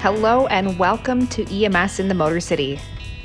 Hello 0.00 0.46
and 0.46 0.78
welcome 0.78 1.26
to 1.26 1.42
EMS 1.52 1.98
in 1.98 2.06
the 2.06 2.14
Motor 2.14 2.38
City. 2.38 2.78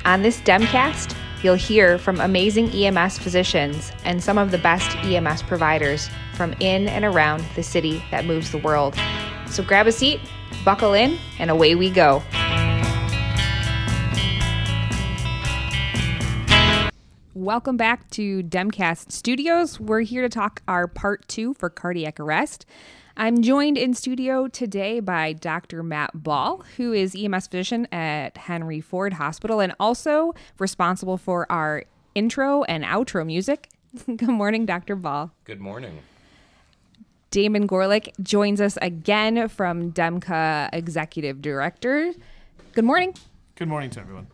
On 0.04 0.22
this 0.22 0.40
Demcast, 0.40 1.16
you'll 1.40 1.54
hear 1.54 1.98
from 1.98 2.20
amazing 2.20 2.68
EMS 2.70 3.16
physicians 3.16 3.92
and 4.04 4.20
some 4.20 4.38
of 4.38 4.50
the 4.50 4.58
best 4.58 4.96
EMS 5.04 5.44
providers 5.44 6.10
from 6.34 6.52
in 6.54 6.88
and 6.88 7.04
around 7.04 7.44
the 7.54 7.62
city 7.62 8.02
that 8.10 8.24
moves 8.24 8.50
the 8.50 8.58
world. 8.58 8.96
So 9.46 9.62
grab 9.62 9.86
a 9.86 9.92
seat, 9.92 10.18
buckle 10.64 10.94
in, 10.94 11.16
and 11.38 11.48
away 11.48 11.76
we 11.76 11.90
go. 11.90 12.24
Welcome 17.34 17.76
back 17.76 18.10
to 18.10 18.42
Demcast 18.42 19.12
Studios. 19.12 19.78
We're 19.78 20.00
here 20.00 20.22
to 20.22 20.28
talk 20.28 20.60
our 20.66 20.88
part 20.88 21.28
two 21.28 21.54
for 21.54 21.70
cardiac 21.70 22.18
arrest. 22.18 22.66
I'm 23.16 23.42
joined 23.42 23.78
in 23.78 23.94
studio 23.94 24.48
today 24.48 24.98
by 24.98 25.34
Dr. 25.34 25.84
Matt 25.84 26.10
Ball, 26.24 26.64
who 26.76 26.92
is 26.92 27.14
EMS 27.16 27.46
physician 27.46 27.86
at 27.92 28.36
Henry 28.36 28.80
Ford 28.80 29.12
Hospital 29.12 29.60
and 29.60 29.72
also 29.78 30.34
responsible 30.58 31.16
for 31.16 31.50
our 31.50 31.84
intro 32.16 32.64
and 32.64 32.82
outro 32.82 33.24
music. 33.24 33.68
Good 34.06 34.28
morning, 34.28 34.66
Dr. 34.66 34.96
Ball. 34.96 35.30
Good 35.44 35.60
morning. 35.60 36.00
Damon 37.30 37.68
Gorlick 37.68 38.08
joins 38.20 38.60
us 38.60 38.76
again 38.82 39.46
from 39.46 39.92
DEMCA 39.92 40.70
Executive 40.72 41.40
Director. 41.40 42.12
Good 42.72 42.84
morning. 42.84 43.14
Good 43.54 43.68
morning 43.68 43.90
to 43.90 44.00
everyone. 44.00 44.26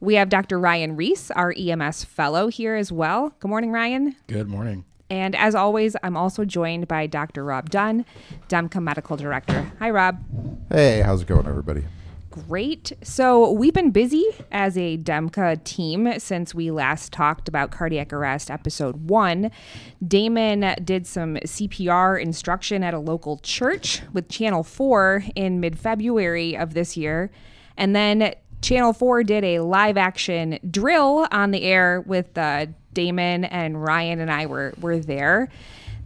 We 0.00 0.16
have 0.16 0.28
Dr. 0.28 0.58
Ryan 0.58 0.96
Reece, 0.96 1.30
our 1.30 1.54
EMS 1.56 2.02
fellow 2.02 2.48
here 2.48 2.74
as 2.74 2.90
well. 2.90 3.32
Good 3.38 3.48
morning, 3.48 3.70
Ryan. 3.70 4.16
Good 4.26 4.48
morning. 4.48 4.84
And 5.08 5.36
as 5.36 5.54
always, 5.54 5.96
I'm 6.02 6.16
also 6.16 6.44
joined 6.44 6.88
by 6.88 7.06
Dr. 7.06 7.44
Rob 7.44 7.70
Dunne, 7.70 8.04
DEMCA 8.48 8.82
Medical 8.82 9.16
Director. 9.16 9.72
Hi, 9.78 9.90
Rob. 9.90 10.18
Hey, 10.70 11.00
how's 11.00 11.22
it 11.22 11.28
going, 11.28 11.46
everybody? 11.46 11.84
Great. 12.30 12.92
So, 13.02 13.50
we've 13.52 13.72
been 13.72 13.92
busy 13.92 14.26
as 14.52 14.76
a 14.76 14.98
DEMCA 14.98 15.64
team 15.64 16.18
since 16.18 16.54
we 16.54 16.70
last 16.70 17.12
talked 17.12 17.48
about 17.48 17.70
cardiac 17.70 18.12
arrest, 18.12 18.50
episode 18.50 19.08
one. 19.08 19.50
Damon 20.06 20.74
did 20.84 21.06
some 21.06 21.36
CPR 21.36 22.20
instruction 22.20 22.82
at 22.82 22.92
a 22.92 22.98
local 22.98 23.38
church 23.38 24.02
with 24.12 24.28
Channel 24.28 24.64
4 24.64 25.24
in 25.34 25.60
mid 25.60 25.78
February 25.78 26.56
of 26.56 26.74
this 26.74 26.96
year. 26.96 27.30
And 27.78 27.96
then 27.96 28.34
Channel 28.60 28.92
4 28.92 29.22
did 29.22 29.44
a 29.44 29.60
live 29.60 29.96
action 29.96 30.58
drill 30.70 31.26
on 31.30 31.52
the 31.52 31.62
air 31.62 32.02
with 32.02 32.36
uh, 32.36 32.66
Damon 32.96 33.44
and 33.44 33.80
Ryan 33.80 34.20
and 34.20 34.30
I 34.32 34.46
were, 34.46 34.72
were 34.80 34.98
there. 34.98 35.50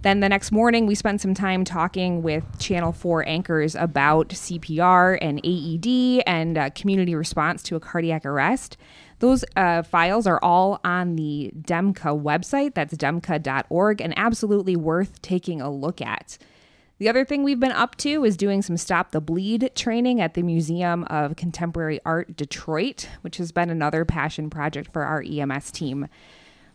Then 0.03 0.21
the 0.21 0.29
next 0.29 0.51
morning, 0.51 0.87
we 0.87 0.95
spent 0.95 1.21
some 1.21 1.35
time 1.35 1.63
talking 1.63 2.23
with 2.23 2.43
Channel 2.59 2.93
4 2.93 3.29
anchors 3.29 3.75
about 3.75 4.31
CPR 4.31 5.19
and 5.21 5.41
AED 5.45 6.25
and 6.27 6.59
uh, 6.59 6.71
community 6.71 7.15
response 7.15 7.63
to 7.65 7.77
a 7.77 7.81
cardiac 7.81 8.27
arrest. 8.27 8.77
Those 9.21 9.45
uh, 9.57 9.83
files 9.83 10.27
are 10.27 10.41
all 10.43 10.81
on 10.83 11.17
the 11.17 11.53
DEMCA 11.61 12.21
website. 12.21 12.75
That's 12.75 12.95
demca.org 12.95 14.01
and 14.01 14.15
absolutely 14.19 14.75
worth 14.75 15.21
taking 15.23 15.61
a 15.61 15.71
look 15.71 16.01
at. 16.01 16.39
The 16.97 17.09
other 17.09 17.25
thing 17.25 17.45
we've 17.45 17.61
been 17.61 17.73
up 17.73 17.97
to 17.97 18.25
is 18.25 18.37
doing 18.37 18.63
some 18.63 18.77
Stop 18.77 19.13
the 19.13 19.21
Bleed 19.21 19.71
training 19.75 20.21
at 20.21 20.35
the 20.35 20.43
Museum 20.43 21.05
of 21.05 21.37
Contemporary 21.37 22.01
Art 22.05 22.37
Detroit, 22.37 23.09
which 23.21 23.37
has 23.37 23.53
been 23.53 23.71
another 23.71 24.05
passion 24.05 24.51
project 24.51 24.93
for 24.93 25.05
our 25.05 25.23
EMS 25.23 25.71
team. 25.71 26.09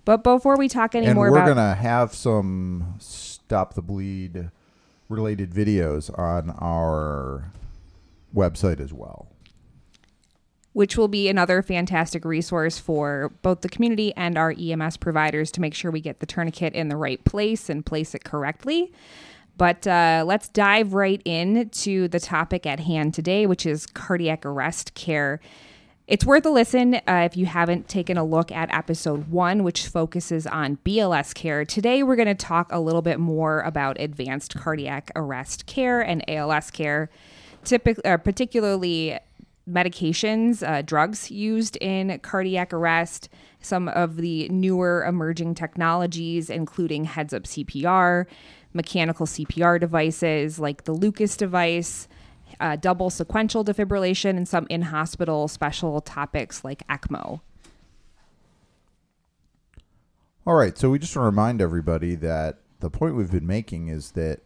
But 0.06 0.24
before 0.24 0.56
we 0.58 0.70
talk 0.70 0.94
any 0.96 1.06
more, 1.06 1.10
and 1.10 1.16
more 1.18 1.32
we're 1.32 1.38
about 1.38 1.56
gonna 1.56 1.76
have 1.76 2.14
some 2.14 2.96
stop 3.00 3.74
the 3.74 3.82
bleed 3.82 4.50
related 5.10 5.52
videos 5.52 6.10
on 6.18 6.52
our 6.60 7.52
website 8.36 8.80
as 8.80 8.94
well. 8.94 9.28
which 10.74 10.98
will 10.98 11.08
be 11.08 11.30
another 11.30 11.62
fantastic 11.62 12.26
resource 12.26 12.78
for 12.78 13.32
both 13.42 13.62
the 13.62 13.70
community 13.70 14.14
and 14.18 14.38
our 14.38 14.54
EMS 14.60 14.98
providers 14.98 15.50
to 15.52 15.62
make 15.62 15.74
sure 15.74 15.90
we 15.90 16.02
get 16.02 16.20
the 16.20 16.26
tourniquet 16.26 16.74
in 16.74 16.90
the 16.90 16.98
right 16.98 17.24
place 17.24 17.70
and 17.70 17.86
place 17.86 18.14
it 18.14 18.26
correctly. 18.26 18.92
But 19.58 19.88
uh, 19.88 20.26
let's 20.28 20.50
dive 20.50 20.94
right 20.94 21.22
into 21.24 22.10
the 22.10 22.20
topic 22.20 22.66
at 22.66 22.82
hand 22.82 23.14
today, 23.14 23.46
which 23.46 23.66
is 23.66 23.86
cardiac 23.86 24.46
arrest 24.46 24.94
care. 24.96 25.40
It's 26.08 26.24
worth 26.24 26.46
a 26.46 26.52
listen 26.52 26.94
uh, 26.94 27.24
if 27.26 27.36
you 27.36 27.48
haven't 27.48 27.88
taken 27.88 28.16
a 28.16 28.24
look 28.24 28.52
at 28.52 28.72
episode 28.72 29.28
one, 29.28 29.64
which 29.64 29.88
focuses 29.88 30.46
on 30.46 30.78
BLS 30.86 31.34
care. 31.34 31.66
Today, 31.66 32.04
we're 32.04 32.16
going 32.16 32.28
to 32.28 32.36
talk 32.36 32.72
a 32.72 32.80
little 32.80 33.02
bit 33.02 33.20
more 33.20 33.62
about 33.62 34.00
advanced 34.00 34.54
cardiac 34.54 35.10
arrest 35.16 35.66
care 35.66 36.02
and 36.02 36.24
ALS 36.30 36.70
care, 36.70 37.10
typically, 37.64 38.06
uh, 38.06 38.18
particularly 38.18 39.18
medications, 39.68 40.62
uh, 40.62 40.84
drugs 40.84 41.32
used 41.32 41.76
in 41.78 42.20
cardiac 42.20 42.72
arrest, 42.72 43.28
some 43.60 43.88
of 43.88 44.18
the 44.18 44.48
newer 44.50 45.04
emerging 45.06 45.56
technologies, 45.56 46.52
including 46.52 47.06
heads 47.06 47.34
up 47.34 47.46
CPR, 47.46 48.28
mechanical 48.74 49.26
CPR 49.26 49.80
devices 49.80 50.60
like 50.60 50.84
the 50.84 50.94
Lucas 50.94 51.36
device, 51.36 52.08
uh, 52.60 52.76
double 52.76 53.10
sequential 53.10 53.64
defibrillation, 53.64 54.32
and 54.32 54.48
some 54.48 54.68
in 54.70 54.84
hospital 54.84 55.48
special 55.48 56.02
topics 56.02 56.64
like 56.64 56.88
ECMO. 56.88 57.42
All 60.48 60.56
right, 60.56 60.78
so 60.78 60.90
we 60.92 61.00
just 61.00 61.16
want 61.16 61.24
to 61.24 61.30
remind 61.30 61.62
everybody 61.62 62.16
that 62.16 62.60
the 62.80 62.90
point 62.90 63.16
we've 63.16 63.32
been 63.32 63.48
making 63.48 63.88
is 63.88 64.12
that 64.12 64.42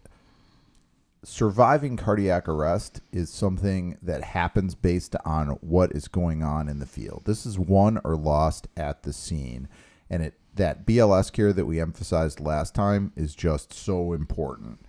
surviving 1.24 1.98
cardiac 1.98 2.48
arrest 2.48 3.02
is 3.12 3.30
something 3.30 3.98
that 4.02 4.24
happens 4.24 4.76
based 4.76 5.16
on 5.26 5.50
what 5.62 5.92
is 5.92 6.08
going 6.08 6.42
on 6.42 6.70
in 6.70 6.80
the 6.80 6.86
field. 6.86 7.24
This 7.26 7.46
is 7.46 7.60
won 7.60 8.00
or 8.04 8.16
lost 8.16 8.68
at 8.78 9.04
the 9.04 9.12
scene, 9.12 9.68
and 10.10 10.24
it 10.24 10.36
that 10.56 10.86
BLS 10.86 11.32
care 11.32 11.54
that 11.54 11.66
we 11.66 11.80
emphasized 11.80 12.40
last 12.40 12.76
time 12.76 13.14
is 13.16 13.34
just 13.36 13.74
so 13.74 14.14
important. 14.14 14.80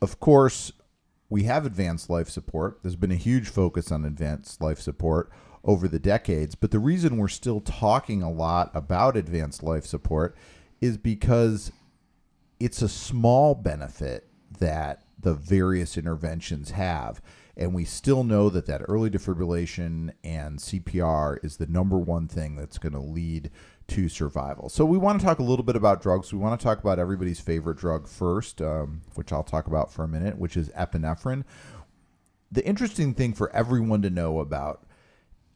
Of 0.00 0.20
course, 0.20 0.72
we 1.34 1.42
have 1.42 1.66
advanced 1.66 2.08
life 2.08 2.28
support. 2.28 2.78
There's 2.84 2.94
been 2.94 3.10
a 3.10 3.16
huge 3.16 3.48
focus 3.48 3.90
on 3.90 4.04
advanced 4.04 4.62
life 4.62 4.78
support 4.78 5.32
over 5.64 5.88
the 5.88 5.98
decades, 5.98 6.54
but 6.54 6.70
the 6.70 6.78
reason 6.78 7.16
we're 7.16 7.26
still 7.26 7.60
talking 7.60 8.22
a 8.22 8.30
lot 8.30 8.70
about 8.72 9.16
advanced 9.16 9.60
life 9.60 9.84
support 9.84 10.36
is 10.80 10.96
because 10.96 11.72
it's 12.60 12.82
a 12.82 12.88
small 12.88 13.56
benefit 13.56 14.28
that 14.60 15.02
the 15.18 15.34
various 15.34 15.98
interventions 15.98 16.70
have 16.70 17.20
and 17.56 17.74
we 17.74 17.84
still 17.84 18.24
know 18.24 18.50
that 18.50 18.66
that 18.66 18.82
early 18.88 19.10
defibrillation 19.10 20.12
and 20.24 20.58
CPR 20.58 21.44
is 21.44 21.56
the 21.56 21.66
number 21.66 21.98
one 21.98 22.26
thing 22.26 22.56
that's 22.56 22.78
going 22.78 22.92
to 22.92 23.00
lead 23.00 23.50
to 23.88 24.08
survival. 24.08 24.68
So 24.68 24.84
we 24.84 24.98
want 24.98 25.20
to 25.20 25.26
talk 25.26 25.38
a 25.38 25.42
little 25.42 25.64
bit 25.64 25.76
about 25.76 26.02
drugs. 26.02 26.32
We 26.32 26.38
want 26.38 26.58
to 26.58 26.64
talk 26.64 26.78
about 26.78 26.98
everybody's 26.98 27.40
favorite 27.40 27.76
drug 27.76 28.08
first, 28.08 28.62
um, 28.62 29.02
which 29.14 29.32
I'll 29.32 29.44
talk 29.44 29.66
about 29.66 29.92
for 29.92 30.04
a 30.04 30.08
minute, 30.08 30.38
which 30.38 30.56
is 30.56 30.68
epinephrine. 30.70 31.44
The 32.50 32.64
interesting 32.64 33.14
thing 33.14 33.34
for 33.34 33.54
everyone 33.54 34.02
to 34.02 34.10
know 34.10 34.40
about 34.40 34.86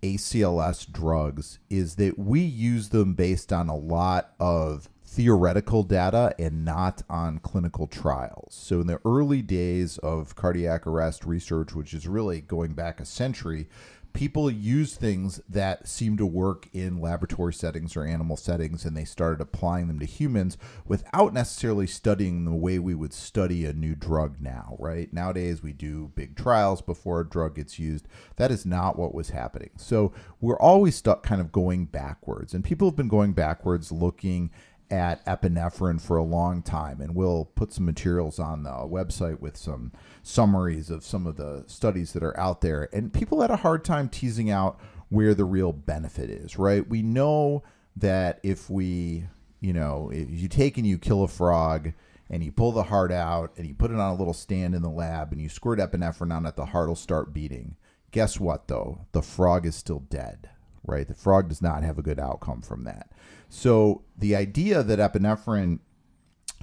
ACLS 0.03 0.91
drugs 0.91 1.59
is 1.71 1.97
that 1.97 2.19
we 2.19 2.41
use 2.41 2.91
them 2.91 3.15
based 3.15 3.53
on 3.53 3.69
a 3.69 3.77
lot 3.77 4.35
of 4.39 4.89
theoretical 5.05 5.83
data 5.83 6.35
and 6.39 6.65
not 6.65 7.03
on 7.09 7.39
clinical 7.39 7.87
trials. 7.87 8.55
So, 8.55 8.81
in 8.81 8.87
the 8.87 9.01
early 9.05 9.43
days 9.43 9.99
of 9.99 10.37
cardiac 10.37 10.87
arrest 10.87 11.25
research, 11.25 11.75
which 11.75 11.95
is 11.95 12.07
really 12.07 12.41
going 12.41 12.75
back 12.75 13.01
a 13.01 13.05
century, 13.05 13.69
people 14.13 14.51
used 14.51 14.99
things 14.99 15.41
that 15.49 15.87
seemed 15.87 16.19
to 16.19 16.27
work 16.27 16.69
in 16.73 17.01
laboratory 17.01 17.53
settings 17.53 17.97
or 17.97 18.05
animal 18.05 18.37
settings 18.37 18.85
and 18.85 18.97
they 18.97 19.05
started 19.05 19.41
applying 19.41 19.89
them 19.89 19.99
to 19.99 20.07
humans 20.07 20.57
without 20.87 21.33
necessarily 21.33 21.87
studying 21.87 22.45
the 22.45 22.53
way 22.53 22.79
we 22.79 22.95
would 22.95 23.13
study 23.13 23.65
a 23.65 23.73
new 23.73 23.95
drug 23.95 24.37
now, 24.41 24.77
right? 24.79 25.13
Nowadays, 25.13 25.63
we 25.63 25.73
do 25.73 26.13
big 26.15 26.37
trials 26.37 26.83
before 26.83 27.21
a 27.21 27.29
drug 27.29 27.57
gets 27.57 27.79
used. 27.79 28.09
That 28.37 28.51
is 28.51 28.67
not 28.67 28.99
what 28.99 29.15
was 29.15 29.31
happening. 29.31 29.71
So, 29.77 30.13
we're 30.41 30.59
always 30.59 30.97
stuck 30.97 31.23
kind 31.23 31.41
of 31.41 31.53
going 31.53 31.87
backwards, 31.87 32.55
and 32.55 32.65
people 32.65 32.89
have 32.89 32.97
been 32.97 33.09
going 33.09 33.33
backwards 33.33 33.93
looking 33.93 34.51
at 34.91 35.25
epinephrine 35.27 36.01
for 36.01 36.17
a 36.17 36.23
long 36.23 36.63
time, 36.63 37.01
and 37.01 37.15
we'll 37.15 37.45
put 37.55 37.73
some 37.73 37.85
materials 37.85 38.39
on 38.39 38.63
the 38.63 38.71
website 38.71 39.41
with 39.41 39.57
some 39.57 39.93
summaries 40.23 40.91
of 40.91 41.05
some 41.05 41.27
of 41.27 41.37
the 41.37 41.65
studies 41.67 42.13
that 42.13 42.23
are 42.23 42.39
out 42.39 42.61
there. 42.61 42.89
And 42.93 43.13
people 43.13 43.41
had 43.41 43.51
a 43.51 43.57
hard 43.57 43.85
time 43.85 44.09
teasing 44.09 44.51
out 44.51 44.81
where 45.09 45.35
the 45.35 45.45
real 45.45 45.73
benefit 45.73 46.31
is, 46.31 46.59
right? 46.59 46.87
We 46.87 47.03
know 47.03 47.63
that 47.97 48.41
if 48.43 48.69
we, 48.71 49.25
you 49.61 49.73
know, 49.73 50.11
if 50.13 50.29
you 50.31 50.49
take 50.49 50.79
and 50.79 50.87
you 50.87 50.99
kill 50.99 51.25
a 51.25 51.29
frog 51.29 51.93
and 52.31 52.45
you 52.45 52.53
pull 52.53 52.73
the 52.73 52.85
heart 52.85 53.11
out 53.11 53.53
and 53.57 53.67
you 53.67 53.75
put 53.75 53.91
it 53.91 53.99
on 53.99 54.13
a 54.13 54.17
little 54.17 54.35
stand 54.35 54.75
in 54.75 54.83
the 54.83 54.91
lab 54.91 55.33
and 55.33 55.41
you 55.41 55.49
squirt 55.49 55.79
epinephrine 55.79 56.35
on 56.35 56.47
it, 56.47 56.57
the 56.57 56.67
heart 56.67 56.89
will 56.89 56.97
start 56.97 57.33
beating. 57.33 57.77
Guess 58.11 58.39
what, 58.39 58.69
though? 58.69 59.07
The 59.13 59.23
frog 59.23 59.67
is 59.67 59.77
still 59.77 60.01
dead, 60.01 60.51
right? 60.85 61.09
The 61.09 61.15
frog 61.15 61.49
does 61.49 61.63
not 61.63 61.83
have 61.83 61.99
a 61.99 62.03
good 62.03 62.21
outcome 62.21 62.63
from 62.63 62.85
that. 62.85 63.11
So 63.49 64.03
the 64.17 64.37
idea 64.37 64.83
that 64.83 64.99
epinephrine 64.99 65.81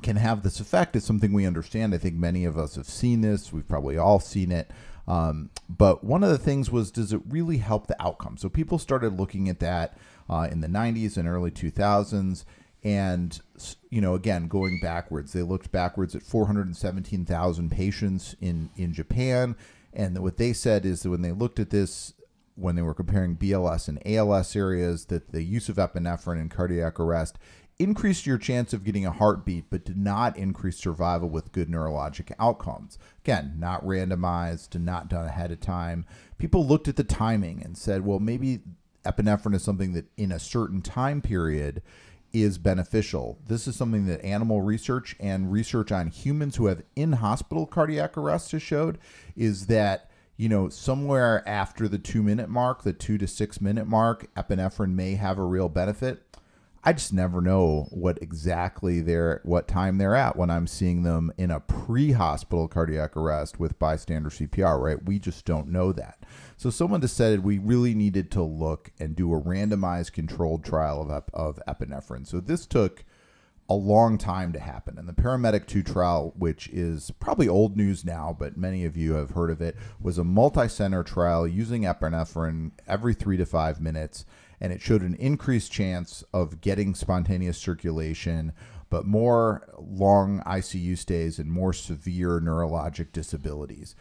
can 0.06 0.18
have 0.18 0.44
this 0.44 0.60
effect 0.60 0.96
is 0.96 1.04
something 1.04 1.34
we 1.34 1.46
understand. 1.48 1.94
I 1.94 1.98
think 1.98 2.16
many 2.16 2.46
of 2.46 2.58
us 2.58 2.76
have 2.76 2.86
seen 2.86 3.22
this. 3.22 3.52
We've 3.52 3.68
probably 3.68 3.98
all 3.98 4.20
seen 4.20 4.52
it 4.52 4.70
Um, 5.08 5.50
but 5.70 6.04
one 6.04 6.24
of 6.24 6.30
the 6.30 6.38
things 6.38 6.72
was, 6.72 6.92
does 6.92 7.12
it 7.14 7.22
really 7.28 7.58
help 7.58 7.88
the 7.88 8.02
outcome? 8.02 8.38
So 8.38 8.50
people 8.50 8.80
started 8.80 9.20
looking 9.20 9.50
at 9.50 9.60
that 9.60 9.98
uh, 10.30 10.48
in 10.52 10.62
the 10.62 10.68
90s 10.68 11.18
and 11.18 11.28
early 11.28 11.52
2000s. 11.52 12.46
And, 12.84 13.40
you 13.90 14.02
know, 14.02 14.14
again, 14.14 14.48
going 14.48 14.80
backwards, 14.82 15.34
they 15.34 15.42
looked 15.42 15.72
backwards 15.72 16.16
at 16.16 16.22
417,000 16.24 17.72
patients 17.72 18.36
in, 18.42 18.70
in 18.76 18.94
Japan. 18.94 19.56
And 19.94 20.18
what 20.20 20.38
they 20.38 20.54
said 20.54 20.86
is 20.86 21.02
that 21.02 21.10
when 21.10 21.24
they 21.24 21.32
looked 21.32 21.60
at 21.60 21.72
this, 21.72 22.14
when 22.56 22.76
they 22.76 22.84
were 22.84 22.94
comparing 22.94 23.38
BLS 23.38 23.88
and 23.88 24.02
ALS 24.06 24.56
areas, 24.56 25.06
that 25.06 25.32
the 25.32 25.44
use 25.44 25.68
of 25.68 25.78
epinephrine 25.78 26.40
in 26.40 26.50
cardiac 26.50 27.00
arrest 27.00 27.38
increased 27.78 28.26
your 28.26 28.38
chance 28.38 28.74
of 28.74 28.84
getting 28.84 29.06
a 29.06 29.12
heartbeat, 29.12 29.66
but 29.70 29.86
did 29.86 29.98
not 29.98 30.38
increase 30.38 30.78
survival 30.78 31.30
with 31.30 31.52
good 31.52 31.70
neurologic 31.70 32.32
outcomes. 32.40 32.98
Again, 33.24 33.56
not 33.58 33.86
randomized, 33.86 34.80
not 34.80 35.10
done 35.10 35.26
ahead 35.26 35.52
of 35.52 35.60
time. 35.60 36.06
People 36.38 36.66
looked 36.66 36.88
at 36.88 36.96
the 36.96 37.04
timing 37.04 37.62
and 37.64 37.78
said, 37.78 38.06
well, 38.06 38.20
maybe 38.20 38.62
epinephrine 39.06 39.56
is 39.56 39.64
something 39.64 39.94
that 39.94 40.06
in 40.18 40.32
a 40.32 40.40
certain 40.40 40.82
time 40.82 41.22
period 41.22 41.82
is 42.34 42.58
beneficial. 42.58 43.40
This 43.48 43.68
is 43.68 43.76
something 43.76 44.08
that 44.08 44.24
animal 44.24 44.62
research 44.62 45.16
and 45.20 45.52
research 45.52 45.92
on 45.92 46.08
humans 46.08 46.58
who 46.58 46.66
have 46.66 46.84
in 46.96 47.14
hospital 47.14 47.66
cardiac 47.66 48.18
arrest 48.18 48.52
has 48.52 48.62
showed 48.62 48.98
is 49.36 49.68
that 49.68 50.10
you 50.36 50.50
know 50.50 50.68
somewhere 50.68 51.48
after 51.48 51.88
the 51.88 51.98
2 51.98 52.22
minute 52.22 52.50
mark, 52.50 52.84
the 52.84 52.92
2 52.92 53.18
to 53.20 53.28
6 53.28 53.62
minute 53.62 53.88
mark, 53.88 54.28
epinephrine 54.36 54.94
may 54.94 55.16
have 55.16 55.38
a 55.38 55.44
real 55.44 55.70
benefit. 55.70 56.25
I 56.88 56.94
just 56.94 57.14
never 57.14 57.42
know 57.42 57.88
what 57.90 58.20
exactly 58.22 59.02
they're 59.02 59.42
what 59.44 59.68
time 59.68 59.98
they're 59.98 60.16
at 60.16 60.36
when 60.36 60.52
I'm 60.52 60.68
seeing 60.68 61.02
them 61.02 61.34
in 61.36 61.50
a 61.50 61.60
pre-hospital 61.60 62.68
cardiac 62.68 63.18
arrest 63.18 63.60
with 63.60 63.80
bystander 63.80 64.30
CPR, 64.30 64.80
right? 64.80 65.04
We 65.04 65.18
just 65.18 65.46
don't 65.46 65.70
know 65.70 65.92
that. 65.94 66.20
So 66.58 66.70
someone 66.70 67.00
decided 67.00 67.44
we 67.44 67.58
really 67.58 67.96
needed 67.96 68.30
to 68.32 68.44
look 68.44 68.92
and 69.00 69.16
do 69.16 69.34
a 69.34 69.42
randomized 69.42 70.14
controlled 70.14 70.64
trial 70.64 71.02
of 71.02 71.24
of 71.34 71.60
epinephrine. 71.68 72.28
So 72.28 72.40
this 72.40 72.68
took 72.68 73.04
a 73.68 73.74
long 73.74 74.20
time 74.20 74.54
to 74.54 74.60
happen. 74.60 75.00
And 75.00 75.10
the 75.10 75.14
Paramedic 75.14 75.66
2 75.66 75.82
trial, 75.82 76.34
which 76.38 76.68
is 76.70 77.12
probably 77.20 77.48
old 77.48 77.76
news 77.76 78.06
now, 78.06 78.36
but 78.38 78.58
many 78.58 78.86
of 78.86 78.96
you 78.96 79.14
have 79.14 79.32
heard 79.32 79.50
of 79.50 79.60
it, 79.60 79.76
was 80.00 80.20
a 80.20 80.24
multi 80.24 80.68
center 80.68 81.04
trial 81.04 81.48
using 81.48 81.82
epinephrine 81.82 82.72
every 82.88 83.16
three 83.16 83.38
to 83.38 83.46
five 83.46 83.82
minutes 83.82 84.24
and 84.60 84.72
it 84.72 84.82
showed 84.82 85.02
an 85.02 85.16
increased 85.16 85.72
chance 85.72 86.24
of 86.34 86.62
getting 86.62 86.96
spontaneous 86.96 87.58
circulation, 87.58 88.54
but 88.90 89.06
more 89.06 89.68
long 89.78 90.42
ICU 90.46 90.98
stays 90.98 91.40
and 91.40 91.52
more 91.52 91.74
severe 91.74 92.40
neurologic 92.40 93.12
disabilities. 93.12 93.96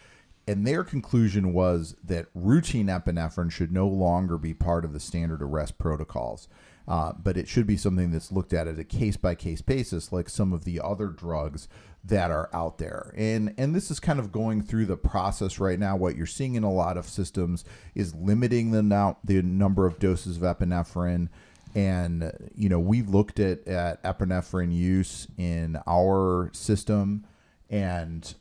And 0.46 0.66
their 0.66 0.84
conclusion 0.84 1.52
was 1.52 1.96
that 2.04 2.26
routine 2.34 2.86
epinephrine 2.86 3.50
should 3.50 3.72
no 3.72 3.88
longer 3.88 4.36
be 4.36 4.52
part 4.52 4.84
of 4.84 4.92
the 4.92 5.00
standard 5.00 5.42
arrest 5.42 5.78
protocols. 5.78 6.48
Uh, 6.86 7.12
but 7.12 7.38
it 7.38 7.48
should 7.48 7.66
be 7.66 7.78
something 7.78 8.10
that's 8.10 8.30
looked 8.30 8.52
at 8.52 8.68
at 8.68 8.78
a 8.78 8.84
case 8.84 9.16
by 9.16 9.34
case 9.34 9.62
basis, 9.62 10.12
like 10.12 10.28
some 10.28 10.52
of 10.52 10.64
the 10.64 10.80
other 10.82 11.08
drugs 11.08 11.66
that 12.06 12.30
are 12.30 12.50
out 12.52 12.78
there. 12.78 13.14
And 13.16 13.54
and 13.56 13.74
this 13.74 13.90
is 13.90 13.98
kind 14.00 14.18
of 14.18 14.30
going 14.30 14.62
through 14.62 14.86
the 14.86 14.96
process 14.96 15.58
right 15.58 15.78
now. 15.78 15.96
What 15.96 16.16
you're 16.16 16.26
seeing 16.26 16.54
in 16.54 16.62
a 16.62 16.72
lot 16.72 16.96
of 16.96 17.06
systems 17.06 17.64
is 17.94 18.14
limiting 18.14 18.70
the 18.70 18.82
now 18.82 19.18
the 19.24 19.42
number 19.42 19.86
of 19.86 19.98
doses 19.98 20.36
of 20.36 20.42
epinephrine. 20.42 21.28
And 21.74 22.32
you 22.54 22.68
know, 22.68 22.78
we 22.78 23.02
looked 23.02 23.40
at, 23.40 23.66
at 23.66 24.02
epinephrine 24.04 24.72
use 24.72 25.26
in 25.38 25.78
our 25.86 26.50
system 26.52 27.26
and 27.70 28.34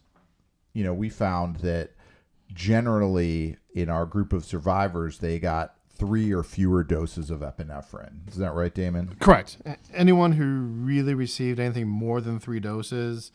you 0.74 0.83
know, 0.83 0.94
we 0.94 1.10
found 1.10 1.57
that 1.57 1.92
generally 2.54 3.57
in 3.74 3.89
our 3.89 4.06
group 4.06 4.33
of 4.33 4.44
survivors, 4.44 5.19
they 5.19 5.39
got 5.39 5.75
three 5.95 6.33
or 6.33 6.44
fewer 6.44 6.83
doses 6.83 7.30
of 7.30 7.42
epinephrine. 7.42 8.27
Is 8.27 8.38
that 8.38 8.54
right, 8.54 8.74
Damon? 8.74 9.15
Correct. 9.19 9.57
Anyone 9.94 10.33
who 10.33 10.62
really 10.62 11.13
received 11.13 11.60
anything 11.60 11.88
more 11.88 12.19
than 12.21 12.39
three 12.39 12.60
doses, 12.60 13.31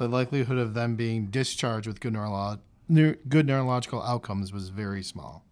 the 0.00 0.08
likelihood 0.08 0.56
of 0.56 0.72
them 0.72 0.96
being 0.96 1.26
discharged 1.26 1.86
with 1.86 2.00
good, 2.00 2.14
neurolo- 2.14 2.58
good 3.28 3.46
neurological 3.46 4.02
outcomes 4.02 4.50
was 4.50 4.70
very 4.70 5.02
small. 5.02 5.44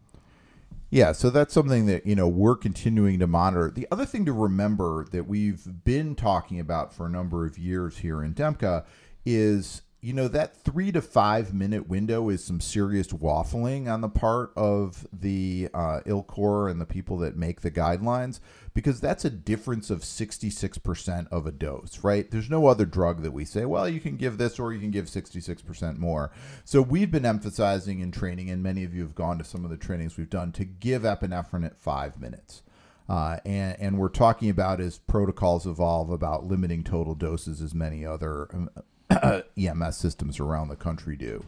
Yeah, 0.90 1.12
so 1.12 1.28
that's 1.28 1.52
something 1.52 1.84
that 1.84 2.06
you 2.06 2.16
know 2.16 2.26
we're 2.26 2.56
continuing 2.56 3.18
to 3.18 3.26
monitor. 3.26 3.70
The 3.70 3.86
other 3.92 4.06
thing 4.06 4.24
to 4.24 4.32
remember 4.32 5.06
that 5.10 5.28
we've 5.28 5.84
been 5.84 6.14
talking 6.14 6.58
about 6.58 6.94
for 6.94 7.04
a 7.04 7.10
number 7.10 7.44
of 7.44 7.58
years 7.58 7.98
here 7.98 8.22
in 8.22 8.32
DEMCA 8.32 8.86
is 9.26 9.82
you 10.00 10.12
know 10.12 10.28
that 10.28 10.56
three 10.56 10.92
to 10.92 11.02
five 11.02 11.52
minute 11.52 11.88
window 11.88 12.28
is 12.28 12.44
some 12.44 12.60
serious 12.60 13.08
waffling 13.08 13.92
on 13.92 14.00
the 14.00 14.08
part 14.08 14.52
of 14.56 15.06
the 15.12 15.68
uh, 15.74 16.00
ILCOR 16.06 16.70
and 16.70 16.80
the 16.80 16.86
people 16.86 17.18
that 17.18 17.36
make 17.36 17.62
the 17.62 17.70
guidelines 17.70 18.38
because 18.74 19.00
that's 19.00 19.24
a 19.24 19.30
difference 19.30 19.90
of 19.90 20.02
66% 20.02 21.28
of 21.32 21.46
a 21.46 21.50
dose 21.50 21.98
right? 22.04 22.30
There's 22.30 22.48
no 22.48 22.68
other 22.68 22.84
drug 22.84 23.22
that 23.22 23.32
we 23.32 23.44
say 23.44 23.64
well 23.64 23.88
you 23.88 23.98
can 23.98 24.16
give 24.16 24.38
this 24.38 24.60
or 24.60 24.72
you 24.72 24.78
can 24.78 24.92
give 24.92 25.06
66% 25.06 25.98
more. 25.98 26.30
So 26.64 26.80
we've 26.80 27.10
been 27.10 27.26
emphasizing 27.26 27.98
in 27.98 28.12
training 28.12 28.50
and 28.50 28.62
many 28.62 28.84
of 28.84 28.94
you 28.94 29.02
have 29.02 29.16
gone 29.16 29.38
to 29.38 29.44
some 29.44 29.64
of 29.64 29.70
the 29.70 29.76
trainings 29.76 30.16
we've 30.16 30.30
done 30.30 30.52
to 30.52 30.64
give 30.64 31.02
epinephrine 31.02 31.66
at 31.66 31.76
five 31.76 32.20
minutes. 32.20 32.62
Uh, 33.08 33.38
and, 33.46 33.74
and 33.80 33.98
we're 33.98 34.10
talking 34.10 34.50
about 34.50 34.80
as 34.80 34.98
protocols 34.98 35.66
evolve 35.66 36.10
about 36.10 36.44
limiting 36.44 36.84
total 36.84 37.14
doses 37.14 37.62
as 37.62 37.74
many 37.74 38.04
other 38.04 38.48
um, 38.52 38.68
EMS 39.56 39.96
systems 39.96 40.40
around 40.40 40.68
the 40.68 40.76
country 40.76 41.16
do. 41.16 41.44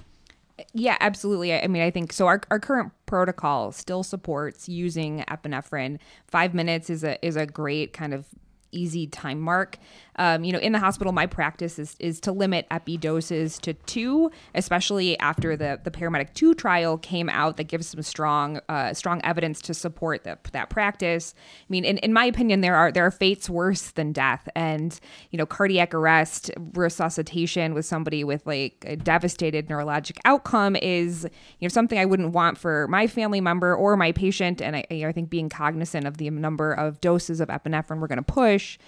Yeah, 0.73 0.97
absolutely. 1.01 1.55
I 1.55 1.67
mean, 1.67 1.83
I 1.83 1.91
think 1.91 2.13
so. 2.13 2.27
Our, 2.27 2.43
our 2.51 2.61
current 2.61 2.93
protocol 3.07 3.73
still 3.73 4.03
supports 4.03 4.69
using 4.69 5.25
epinephrine. 5.29 5.99
Five 6.27 6.55
minutes 6.55 6.91
is 6.91 7.03
a 7.03 7.25
is 7.25 7.37
a 7.37 7.47
great 7.47 7.93
kind 7.93 8.13
of 8.13 8.27
easy 8.73 9.07
time 9.07 9.41
mark. 9.41 9.79
Um, 10.21 10.45
you 10.45 10.53
know, 10.53 10.59
in 10.59 10.73
the 10.73 10.79
hospital, 10.79 11.15
my 11.15 11.25
practice 11.25 11.79
is, 11.79 11.97
is 11.99 12.21
to 12.21 12.31
limit 12.33 12.67
epi 12.71 12.99
doses 12.99 13.59
to 13.61 13.73
two, 13.73 14.31
especially 14.55 15.19
after 15.19 15.57
the, 15.57 15.81
the 15.83 15.91
paramedic 15.91 16.35
two 16.35 16.55
trial 16.55 16.99
came 16.99 17.31
out 17.31 17.57
that 17.57 17.65
gives 17.65 17.87
some 17.87 18.03
strong 18.03 18.61
uh, 18.69 18.93
strong 18.93 19.23
evidence 19.25 19.63
to 19.63 19.73
support 19.73 20.25
that 20.25 20.45
that 20.53 20.69
practice. 20.69 21.33
I 21.63 21.67
mean, 21.71 21.87
in, 21.87 21.97
in 21.99 22.13
my 22.13 22.27
opinion, 22.27 22.61
there 22.61 22.77
are 22.77 22.93
there 22.93 23.07
are 23.07 23.11
fates 23.11 23.49
worse 23.49 23.93
than 23.93 24.13
death, 24.13 24.47
and 24.55 25.01
you 25.31 25.39
know, 25.39 25.47
cardiac 25.47 25.95
arrest, 25.95 26.51
resuscitation 26.75 27.73
with 27.73 27.87
somebody 27.87 28.23
with 28.23 28.47
like 28.47 28.85
a 28.87 28.97
devastated 28.97 29.71
neurologic 29.71 30.19
outcome 30.27 30.77
is 30.77 31.25
you 31.61 31.65
know 31.67 31.71
something 31.71 31.99
I 31.99 32.05
wouldn't 32.05 32.33
want 32.33 32.59
for 32.59 32.87
my 32.89 33.07
family 33.07 33.41
member 33.41 33.75
or 33.75 33.97
my 33.97 34.13
patient, 34.13 34.61
and 34.61 34.77
I, 34.77 34.85
I 34.91 35.13
think 35.13 35.31
being 35.31 35.49
cognizant 35.49 36.07
of 36.07 36.19
the 36.19 36.29
number 36.29 36.75
of 36.75 37.01
doses 37.01 37.41
of 37.41 37.49
epinephrine 37.49 38.01
we're 38.01 38.07
going 38.07 38.19
to 38.19 38.23
push 38.23 38.79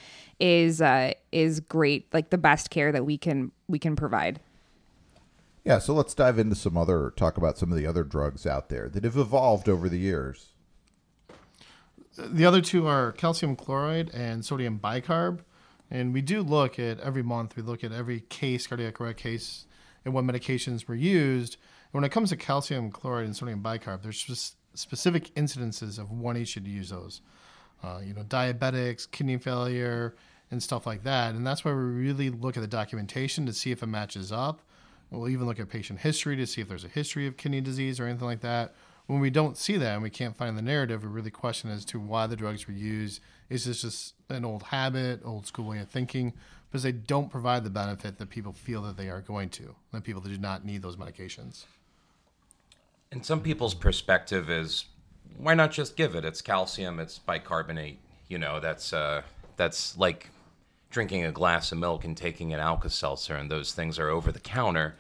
is 0.40 0.80
uh, 0.80 1.12
is 1.30 1.60
great, 1.60 2.12
like 2.12 2.30
the 2.30 2.38
best 2.38 2.70
care 2.70 2.92
that 2.92 3.04
we 3.04 3.18
can 3.18 3.52
we 3.68 3.78
can 3.78 3.96
provide. 3.96 4.40
Yeah, 5.64 5.78
so 5.78 5.94
let's 5.94 6.14
dive 6.14 6.38
into 6.38 6.56
some 6.56 6.76
other 6.76 7.12
talk 7.16 7.36
about 7.36 7.56
some 7.56 7.70
of 7.70 7.78
the 7.78 7.86
other 7.86 8.02
drugs 8.02 8.46
out 8.46 8.68
there 8.68 8.88
that 8.88 9.04
have 9.04 9.16
evolved 9.16 9.68
over 9.68 9.88
the 9.88 9.98
years. 9.98 10.48
The 12.16 12.44
other 12.44 12.60
two 12.60 12.86
are 12.86 13.12
calcium 13.12 13.56
chloride 13.56 14.10
and 14.12 14.44
sodium 14.44 14.78
bicarb. 14.78 15.40
And 15.92 16.14
we 16.14 16.22
do 16.22 16.40
look 16.42 16.78
at 16.78 17.00
every 17.00 17.22
month, 17.22 17.54
we 17.54 17.62
look 17.62 17.84
at 17.84 17.92
every 17.92 18.20
case, 18.20 18.66
cardiac 18.66 18.98
arrest 18.98 19.18
case, 19.18 19.66
and 20.06 20.14
what 20.14 20.24
medications 20.24 20.88
were 20.88 20.94
used. 20.94 21.56
And 21.92 22.00
when 22.00 22.04
it 22.04 22.08
comes 22.08 22.30
to 22.30 22.36
calcium 22.36 22.90
chloride 22.90 23.26
and 23.26 23.36
sodium 23.36 23.62
bicarb, 23.62 24.02
there's 24.02 24.22
just 24.22 24.56
specific 24.72 25.34
incidences 25.34 25.98
of 25.98 26.10
when 26.10 26.36
you 26.36 26.46
should 26.46 26.66
use 26.66 26.88
those. 26.88 27.20
Uh, 27.82 28.00
you 28.04 28.14
know, 28.14 28.22
diabetics, 28.22 29.10
kidney 29.10 29.36
failure, 29.38 30.14
and 30.50 30.62
stuff 30.62 30.86
like 30.86 31.02
that. 31.02 31.34
And 31.34 31.46
that's 31.46 31.64
why 31.64 31.72
we 31.72 31.80
really 31.80 32.30
look 32.30 32.56
at 32.56 32.60
the 32.60 32.68
documentation 32.68 33.44
to 33.46 33.52
see 33.52 33.72
if 33.72 33.82
it 33.82 33.86
matches 33.86 34.30
up. 34.30 34.60
We'll 35.10 35.28
even 35.28 35.46
look 35.46 35.58
at 35.58 35.68
patient 35.68 36.00
history 36.00 36.36
to 36.36 36.46
see 36.46 36.60
if 36.60 36.68
there's 36.68 36.84
a 36.84 36.88
history 36.88 37.26
of 37.26 37.36
kidney 37.36 37.60
disease 37.60 37.98
or 37.98 38.06
anything 38.06 38.26
like 38.26 38.40
that. 38.40 38.74
When 39.06 39.18
we 39.18 39.30
don't 39.30 39.58
see 39.58 39.76
that 39.76 39.94
and 39.94 40.02
we 40.02 40.10
can't 40.10 40.36
find 40.36 40.56
the 40.56 40.62
narrative, 40.62 41.02
we 41.02 41.08
really 41.08 41.30
question 41.30 41.70
as 41.70 41.84
to 41.86 41.98
why 41.98 42.26
the 42.26 42.36
drugs 42.36 42.66
were 42.66 42.72
used. 42.72 43.20
Is 43.50 43.64
this 43.64 43.82
just 43.82 44.14
an 44.28 44.44
old 44.44 44.62
habit, 44.62 45.20
old 45.24 45.46
school 45.46 45.66
way 45.66 45.80
of 45.80 45.88
thinking? 45.88 46.32
Because 46.70 46.84
they 46.84 46.92
don't 46.92 47.30
provide 47.30 47.64
the 47.64 47.70
benefit 47.70 48.18
that 48.18 48.30
people 48.30 48.52
feel 48.52 48.80
that 48.82 48.96
they 48.96 49.10
are 49.10 49.20
going 49.20 49.50
to, 49.50 49.74
that 49.90 50.04
people 50.04 50.22
that 50.22 50.30
do 50.30 50.38
not 50.38 50.64
need 50.64 50.82
those 50.82 50.96
medications. 50.96 51.64
And 53.10 53.26
some 53.26 53.42
people's 53.42 53.74
perspective 53.74 54.48
is, 54.48 54.86
why 55.38 55.54
not 55.54 55.72
just 55.72 55.96
give 55.96 56.14
it? 56.14 56.24
It's 56.24 56.42
calcium, 56.42 57.00
it's 57.00 57.18
bicarbonate. 57.18 57.98
You 58.28 58.38
know, 58.38 58.60
that's 58.60 58.92
uh, 58.92 59.22
that's 59.56 59.96
like 59.98 60.30
drinking 60.90 61.24
a 61.24 61.32
glass 61.32 61.72
of 61.72 61.78
milk 61.78 62.04
and 62.04 62.16
taking 62.16 62.52
an 62.52 62.60
Alka 62.60 62.90
Seltzer, 62.90 63.34
and 63.34 63.50
those 63.50 63.72
things 63.72 63.98
are 63.98 64.08
over 64.08 64.30
the 64.30 64.40
counter. 64.40 64.96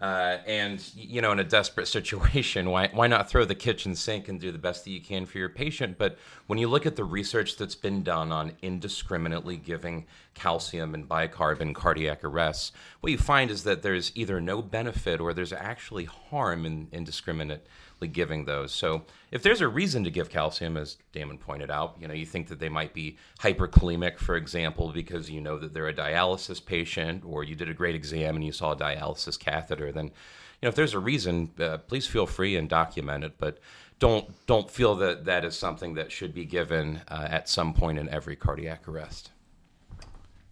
Uh, 0.00 0.38
and 0.48 0.84
you 0.96 1.22
know, 1.22 1.30
in 1.30 1.38
a 1.38 1.44
desperate 1.44 1.86
situation, 1.98 2.70
why 2.70 2.88
why 2.92 3.06
not 3.06 3.30
throw 3.30 3.44
the 3.44 3.54
kitchen 3.54 3.94
sink 3.94 4.28
and 4.28 4.40
do 4.40 4.50
the 4.50 4.58
best 4.58 4.84
that 4.84 4.90
you 4.90 5.00
can 5.00 5.26
for 5.26 5.38
your 5.38 5.48
patient? 5.48 5.96
But 5.96 6.18
when 6.48 6.58
you 6.58 6.68
look 6.68 6.86
at 6.86 6.96
the 6.96 7.04
research 7.04 7.56
that's 7.56 7.76
been 7.76 8.02
done 8.02 8.32
on 8.32 8.52
indiscriminately 8.62 9.56
giving 9.56 10.06
calcium 10.34 10.94
and 10.94 11.08
bicarb 11.08 11.60
in 11.60 11.72
cardiac 11.72 12.24
arrests, 12.24 12.72
what 13.00 13.12
you 13.12 13.18
find 13.18 13.50
is 13.50 13.62
that 13.62 13.82
there's 13.82 14.10
either 14.16 14.40
no 14.40 14.60
benefit 14.60 15.20
or 15.20 15.32
there's 15.32 15.52
actually 15.52 16.06
harm 16.06 16.66
in 16.66 16.88
indiscriminate 16.90 17.64
giving 18.08 18.44
those. 18.44 18.72
So 18.72 19.02
if 19.30 19.42
there's 19.42 19.60
a 19.60 19.68
reason 19.68 20.04
to 20.04 20.10
give 20.10 20.30
calcium, 20.30 20.76
as 20.76 20.96
Damon 21.12 21.38
pointed 21.38 21.70
out, 21.70 21.96
you 22.00 22.08
know, 22.08 22.14
you 22.14 22.26
think 22.26 22.48
that 22.48 22.58
they 22.58 22.68
might 22.68 22.92
be 22.92 23.16
hyperkalemic, 23.40 24.18
for 24.18 24.36
example, 24.36 24.92
because 24.92 25.30
you 25.30 25.40
know 25.40 25.58
that 25.58 25.72
they're 25.72 25.88
a 25.88 25.94
dialysis 25.94 26.64
patient, 26.64 27.24
or 27.24 27.44
you 27.44 27.54
did 27.54 27.68
a 27.68 27.74
great 27.74 27.94
exam 27.94 28.36
and 28.36 28.44
you 28.44 28.52
saw 28.52 28.72
a 28.72 28.76
dialysis 28.76 29.38
catheter, 29.38 29.92
then, 29.92 30.06
you 30.06 30.12
know, 30.62 30.68
if 30.68 30.74
there's 30.74 30.94
a 30.94 30.98
reason, 30.98 31.50
uh, 31.58 31.78
please 31.78 32.06
feel 32.06 32.26
free 32.26 32.56
and 32.56 32.68
document 32.68 33.24
it. 33.24 33.34
But 33.38 33.58
don't 33.98 34.46
don't 34.46 34.68
feel 34.68 34.96
that 34.96 35.26
that 35.26 35.44
is 35.44 35.56
something 35.56 35.94
that 35.94 36.10
should 36.10 36.34
be 36.34 36.44
given 36.44 37.00
uh, 37.08 37.28
at 37.30 37.48
some 37.48 37.72
point 37.72 37.98
in 37.98 38.08
every 38.08 38.34
cardiac 38.34 38.88
arrest. 38.88 39.30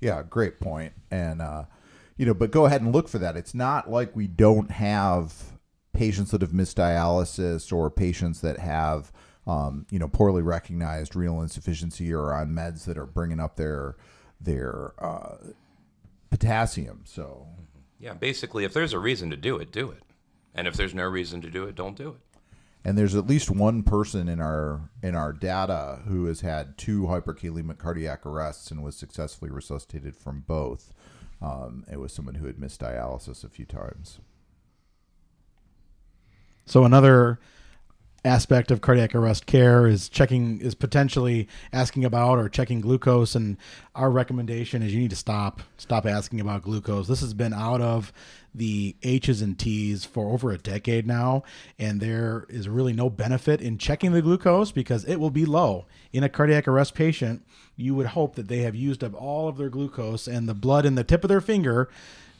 Yeah, 0.00 0.22
great 0.22 0.60
point. 0.60 0.92
And 1.10 1.42
uh, 1.42 1.64
you 2.16 2.26
know, 2.26 2.34
but 2.34 2.50
go 2.50 2.66
ahead 2.66 2.82
and 2.82 2.92
look 2.92 3.08
for 3.08 3.18
that. 3.18 3.36
It's 3.36 3.54
not 3.54 3.90
like 3.90 4.14
we 4.14 4.26
don't 4.26 4.70
have 4.70 5.49
patients 5.92 6.30
that 6.30 6.40
have 6.40 6.52
missed 6.52 6.76
dialysis 6.76 7.72
or 7.72 7.90
patients 7.90 8.40
that 8.40 8.58
have 8.58 9.12
um, 9.46 9.86
you 9.90 9.98
know 9.98 10.08
poorly 10.08 10.42
recognized 10.42 11.16
renal 11.16 11.42
insufficiency 11.42 12.12
or 12.12 12.32
on 12.32 12.50
meds 12.50 12.84
that 12.84 12.98
are 12.98 13.06
bringing 13.06 13.40
up 13.40 13.56
their 13.56 13.96
their 14.40 14.92
uh, 14.98 15.36
potassium. 16.30 17.02
So 17.04 17.46
yeah, 17.98 18.14
basically, 18.14 18.64
if 18.64 18.72
there's 18.72 18.92
a 18.92 18.98
reason 18.98 19.30
to 19.30 19.36
do 19.36 19.56
it, 19.56 19.72
do 19.72 19.90
it, 19.90 20.02
and 20.54 20.66
if 20.66 20.74
there's 20.74 20.94
no 20.94 21.04
reason 21.04 21.40
to 21.42 21.50
do 21.50 21.64
it, 21.64 21.74
don't 21.74 21.96
do 21.96 22.10
it. 22.10 22.20
And 22.82 22.96
there's 22.96 23.14
at 23.14 23.26
least 23.26 23.50
one 23.50 23.82
person 23.82 24.28
in 24.28 24.40
our 24.40 24.90
in 25.02 25.14
our 25.14 25.32
data 25.32 26.00
who 26.06 26.26
has 26.26 26.40
had 26.40 26.78
two 26.78 27.02
hyperkalemic 27.02 27.78
cardiac 27.78 28.24
arrests 28.24 28.70
and 28.70 28.82
was 28.82 28.96
successfully 28.96 29.50
resuscitated 29.50 30.16
from 30.16 30.44
both. 30.46 30.94
Um, 31.42 31.84
it 31.90 31.98
was 31.98 32.12
someone 32.12 32.36
who 32.36 32.46
had 32.46 32.58
missed 32.58 32.80
dialysis 32.80 33.44
a 33.44 33.48
few 33.48 33.66
times. 33.66 34.20
So 36.66 36.84
another 36.84 37.38
aspect 38.24 38.70
of 38.70 38.82
cardiac 38.82 39.14
arrest 39.14 39.46
care 39.46 39.86
is 39.86 40.08
checking 40.08 40.60
is 40.60 40.74
potentially 40.74 41.48
asking 41.72 42.04
about 42.04 42.38
or 42.38 42.48
checking 42.48 42.80
glucose. 42.80 43.34
And 43.34 43.56
our 43.94 44.10
recommendation 44.10 44.82
is 44.82 44.92
you 44.92 45.00
need 45.00 45.10
to 45.10 45.16
stop 45.16 45.62
stop 45.78 46.06
asking 46.06 46.40
about 46.40 46.62
glucose. 46.62 47.08
This 47.08 47.20
has 47.20 47.34
been 47.34 47.54
out 47.54 47.80
of 47.80 48.12
the 48.54 48.96
h's 49.02 49.42
and 49.42 49.58
t's 49.58 50.04
for 50.04 50.32
over 50.32 50.50
a 50.50 50.58
decade 50.58 51.06
now. 51.06 51.44
And 51.78 52.00
there 52.00 52.46
is 52.48 52.68
really 52.68 52.92
no 52.92 53.08
benefit 53.08 53.60
in 53.60 53.78
checking 53.78 54.12
the 54.12 54.22
glucose 54.22 54.72
because 54.72 55.04
it 55.04 55.16
will 55.16 55.30
be 55.30 55.44
low. 55.44 55.86
In 56.12 56.24
a 56.24 56.28
cardiac 56.28 56.68
arrest 56.68 56.94
patient 56.94 57.44
you 57.80 57.94
would 57.94 58.06
hope 58.06 58.36
that 58.36 58.48
they 58.48 58.58
have 58.58 58.74
used 58.74 59.02
up 59.02 59.14
all 59.14 59.48
of 59.48 59.56
their 59.56 59.68
glucose 59.68 60.26
and 60.26 60.48
the 60.48 60.54
blood 60.54 60.86
in 60.86 60.94
the 60.94 61.04
tip 61.04 61.24
of 61.24 61.28
their 61.28 61.40
finger 61.40 61.88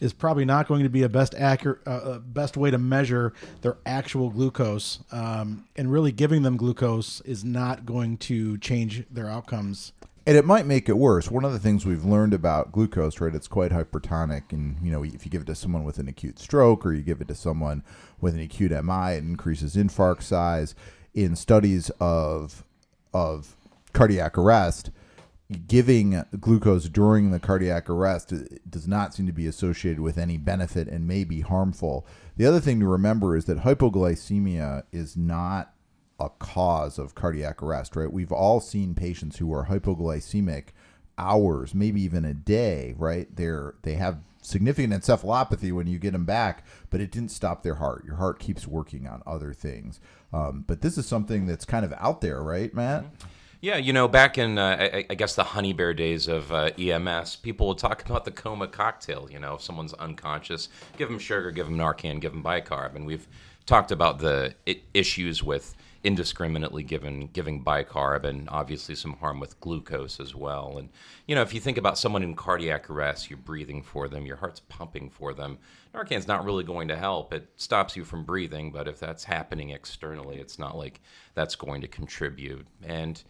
is 0.01 0.13
probably 0.13 0.45
not 0.45 0.67
going 0.67 0.83
to 0.83 0.89
be 0.89 1.03
a 1.03 1.09
best 1.09 1.35
accurate, 1.37 1.79
uh, 1.87 1.91
uh, 1.91 2.19
best 2.19 2.57
way 2.57 2.71
to 2.71 2.79
measure 2.79 3.33
their 3.61 3.77
actual 3.85 4.31
glucose. 4.31 5.01
Um, 5.13 5.67
and 5.77 5.93
really 5.93 6.11
giving 6.11 6.43
them 6.43 6.57
glucose 6.57 7.21
is 7.23 7.45
not 7.45 7.85
going 7.85 8.17
to 8.19 8.59
change 8.59 9.05
their 9.11 9.29
outcomes. 9.29 9.93
And 10.27 10.37
it 10.37 10.45
might 10.45 10.67
make 10.67 10.89
it 10.89 10.97
worse. 10.97 11.31
One 11.31 11.45
of 11.45 11.53
the 11.53 11.59
things 11.59 11.85
we've 11.85 12.05
learned 12.05 12.35
about 12.35 12.73
glucose, 12.73 13.21
right? 13.21 13.35
It's 13.35 13.49
quite 13.49 13.73
hypertonic, 13.73 14.53
and 14.53 14.77
you 14.83 14.93
know, 14.93 15.03
if 15.03 15.25
you 15.25 15.31
give 15.31 15.43
it 15.43 15.47
to 15.47 15.55
someone 15.55 15.83
with 15.83 15.99
an 15.99 16.09
acute 16.09 16.39
stroke 16.39 16.85
or 16.85 16.93
you 16.93 17.03
give 17.03 17.21
it 17.21 17.29
to 17.29 17.35
someone 17.35 17.83
with 18.21 18.35
an 18.35 18.41
acute 18.41 18.71
MI, 18.71 19.15
it 19.15 19.25
increases 19.25 19.77
infarct 19.77 20.23
size. 20.23 20.75
In 21.15 21.35
studies 21.35 21.91
of 22.01 22.65
of 23.13 23.57
cardiac 23.93 24.39
arrest, 24.39 24.91
giving 25.67 26.23
glucose 26.39 26.89
during 26.89 27.31
the 27.31 27.41
cardiac 27.41 27.91
arrest 27.91 28.33
does 28.69 28.87
not 28.87 29.15
seem 29.15 29.27
to 29.27 29.33
be 29.33 29.47
associated 29.47 30.01
with 30.01 30.19
any 30.19 30.37
benefit 30.37 30.89
and 30.89 31.09
may 31.09 31.25
be 31.25 31.41
harmful. 31.41 32.07
The 32.37 32.47
other 32.47 32.61
thing 32.61 32.81
to 32.81 32.87
remember 32.87 33.37
is 33.37 33.47
that 33.47 33.61
hypoglycemia 33.61 34.85
is 34.93 35.17
not 35.17 35.75
a 36.21 36.29
cause 36.29 36.99
of 36.99 37.15
cardiac 37.15 37.63
arrest, 37.63 37.97
right? 37.97 38.13
We've 38.13 38.33
all 38.33 38.61
seen 38.61 38.95
patients 38.95 39.39
who 39.39 39.53
are 39.53 39.67
hypoglycemic 39.67 40.69
hours, 41.19 41.75
maybe 41.75 42.03
even 42.03 42.25
a 42.25 42.35
day, 42.35 42.95
right? 42.97 43.35
They're 43.35 43.75
they 43.83 43.95
have 43.95 44.19
significant 44.43 44.93
encephalopathy 44.93 45.73
when 45.73 45.87
you 45.87 45.99
get 45.99 46.13
them 46.13 46.25
back, 46.25 46.65
but 46.91 47.01
it 47.01 47.11
didn't 47.11 47.31
stop 47.31 47.63
their 47.63 47.77
heart. 47.77 48.05
Your 48.05 48.17
heart 48.17 48.39
keeps 48.39 48.67
working 48.67 49.07
on 49.07 49.23
other 49.27 49.53
things. 49.53 50.01
Um, 50.33 50.65
but 50.67 50.81
this 50.81 50.97
is 50.97 51.07
something 51.07 51.47
that's 51.47 51.65
kind 51.65 51.85
of 51.85 51.93
out 51.99 52.21
there, 52.21 52.43
right, 52.43 52.73
Matt? 52.73 53.05
Mm-hmm. 53.05 53.27
Yeah, 53.63 53.77
you 53.77 53.93
know, 53.93 54.09
back 54.09 54.39
in 54.39 54.57
uh, 54.57 54.77
I, 54.81 55.05
I, 55.11 55.15
guess 55.15 55.35
the 55.35 55.45
honey 55.45 55.75
bear 55.75 55.93
days 55.93 56.29
of 56.29 56.51
uh, 56.51 56.71
EMS, 56.79 57.37
people 57.37 57.69
would 57.69 57.79
talk 57.79 58.03
about 58.07 58.25
the 58.25 58.31
coma 58.31 58.67
cocktail. 58.67 59.29
You 59.31 59.39
know, 59.39 59.55
if 59.55 59.63
someone's 59.63 59.93
unconscious, 59.95 60.71
give 60.97 61.09
them 61.09 61.19
sugar, 61.19 61.51
give 61.51 61.67
them 61.67 61.77
Narcan, 61.77 62.21
give 62.21 62.33
them 62.33 62.43
bicarb, 62.43 62.97
and 62.97 63.05
we've 63.05 63.29
talked 63.67 63.93
about 63.93 64.19
the 64.19 64.55
issues 64.95 65.43
with 65.43 65.75
indiscriminately 66.03 66.83
given 66.83 67.27
giving 67.27 67.63
bicarb 67.63 68.25
and 68.25 68.49
obviously 68.49 68.95
some 68.95 69.13
harm 69.19 69.39
with 69.39 69.61
glucose 69.61 70.19
as 70.19 70.35
well. 70.35 70.79
And 70.79 70.89
you 71.27 71.35
know, 71.35 71.43
if 71.43 71.53
you 71.53 71.61
think 71.61 71.77
about 71.77 71.99
someone 71.99 72.23
in 72.23 72.35
cardiac 72.35 72.89
arrest, 72.89 73.29
you're 73.29 73.37
breathing 73.37 73.83
for 73.83 74.09
them, 74.09 74.25
your 74.25 74.37
heart's 74.37 74.61
pumping 74.71 75.11
for 75.11 75.35
them. 75.35 75.59
Narcan's 75.95 76.27
not 76.27 76.47
really 76.47 76.65
going 76.65 76.89
to 76.89 76.97
help. 76.97 77.35
It 77.35 77.51
stops 77.57 77.95
you 77.95 78.05
from 78.05 78.25
breathing, 78.25 78.73
but 78.73 78.89
if 78.89 78.99
that's 78.99 79.25
happening 79.25 79.71
externally, 79.71 80.39
it's 80.39 80.59
not 80.59 80.79
like 80.79 81.03
that's 81.35 81.57
going 81.57 81.83
to 81.83 81.89
contribute. 81.89 82.67
And 82.83 83.23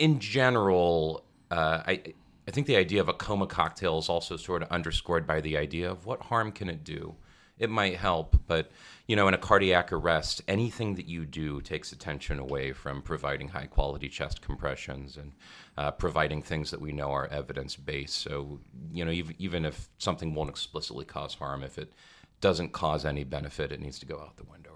in 0.00 0.18
general, 0.18 1.24
uh, 1.50 1.82
I 1.86 2.02
I 2.48 2.50
think 2.50 2.66
the 2.66 2.76
idea 2.76 3.00
of 3.00 3.08
a 3.08 3.12
coma 3.12 3.46
cocktail 3.46 3.98
is 3.98 4.08
also 4.08 4.36
sort 4.36 4.62
of 4.62 4.72
underscored 4.72 5.26
by 5.26 5.40
the 5.40 5.56
idea 5.56 5.88
of 5.88 6.06
what 6.06 6.22
harm 6.22 6.50
can 6.50 6.68
it 6.68 6.82
do. 6.82 7.14
It 7.58 7.70
might 7.70 7.96
help, 7.96 8.40
but 8.46 8.72
you 9.06 9.14
know, 9.14 9.28
in 9.28 9.34
a 9.34 9.38
cardiac 9.38 9.92
arrest, 9.92 10.42
anything 10.48 10.94
that 10.94 11.06
you 11.06 11.26
do 11.26 11.60
takes 11.60 11.92
attention 11.92 12.38
away 12.38 12.72
from 12.72 13.02
providing 13.02 13.48
high 13.48 13.66
quality 13.66 14.08
chest 14.08 14.40
compressions 14.40 15.18
and 15.18 15.32
uh, 15.76 15.90
providing 15.90 16.42
things 16.42 16.70
that 16.70 16.80
we 16.80 16.92
know 16.92 17.10
are 17.10 17.26
evidence 17.26 17.76
based. 17.76 18.16
So, 18.16 18.58
you 18.90 19.04
know, 19.04 19.10
even, 19.10 19.34
even 19.38 19.64
if 19.66 19.90
something 19.98 20.34
won't 20.34 20.48
explicitly 20.48 21.04
cause 21.04 21.34
harm, 21.34 21.62
if 21.62 21.76
it 21.76 21.92
doesn't 22.40 22.72
cause 22.72 23.04
any 23.04 23.24
benefit, 23.24 23.70
it 23.70 23.80
needs 23.80 23.98
to 23.98 24.06
go 24.06 24.18
out 24.20 24.36
the 24.38 24.44
window. 24.44 24.69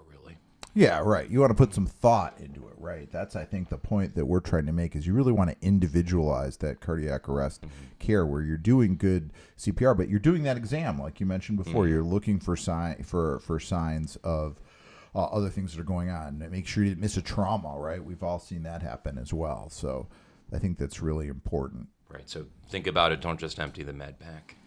Yeah, 0.75 0.99
right. 0.99 1.29
You 1.29 1.39
want 1.39 1.51
to 1.51 1.55
put 1.55 1.73
some 1.73 1.85
thought 1.85 2.37
into 2.37 2.67
it, 2.67 2.73
right? 2.77 3.09
That's 3.09 3.35
I 3.37 3.45
think 3.45 3.69
the 3.69 3.77
point 3.77 4.13
that 4.15 4.25
we're 4.25 4.41
trying 4.41 4.65
to 4.65 4.73
make 4.73 4.93
is 4.93 5.07
you 5.07 5.13
really 5.13 5.31
want 5.31 5.49
to 5.49 5.55
individualize 5.65 6.57
that 6.57 6.81
cardiac 6.81 7.29
arrest 7.29 7.61
mm-hmm. 7.61 7.69
care 7.97 8.25
where 8.25 8.41
you're 8.41 8.57
doing 8.57 8.97
good 8.97 9.31
CPR, 9.57 9.95
but 9.95 10.09
you're 10.09 10.19
doing 10.19 10.43
that 10.43 10.57
exam 10.57 10.99
like 10.99 11.21
you 11.21 11.25
mentioned 11.25 11.57
before. 11.57 11.85
Mm-hmm. 11.85 11.93
You're 11.93 12.03
looking 12.03 12.39
for 12.41 12.57
sign 12.57 13.03
for 13.03 13.39
for 13.39 13.57
signs 13.57 14.17
of 14.17 14.59
uh, 15.15 15.23
other 15.25 15.49
things 15.49 15.73
that 15.73 15.79
are 15.79 15.85
going 15.85 16.09
on. 16.09 16.41
And 16.41 16.51
Make 16.51 16.67
sure 16.67 16.83
you 16.83 16.89
didn't 16.89 17.01
miss 17.01 17.15
a 17.15 17.21
trauma, 17.21 17.73
right? 17.77 18.03
We've 18.03 18.21
all 18.21 18.39
seen 18.39 18.63
that 18.63 18.81
happen 18.81 19.17
as 19.17 19.33
well. 19.33 19.69
So 19.69 20.07
I 20.53 20.59
think 20.59 20.77
that's 20.77 21.01
really 21.01 21.29
important. 21.29 21.87
Right. 22.09 22.29
So 22.29 22.45
think 22.69 22.85
about 22.85 23.13
it. 23.13 23.21
Don't 23.21 23.39
just 23.39 23.59
empty 23.59 23.83
the 23.83 23.93
med 23.93 24.19
pack. 24.19 24.57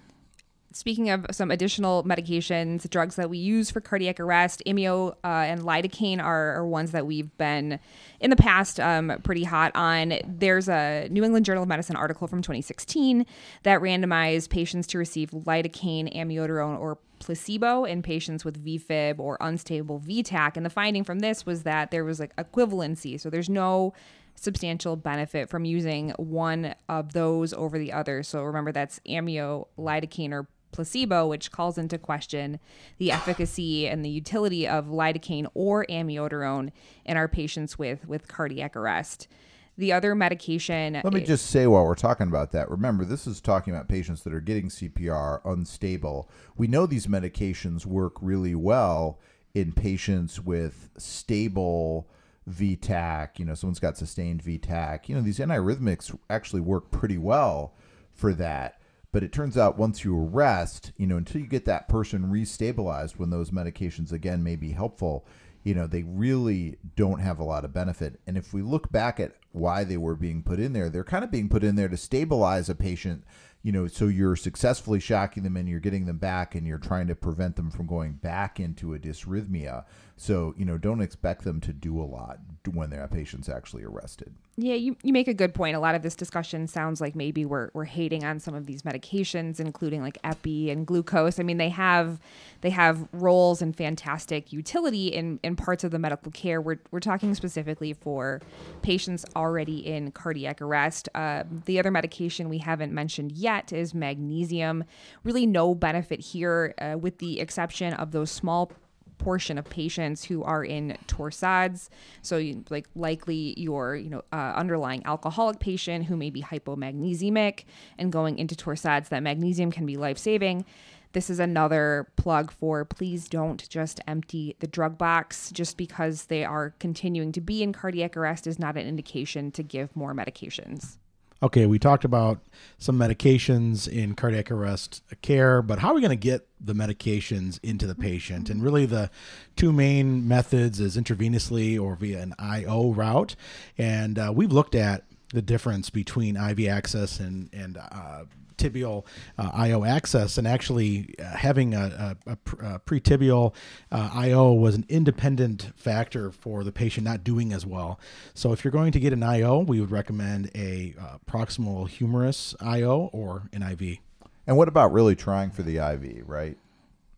Speaking 0.71 1.09
of 1.09 1.25
some 1.31 1.51
additional 1.51 2.05
medications, 2.05 2.89
drugs 2.91 3.17
that 3.17 3.31
we 3.31 3.39
use 3.39 3.71
for 3.71 3.81
cardiac 3.81 4.21
arrest, 4.21 4.63
amio 4.67 5.13
uh, 5.25 5.27
and 5.27 5.63
lidocaine 5.63 6.23
are, 6.23 6.57
are, 6.57 6.67
ones 6.67 6.91
that 6.93 7.07
we've 7.07 7.37
been 7.39 7.81
in 8.21 8.29
the 8.29 8.37
past 8.37 8.79
um, 8.79 9.19
pretty 9.23 9.45
hot 9.45 9.75
on. 9.75 10.19
There's 10.27 10.69
a 10.69 11.09
New 11.11 11.25
England 11.25 11.47
Journal 11.47 11.63
of 11.63 11.69
Medicine 11.71 11.97
article 11.97 12.29
from 12.29 12.43
2016 12.43 13.25
that 13.63 13.81
randomized 13.81 14.51
patients 14.51 14.87
to 14.89 14.99
receive 14.99 15.31
lidocaine, 15.31 16.15
amiodarone, 16.15 16.79
or 16.79 16.99
placebo 17.19 17.85
in 17.85 18.03
patients 18.03 18.45
with 18.45 18.63
VFib 18.63 19.19
or 19.19 19.39
unstable 19.41 20.01
VTach. 20.01 20.57
And 20.57 20.67
the 20.67 20.71
finding 20.71 21.03
from 21.03 21.21
this 21.21 21.47
was 21.47 21.63
that 21.63 21.91
there 21.91 22.05
was 22.05 22.21
like 22.21 22.37
equivalency. 22.37 23.19
So 23.19 23.31
there's 23.31 23.49
no 23.49 23.95
substantial 24.35 24.97
benefit 24.97 25.49
from 25.49 25.65
using 25.65 26.11
one 26.11 26.75
of 26.89 27.13
those 27.13 27.53
over 27.55 27.79
the 27.79 27.93
other. 27.93 28.23
So 28.23 28.43
remember 28.43 28.71
that's 28.71 29.01
amio, 29.09 29.67
lidocaine, 29.79 30.33
or 30.33 30.47
placebo, 30.73 31.27
which 31.27 31.51
calls 31.51 31.79
into 31.79 31.99
question 31.99 32.59
the 32.99 33.13
efficacy 33.13 33.89
and 33.89 34.05
the 34.05 34.11
utility 34.11 34.67
of 34.67 34.87
lidocaine 34.87 35.47
or 35.55 35.87
amiodarone 35.87 36.71
in 37.05 37.17
our 37.17 37.29
patients 37.29 37.79
with, 37.79 38.07
with 38.07 38.29
cardiac 38.29 38.77
arrest. 38.77 39.29
The 39.77 39.93
other 39.93 40.17
medication. 40.17 41.01
Let 41.05 41.13
me 41.13 41.21
just 41.21 41.47
say 41.47 41.69
while 41.69 41.85
we're 41.85 41.95
talking 41.95 42.27
about 42.27 42.51
that, 42.51 42.69
remember, 42.69 43.05
this 43.05 43.29
is 43.29 43.41
talking 43.41 43.73
about 43.73 43.89
patients 43.89 44.23
that 44.25 44.35
are 44.35 44.41
getting 44.41 44.69
CPR 44.69 45.41
unstable. 45.45 46.29
We 46.57 46.67
know 46.67 46.85
these 46.85 47.07
medications 47.07 47.87
work 47.87 48.15
really 48.21 48.57
well 48.57 49.21
in 49.55 49.73
patients 49.73 50.41
with 50.41 50.91
stable 50.99 52.09
VTach. 52.51 53.39
You 53.39 53.45
know, 53.45 53.55
someone's 53.55 53.79
got 53.79 53.97
sustained 53.97 54.43
VTach. 54.43 55.09
You 55.09 55.15
know, 55.15 55.21
these 55.21 55.39
antiarrhythmics 55.39 56.17
actually 56.29 56.61
work 56.61 56.91
pretty 56.91 57.19
well 57.19 57.75
for 58.13 58.33
that 58.35 58.78
But 59.11 59.23
it 59.23 59.33
turns 59.33 59.57
out 59.57 59.79
once 59.79 60.05
you 60.05 60.19
arrest, 60.19 60.93
you 60.97 61.07
know, 61.07 61.17
until 61.17 61.41
you 61.41 61.47
get 61.47 61.65
that 61.65 61.89
person 61.89 62.31
restabilized 62.31 63.17
when 63.17 63.31
those 63.31 63.51
medications 63.51 64.13
again 64.13 64.43
may 64.43 64.55
be 64.55 64.73
helpful, 64.73 65.27
you 65.65 65.75
know, 65.75 65.87
they 65.87 66.03
really 66.03 66.77
don't 66.95 67.21
have 67.21 67.39
a 67.39 67.45
lot 67.45 67.65
of 67.65 67.73
benefit. 67.73 68.21
And 68.27 68.37
if 68.37 68.53
we 68.53 68.63
look 68.63 68.93
back 68.93 69.19
at 69.19 69.33
why 69.53 69.85
they 69.85 69.97
were 69.97 70.15
being 70.15 70.43
put 70.43 70.61
in 70.61 70.73
there, 70.73 70.89
they're 70.89 71.05
kind 71.05 71.25
of 71.25 71.31
being 71.31 71.49
put 71.49 71.65
in 71.65 71.77
there 71.77 71.89
to 71.89 71.97
stabilize 71.97 72.69
a 72.69 72.75
patient, 72.75 73.25
you 73.63 73.73
know, 73.73 73.87
so 73.87 74.07
you're 74.07 74.37
successfully 74.37 75.01
shocking 75.01 75.43
them 75.43 75.57
and 75.57 75.69
you're 75.69 75.81
getting 75.81 76.07
them 76.07 76.19
back 76.19 76.55
and 76.55 76.67
you're 76.67 76.79
trying 76.79 77.07
to 77.07 77.15
prevent 77.15 77.57
them 77.57 77.71
from 77.71 77.87
going 77.87 78.13
back 78.13 78.61
into 78.61 78.95
a 78.95 78.99
dysrhythmia. 78.99 79.85
So, 80.21 80.53
you 80.59 80.65
know, 80.65 80.79
don't 80.79 81.01
expect 81.01 81.45
them 81.45 81.61
to 81.61 81.73
do 81.73 81.99
a 82.01 82.03
lot 82.03 82.41
when 82.73 82.91
their 82.91 83.07
patient's 83.07 83.49
actually 83.49 83.85
arrested. 83.85 84.35
Yeah, 84.57 84.75
you, 84.75 84.97
you 85.05 85.13
make 85.13 85.29
a 85.29 85.33
good 85.33 85.55
point. 85.55 85.77
A 85.77 85.79
lot 85.79 85.95
of 85.95 86.03
this 86.03 86.17
discussion 86.17 86.67
sounds 86.67 87.01
like 87.01 87.15
maybe 87.15 87.45
we're, 87.45 87.71
we're 87.73 87.85
hating 87.85 88.25
on 88.25 88.41
some 88.41 88.53
of 88.53 88.67
these 88.67 88.83
medications, 88.83 89.61
including 89.61 90.03
like 90.03 90.19
epi 90.25 90.71
and 90.71 90.85
glucose. 90.85 91.39
I 91.39 91.45
mean, 91.45 91.59
they 91.59 91.69
have 91.69 92.21
they 92.63 92.71
have 92.71 93.07
roles 93.13 93.63
and 93.63 93.77
fantastic 93.77 94.53
utility 94.53 95.07
in, 95.07 95.39
in 95.45 95.55
parts 95.55 95.85
of 95.85 95.93
the 95.93 96.01
medical 96.01 96.33
care. 96.33 96.61
We're, 96.61 96.81
we're 96.91 96.99
talking 96.99 97.33
specifically 97.37 97.93
for 97.93 98.41
patients 98.83 99.25
already 99.37 99.87
in 99.87 100.11
cardiac 100.11 100.61
arrest. 100.61 101.09
Uh, 101.15 101.45
the 101.67 101.79
other 101.79 101.93
medication 101.93 102.49
we 102.49 102.59
haven't 102.59 102.93
mentioned 102.93 103.31
yet 103.31 103.73
is 103.73 103.95
magnesium. 103.95 104.83
Really, 105.23 105.47
no 105.47 105.77
benefit 105.77 106.19
here, 106.19 106.75
uh, 106.81 106.99
with 106.99 107.19
the 107.19 107.39
exception 107.39 107.95
of 107.95 108.11
those 108.11 108.33
small 108.33 108.73
portion 109.19 109.59
of 109.59 109.69
patients 109.69 110.25
who 110.25 110.43
are 110.43 110.65
in 110.65 110.97
torsades. 111.07 111.89
So, 112.23 112.37
you, 112.37 112.65
like 112.71 112.89
likely 112.95 113.55
your 113.59 113.97
you 113.97 114.11
know 114.11 114.23
uh, 114.33 114.55
underlying 114.57 115.03
alcoholic 115.05 115.59
patient 115.59 116.07
who 116.07 116.17
may 116.17 116.31
be 116.31 116.43
hypomagnesemic 116.43 117.65
and 117.99 118.13
going 118.13 118.39
into 118.39 118.55
torsades, 118.55 119.09
that 119.09 119.23
magnesium 119.23 119.71
can 119.71 119.87
be 119.87 119.97
life 119.97 120.19
saving. 120.19 120.65
This 121.13 121.31
is 121.31 121.39
another 121.39 122.09
plug 122.17 122.51
for 122.51 122.85
please 122.85 123.29
don't 123.29 123.67
just 123.69 124.01
empty 124.07 124.57
the 124.61 124.67
drug 124.67 124.99
box. 124.99 125.51
Just 125.51 125.77
because 125.77 126.27
they 126.27 126.45
are 126.45 126.75
continuing 126.79 127.33
to 127.33 127.41
be 127.41 127.63
in 127.63 127.73
cardiac 127.73 128.17
arrest 128.17 128.47
is 128.47 128.59
not 128.59 128.77
an 128.77 128.87
indication 128.87 129.51
to 129.53 129.63
give 129.63 129.95
more 129.97 130.15
medications. 130.15 130.99
Okay, 131.41 131.67
we 131.67 131.79
talked 131.79 132.05
about 132.05 132.41
some 132.79 132.99
medications 132.99 133.87
in 133.87 134.17
cardiac 134.17 134.51
arrest 134.51 135.05
care, 135.23 135.63
but 135.63 135.79
how 135.79 135.91
are 135.91 135.95
we 135.95 136.01
going 136.01 136.11
to 136.11 136.17
get 136.17 136.49
the 136.61 136.73
medications 136.73 137.61
into 137.63 137.87
the 137.87 137.95
patient? 137.95 138.51
And 138.51 138.61
really, 138.61 138.87
the 138.87 139.09
two 139.55 139.73
main 139.73 140.27
methods 140.27 140.81
is 140.81 140.97
intravenously 140.97 141.81
or 141.81 141.95
via 141.95 142.21
an 142.23 142.35
IO 142.41 142.91
route. 142.91 143.37
And 143.77 144.19
uh, 144.19 144.33
we've 144.35 144.51
looked 144.51 144.75
at 144.75 145.05
the 145.33 145.43
difference 145.43 145.91
between 145.91 146.37
IV 146.37 146.69
access 146.69 147.21
and 147.21 147.51
and 147.53 147.77
uh, 147.77 148.25
tibial 148.59 149.05
uh, 149.39 149.51
IO 149.55 149.85
access, 149.85 150.37
and 150.37 150.47
actually 150.47 151.15
uh, 151.19 151.25
having 151.25 151.75
a, 151.75 152.17
a, 152.27 152.37
a 152.61 152.79
pre-tibial 152.81 153.55
uh, 153.91 154.11
IO 154.13 154.53
was 154.53 154.75
an 154.75 154.85
independent 154.89 155.71
factor 155.77 156.31
for 156.31 156.65
the 156.65 156.73
patient 156.73 157.05
not 157.05 157.25
doing 157.25 157.53
as 157.53 157.65
well. 157.65 157.99
So 158.35 158.53
if 158.53 158.65
you're 158.65 158.73
going 158.73 158.93
to 158.93 159.01
get 159.01 159.13
an 159.13 159.23
IO, 159.23 159.61
we 159.61 159.81
would 159.81 159.91
recommend 159.91 160.51
a 160.55 160.95
uh, 161.01 161.19
proximal 161.31 161.89
humerus 161.89 162.55
IO 162.61 163.09
or 163.13 163.49
an 163.53 163.63
IV. 163.63 163.99
And 164.47 164.57
what 164.57 164.69
about 164.69 164.93
really 164.93 165.15
trying 165.15 165.51
for 165.51 165.63
the 165.63 165.79
IV, 165.79 166.29
right? 166.29 166.59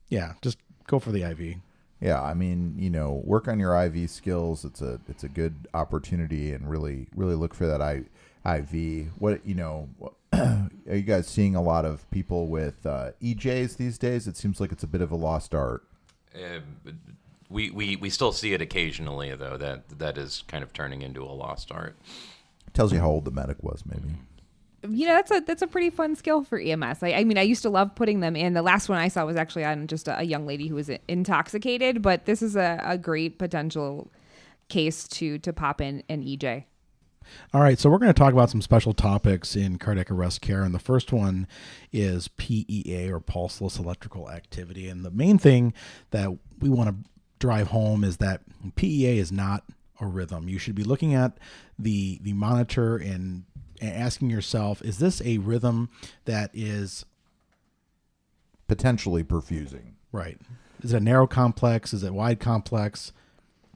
Yeah, 0.08 0.34
just 0.42 0.58
go 0.86 0.98
for 0.98 1.10
the 1.10 1.22
IV. 1.22 1.56
Yeah, 2.00 2.22
I 2.22 2.32
mean, 2.32 2.76
you 2.78 2.88
know, 2.88 3.20
work 3.24 3.46
on 3.46 3.58
your 3.58 3.78
IV 3.84 4.08
skills. 4.08 4.64
It's 4.64 4.80
a 4.80 5.00
it's 5.08 5.22
a 5.22 5.28
good 5.28 5.68
opportunity, 5.74 6.52
and 6.52 6.68
really 6.68 7.08
really 7.14 7.34
look 7.34 7.52
for 7.52 7.66
that 7.66 7.82
I, 7.82 8.04
IV. 8.44 9.08
What 9.18 9.44
you 9.44 9.54
know, 9.54 9.88
are 10.32 10.70
you 10.86 11.02
guys 11.02 11.26
seeing 11.26 11.54
a 11.54 11.62
lot 11.62 11.84
of 11.84 12.10
people 12.10 12.48
with 12.48 12.86
uh, 12.86 13.10
EJs 13.22 13.76
these 13.76 13.98
days? 13.98 14.26
It 14.26 14.36
seems 14.36 14.60
like 14.60 14.72
it's 14.72 14.82
a 14.82 14.86
bit 14.86 15.02
of 15.02 15.10
a 15.10 15.16
lost 15.16 15.54
art. 15.54 15.84
Uh, 16.34 16.60
we, 17.50 17.70
we 17.70 17.96
we 17.96 18.08
still 18.08 18.32
see 18.32 18.54
it 18.54 18.62
occasionally, 18.62 19.34
though. 19.34 19.58
That 19.58 19.98
that 19.98 20.16
is 20.16 20.42
kind 20.48 20.64
of 20.64 20.72
turning 20.72 21.02
into 21.02 21.22
a 21.22 21.34
lost 21.34 21.70
art. 21.70 21.96
Tells 22.72 22.92
you 22.92 23.00
how 23.00 23.10
old 23.10 23.24
the 23.24 23.32
medic 23.32 23.62
was, 23.62 23.82
maybe. 23.84 24.14
You 24.88 25.06
know 25.06 25.14
that's 25.14 25.30
a 25.30 25.40
that's 25.40 25.62
a 25.62 25.66
pretty 25.66 25.90
fun 25.90 26.16
skill 26.16 26.42
for 26.42 26.58
EMS. 26.58 27.02
I, 27.02 27.12
I 27.12 27.24
mean, 27.24 27.38
I 27.38 27.42
used 27.42 27.62
to 27.62 27.70
love 27.70 27.94
putting 27.94 28.20
them 28.20 28.36
in. 28.36 28.54
The 28.54 28.62
last 28.62 28.88
one 28.88 28.98
I 28.98 29.08
saw 29.08 29.24
was 29.26 29.36
actually 29.36 29.64
on 29.64 29.86
just 29.86 30.08
a, 30.08 30.18
a 30.18 30.22
young 30.22 30.46
lady 30.46 30.68
who 30.68 30.74
was 30.74 30.90
intoxicated, 31.08 32.02
but 32.02 32.24
this 32.24 32.42
is 32.42 32.56
a, 32.56 32.80
a 32.84 32.98
great 32.98 33.38
potential 33.38 34.10
case 34.68 35.06
to 35.08 35.38
to 35.38 35.52
pop 35.52 35.80
in 35.80 36.02
an 36.08 36.22
EJ. 36.22 36.64
All 37.52 37.60
right, 37.60 37.78
so 37.78 37.90
we're 37.90 37.98
going 37.98 38.12
to 38.12 38.18
talk 38.18 38.32
about 38.32 38.50
some 38.50 38.62
special 38.62 38.92
topics 38.92 39.54
in 39.54 39.78
cardiac 39.78 40.10
arrest 40.10 40.40
care, 40.40 40.62
and 40.62 40.74
the 40.74 40.80
first 40.80 41.12
one 41.12 41.46
is 41.92 42.28
PEA 42.28 43.10
or 43.10 43.20
pulseless 43.20 43.78
electrical 43.78 44.30
activity. 44.30 44.88
And 44.88 45.04
the 45.04 45.10
main 45.10 45.38
thing 45.38 45.74
that 46.10 46.30
we 46.58 46.70
want 46.70 46.88
to 46.88 47.10
drive 47.38 47.68
home 47.68 48.04
is 48.04 48.16
that 48.16 48.42
PEA 48.74 49.18
is 49.18 49.30
not 49.30 49.64
a 50.00 50.06
rhythm. 50.06 50.48
You 50.48 50.58
should 50.58 50.74
be 50.74 50.82
looking 50.82 51.14
at 51.14 51.36
the 51.78 52.18
the 52.22 52.32
monitor 52.32 52.96
and, 52.96 53.44
and 53.80 53.94
asking 53.94 54.30
yourself, 54.30 54.82
is 54.82 54.98
this 54.98 55.22
a 55.24 55.38
rhythm 55.38 55.88
that 56.24 56.50
is 56.54 57.04
Potentially 58.68 59.24
perfusing. 59.24 59.94
right? 60.12 60.38
Is 60.82 60.92
it 60.92 60.98
a 60.98 61.00
narrow 61.00 61.26
complex? 61.26 61.92
Is 61.92 62.04
it 62.04 62.14
wide 62.14 62.38
complex? 62.38 63.12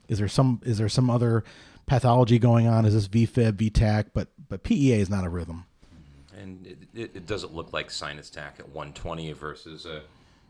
Is 0.09 0.19
there 0.19 0.29
some 0.29 0.61
is 0.65 0.79
there 0.79 0.89
some 0.89 1.11
other 1.11 1.43
pathology 1.87 2.39
going 2.39 2.69
on? 2.69 2.85
Is 2.85 2.95
this 2.95 3.09
VFib, 3.09 3.55
VTach? 3.55 4.11
But 4.15 4.29
but 4.49 4.63
PEA 4.63 5.01
is 5.01 5.11
not 5.11 5.25
a 5.25 5.29
rhythm. 5.29 5.67
And 6.39 6.67
it, 6.67 6.79
it, 6.95 7.11
it 7.17 7.27
doesn't 7.27 7.55
look 7.55 7.73
like 7.73 7.91
sinus 7.91 8.31
tach 8.31 8.61
at 8.61 8.69
120 8.69 9.33
versus 9.33 9.85
a 9.85 10.03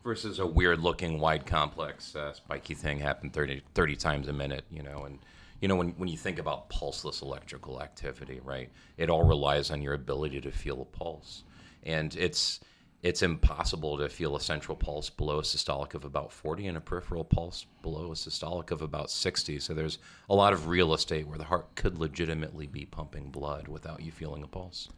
versus 0.03 0.37
a 0.37 0.45
weird 0.45 0.79
looking 0.79 1.19
wide 1.19 1.47
complex 1.47 2.15
uh, 2.15 2.31
spiky 2.33 2.75
thing 2.75 2.99
happened 2.99 3.33
30, 3.33 3.63
30 3.73 3.95
times 3.95 4.27
a 4.27 4.33
minute, 4.33 4.63
you 4.69 4.83
know. 4.83 5.05
And 5.05 5.17
you 5.61 5.67
know 5.67 5.75
when 5.75 5.89
when 5.91 6.09
you 6.09 6.17
think 6.17 6.39
about 6.39 6.69
pulseless 6.69 7.21
electrical 7.21 7.81
activity, 7.81 8.39
right? 8.43 8.69
It 8.97 9.09
all 9.09 9.23
relies 9.23 9.71
on 9.71 9.81
your 9.81 9.93
ability 9.93 10.41
to 10.41 10.51
feel 10.51 10.81
a 10.81 10.85
pulse, 10.85 11.43
and 11.83 12.15
it's 12.15 12.59
it's 13.05 13.21
impossible 13.21 13.99
to 13.99 14.09
feel 14.09 14.35
a 14.35 14.41
central 14.41 14.75
pulse 14.75 15.11
below 15.11 15.37
a 15.37 15.43
systolic 15.43 15.93
of 15.93 16.05
about 16.05 16.31
40 16.31 16.65
and 16.65 16.77
a 16.77 16.81
peripheral 16.81 17.23
pulse 17.23 17.67
below 17.83 18.07
a 18.07 18.15
systolic 18.15 18.71
of 18.71 18.81
about 18.81 19.11
60. 19.11 19.59
So 19.59 19.75
there's 19.75 19.99
a 20.27 20.33
lot 20.33 20.53
of 20.53 20.67
real 20.67 20.91
estate 20.91 21.27
where 21.27 21.37
the 21.37 21.43
heart 21.43 21.75
could 21.75 21.99
legitimately 21.99 22.65
be 22.65 22.85
pumping 22.85 23.29
blood 23.29 23.67
without 23.67 24.01
you 24.01 24.11
feeling 24.11 24.41
a 24.41 24.47
pulse. 24.47 24.89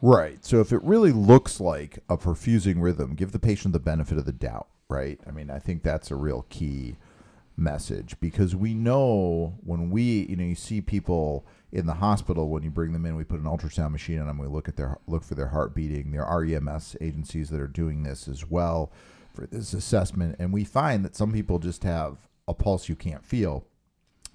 Right. 0.00 0.44
So 0.44 0.60
if 0.60 0.72
it 0.72 0.80
really 0.84 1.10
looks 1.10 1.58
like 1.58 1.98
a 2.08 2.16
perfusing 2.16 2.80
rhythm, 2.80 3.14
give 3.16 3.32
the 3.32 3.40
patient 3.40 3.72
the 3.72 3.80
benefit 3.80 4.16
of 4.16 4.26
the 4.26 4.32
doubt, 4.32 4.68
right? 4.88 5.18
I 5.26 5.32
mean, 5.32 5.50
I 5.50 5.58
think 5.58 5.82
that's 5.82 6.12
a 6.12 6.16
real 6.16 6.46
key 6.48 6.94
message 7.56 8.16
because 8.20 8.54
we 8.54 8.74
know 8.74 9.54
when 9.64 9.90
we, 9.90 10.26
you 10.28 10.36
know, 10.36 10.44
you 10.44 10.54
see 10.54 10.80
people 10.80 11.46
in 11.72 11.86
the 11.86 11.94
hospital 11.94 12.48
when 12.48 12.62
you 12.62 12.70
bring 12.70 12.92
them 12.92 13.06
in, 13.06 13.16
we 13.16 13.24
put 13.24 13.40
an 13.40 13.46
ultrasound 13.46 13.92
machine 13.92 14.18
on 14.18 14.26
them, 14.26 14.38
we 14.38 14.46
look 14.46 14.68
at 14.68 14.76
their 14.76 14.98
look 15.06 15.24
for 15.24 15.34
their 15.34 15.48
heart 15.48 15.74
beating. 15.74 16.10
There 16.10 16.24
are 16.24 16.44
EMS 16.44 16.96
agencies 17.00 17.50
that 17.50 17.60
are 17.60 17.66
doing 17.66 18.02
this 18.02 18.28
as 18.28 18.48
well 18.48 18.92
for 19.34 19.46
this 19.46 19.72
assessment, 19.72 20.36
and 20.38 20.52
we 20.52 20.64
find 20.64 21.04
that 21.04 21.16
some 21.16 21.32
people 21.32 21.58
just 21.58 21.82
have 21.84 22.16
a 22.48 22.54
pulse 22.54 22.88
you 22.88 22.96
can't 22.96 23.24
feel. 23.24 23.64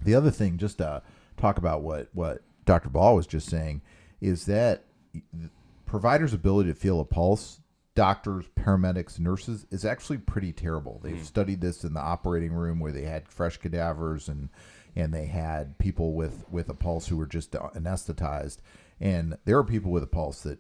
The 0.02 0.16
other 0.16 0.32
thing, 0.32 0.58
just 0.58 0.80
to 0.80 1.02
talk 1.38 1.58
about 1.58 1.82
what 1.82 2.10
what 2.14 2.42
Dr. 2.66 2.90
Ball 2.90 3.16
was 3.16 3.28
just 3.28 3.50
saying, 3.50 3.82
is 4.20 4.46
that 4.46 4.84
providers' 5.86 6.34
ability 6.34 6.70
to 6.70 6.76
feel 6.76 7.00
a 7.00 7.06
pulse, 7.06 7.60
doctors, 7.96 8.46
paramedics, 8.58 9.20
nurses, 9.20 9.66
is 9.72 9.86
actually 9.86 10.18
pretty 10.18 10.54
terrible. 10.54 11.00
They've 11.04 11.24
studied 11.24 11.62
this 11.62 11.84
in 11.84 11.94
the 11.94 12.00
operating 12.00 12.54
room 12.54 12.80
where 12.80 12.92
they 12.92 13.04
had 13.04 13.28
fresh 13.28 13.58
cadavers 13.58 14.28
and 14.28 14.50
and 14.96 15.14
they 15.14 15.26
had 15.26 15.78
people 15.78 16.14
with 16.14 16.46
with 16.50 16.70
a 16.70 16.74
pulse 16.74 17.08
who 17.08 17.18
were 17.18 17.28
just 17.28 17.52
anesthetized, 17.52 18.58
and 19.00 19.38
there 19.46 19.58
are 19.58 19.64
people 19.64 19.92
with 19.92 20.04
a 20.04 20.08
pulse 20.08 20.42
that 20.44 20.60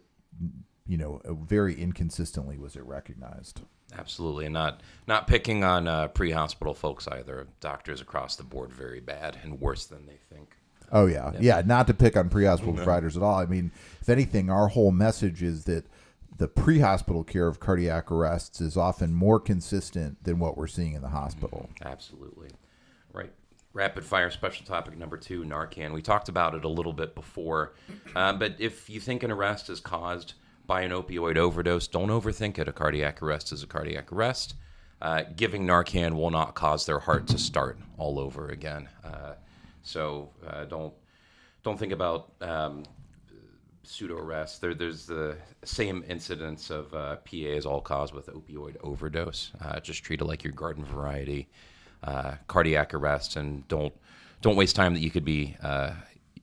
you 0.88 0.98
know 0.98 1.22
very 1.48 1.76
inconsistently 1.76 2.58
was 2.58 2.76
it 2.76 2.84
recognized. 2.84 3.62
Absolutely, 3.98 4.46
and 4.46 4.54
not 4.54 4.82
not 5.08 5.28
picking 5.28 5.63
on 5.63 5.88
uh, 5.88 6.08
pre-hospital 6.08 6.74
folks 6.74 7.08
either. 7.08 7.48
Doctors 7.60 8.02
across 8.02 8.36
the 8.36 8.44
board 8.44 8.72
very 8.72 9.02
bad 9.02 9.38
and 9.44 9.60
worse 9.60 9.86
than 9.86 10.06
they 10.06 10.20
think. 10.34 10.56
Oh 10.91 11.06
yeah, 11.06 11.32
yeah. 11.39 11.62
Not 11.65 11.88
to 11.88 11.94
pick 11.94 12.15
on 12.15 12.30
pre-hospital 12.30 12.74
providers 12.76 13.17
at 13.17 13.24
all. 13.24 13.38
I 13.38 13.46
mean, 13.46 13.72
if 14.02 14.10
anything, 14.10 14.50
our 14.50 14.67
whole 14.67 14.91
message 14.91 15.44
is 15.44 15.65
that 15.65 15.86
the 16.41 16.47
pre-hospital 16.47 17.23
care 17.23 17.47
of 17.47 17.60
cardiac 17.60 18.12
arrests 18.12 18.62
is 18.62 18.75
often 18.75 19.13
more 19.13 19.39
consistent 19.39 20.23
than 20.23 20.39
what 20.39 20.58
we're 20.58 20.65
seeing 20.65 20.95
in 20.95 21.04
the 21.04 21.10
hospital. 21.10 21.69
Absolutely, 21.86 22.49
right. 23.13 23.32
Rapid 23.73 24.04
fire 24.04 24.32
special 24.32 24.65
topic 24.65 24.97
number 24.97 25.17
two: 25.17 25.43
Narcan. 25.43 25.93
We 25.93 26.01
talked 26.01 26.30
about 26.30 26.56
it 26.56 26.65
a 26.65 26.67
little 26.67 26.93
bit 26.93 27.13
before, 27.13 27.73
um, 28.15 28.39
but 28.39 28.56
if 28.58 28.89
you 28.89 28.99
think 28.99 29.21
an 29.21 29.30
arrest 29.30 29.69
is 29.69 29.80
caused 29.80 30.34
by 30.65 30.82
an 30.82 30.89
opioid 30.89 31.38
overdose, 31.38 31.88
don't 31.88 32.10
overthink 32.10 32.58
it. 32.58 32.67
A 32.67 32.73
cardiac 32.73 33.21
arrest 33.21 33.51
is 33.51 33.62
a 33.62 33.67
cardiac 33.67 34.12
arrest. 34.12 34.56
Uh, 34.99 35.21
giving 35.36 35.67
Narcan 35.67 36.13
will 36.13 36.32
not 36.32 36.56
cause 36.56 36.88
their 36.88 36.99
heart 36.99 37.27
to 37.27 37.38
start 37.38 37.77
all 37.99 38.17
over 38.17 38.49
again. 38.49 38.89
Uh, 39.04 39.34
so 39.84 40.32
uh, 40.47 40.65
don't 40.65 40.93
don't 41.62 41.77
think 41.77 41.93
about 41.93 42.32
um, 42.41 42.84
pseudo 43.91 44.17
arrest. 44.17 44.62
There, 44.62 44.73
there's 44.73 45.06
the 45.06 45.38
same 45.63 46.04
incidence 46.08 46.69
of 46.69 46.93
uh, 46.93 47.17
PAs 47.17 47.65
all 47.65 47.82
caused 47.82 48.13
with 48.13 48.27
opioid 48.27 48.77
overdose. 48.82 49.51
Uh, 49.63 49.80
just 49.80 50.04
treat 50.04 50.21
it 50.21 50.25
like 50.25 50.43
your 50.43 50.54
garden 50.54 50.86
variety 50.86 51.49
uh, 52.04 52.36
cardiac 52.47 52.93
arrest, 52.93 53.36
and 53.36 53.67
don't 53.67 53.93
don't 54.41 54.56
waste 54.56 54.75
time 54.75 54.93
that 54.93 55.01
you 55.01 55.12
could 55.12 55.25
be 55.25 55.56
uh, 55.62 55.91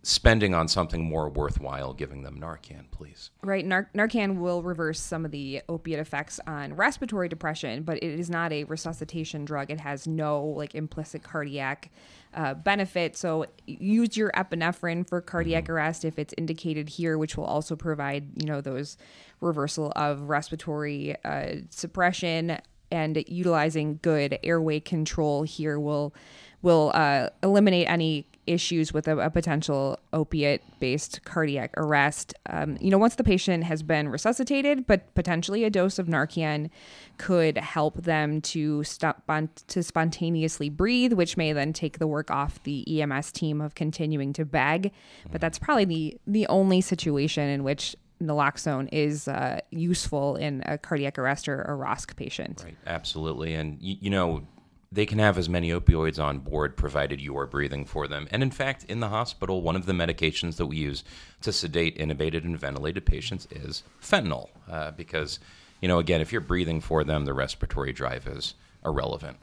spending 0.02 0.54
on 0.54 0.68
something 0.68 1.02
more 1.02 1.28
worthwhile. 1.28 1.92
Giving 1.94 2.22
them 2.22 2.38
Narcan, 2.38 2.90
please. 2.90 3.30
Right. 3.42 3.64
Nar- 3.64 3.90
Narcan 3.94 4.38
will 4.38 4.62
reverse 4.62 5.00
some 5.00 5.24
of 5.24 5.30
the 5.30 5.62
opiate 5.68 6.00
effects 6.00 6.38
on 6.46 6.74
respiratory 6.74 7.28
depression, 7.28 7.82
but 7.82 7.96
it 7.96 8.20
is 8.20 8.30
not 8.30 8.52
a 8.52 8.64
resuscitation 8.64 9.44
drug. 9.44 9.70
It 9.70 9.80
has 9.80 10.06
no 10.06 10.44
like 10.44 10.74
implicit 10.74 11.22
cardiac 11.22 11.90
uh, 12.38 12.55
benefit. 12.55 13.16
So 13.16 13.46
use 13.66 14.16
your 14.16 14.31
epinephrine 14.31 15.07
for 15.07 15.20
cardiac 15.20 15.68
arrest 15.68 16.05
if 16.05 16.20
it's 16.20 16.33
indicated 16.38 16.88
here, 16.88 17.18
which 17.18 17.37
will 17.37 17.44
also 17.44 17.74
provide 17.74 18.40
you 18.40 18.46
know 18.46 18.61
those 18.61 18.96
reversal 19.40 19.92
of 19.96 20.22
respiratory 20.22 21.16
uh, 21.24 21.57
suppression 21.70 22.59
and 22.90 23.22
utilizing 23.27 23.98
good 24.01 24.38
airway 24.44 24.79
control 24.79 25.42
here 25.42 25.81
will 25.81 26.14
will 26.62 26.90
uh, 26.94 27.29
eliminate 27.42 27.88
any 27.88 28.27
issues 28.49 28.92
with 28.92 29.07
a, 29.07 29.16
a 29.18 29.31
potential 29.31 29.99
opiate 30.12 30.62
based 30.81 31.23
cardiac 31.25 31.73
arrest. 31.77 32.35
Um, 32.49 32.79
you 32.81 32.90
know, 32.90 32.99
once 32.99 33.14
the 33.14 33.25
patient 33.25 33.64
has 33.64 33.83
been 33.83 34.09
resuscitated, 34.09 34.87
but 34.87 35.14
potentially 35.14 35.64
a 35.64 35.71
dose 35.71 35.99
of 35.99 36.07
Narcan 36.07 36.71
could 37.18 37.59
help 37.59 38.03
them 38.03 38.40
to 38.40 38.83
stop 38.85 39.23
on, 39.29 39.51
to 39.68 39.83
spontaneously 39.83 40.71
breathe, 40.71 41.12
which 41.12 41.37
may 41.37 41.53
then 41.53 41.73
take 41.73 41.99
the 41.99 42.07
work 42.07 42.31
off 42.31 42.62
the 42.62 43.01
EMS 43.01 43.33
team 43.33 43.61
of 43.61 43.75
continuing 43.75 44.33
to 44.33 44.44
bag. 44.44 44.92
But 45.31 45.40
that's 45.40 45.59
probably 45.59 45.85
the 45.85 46.18
the 46.27 46.47
only 46.49 46.81
situation 46.81 47.49
in 47.49 47.64
which 47.64 47.94
naloxone 48.21 48.88
is 48.92 49.29
uh, 49.29 49.61
useful 49.71 50.37
in 50.37 50.62
a 50.66 50.79
cardiac 50.79 51.18
arrest 51.18 51.49
or 51.49 51.62
a 51.62 51.71
ROSC 51.71 52.16
patient. 52.16 52.62
Right, 52.64 52.77
absolutely. 52.87 53.55
And, 53.55 53.79
you, 53.81 53.97
you 54.01 54.11
know, 54.11 54.44
they 54.90 55.05
can 55.05 55.18
have 55.18 55.37
as 55.37 55.48
many 55.48 55.70
opioids 55.70 56.22
on 56.22 56.38
board 56.38 56.77
provided 56.77 57.20
you 57.20 57.37
are 57.37 57.46
breathing 57.46 57.85
for 57.85 58.09
them. 58.09 58.27
And 58.31 58.42
in 58.42 58.51
fact, 58.51 58.85
in 58.85 59.01
the 59.01 59.09
hospital, 59.09 59.61
one 59.61 59.77
of 59.77 59.87
the 59.87 59.92
medications 59.92 60.57
that 60.57 60.66
we 60.66 60.79
use 60.79 61.05
to 61.42 61.53
sedate 61.53 61.98
intubated 61.98 62.44
and 62.44 62.59
ventilated 62.59 63.05
patients 63.05 63.46
is 63.51 63.83
fentanyl. 64.03 64.48
Uh, 64.70 64.92
because, 64.92 65.40
you 65.83 65.88
know, 65.88 65.98
again, 65.98 66.22
if 66.22 66.33
you're 66.33 66.40
breathing 66.40 66.81
for 66.81 67.05
them, 67.05 67.27
the 67.27 67.35
respiratory 67.35 67.92
drive 67.92 68.27
is 68.27 68.55
irrelevant. 68.85 69.37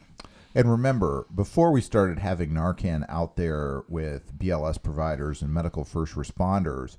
And 0.55 0.71
remember, 0.71 1.25
before 1.35 1.71
we 1.71 1.81
started 1.81 2.17
having 2.17 2.51
Narcan 2.51 3.05
out 3.09 3.35
there 3.35 3.83
with 3.87 4.39
BLS 4.39 4.81
providers 4.81 5.41
and 5.41 5.53
medical 5.53 5.83
first 5.83 6.15
responders, 6.15 6.97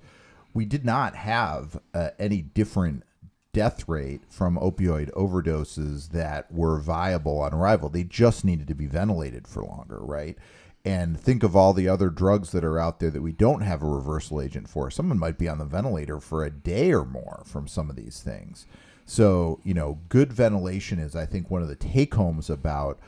we 0.53 0.67
did 0.67 0.85
not 0.85 1.17
have 1.17 1.81
uh, 1.95 2.11
any 2.19 2.43
different 2.43 3.03
death 3.57 3.89
rate 3.89 4.21
from 4.29 4.59
opioid 4.59 5.11
overdoses 5.13 6.11
that 6.11 6.53
were 6.53 6.79
viable 6.79 7.41
on 7.41 7.55
arrival. 7.55 7.89
They 7.89 8.05
just 8.05 8.45
needed 8.45 8.69
to 8.69 8.75
be 8.75 8.85
ventilated 8.85 9.49
for 9.49 9.63
longer, 9.63 9.99
right? 9.99 10.37
And 10.85 11.19
think 11.19 11.43
of 11.43 11.57
all 11.57 11.73
the 11.73 11.89
other 11.89 12.11
drugs 12.11 12.53
that 12.53 12.65
are 12.65 12.79
out 12.79 13.01
there 13.01 13.11
that 13.11 13.23
we 13.23 13.33
don't 13.33 13.63
have 13.63 13.83
a 13.83 13.87
reversal 13.87 14.43
agent 14.43 14.69
for. 14.69 14.91
Someone 14.91 15.19
might 15.19 15.39
be 15.39 15.49
on 15.49 15.57
the 15.57 15.65
ventilator 15.65 16.21
for 16.21 16.45
a 16.45 16.51
day 16.51 16.93
or 16.93 17.07
more 17.07 17.45
from 17.47 17.67
some 17.67 17.89
of 17.89 17.97
these 17.97 18.21
things. 18.21 18.67
So, 19.07 19.59
you 19.65 19.73
know, 19.73 20.01
good 20.11 20.35
ventilation 20.35 20.99
is, 20.99 21.17
I 21.17 21.25
think, 21.25 21.51
one 21.51 21.63
of 21.63 21.69
the 21.69 21.77
take 21.77 22.15
homes 22.15 22.51
about 22.51 23.01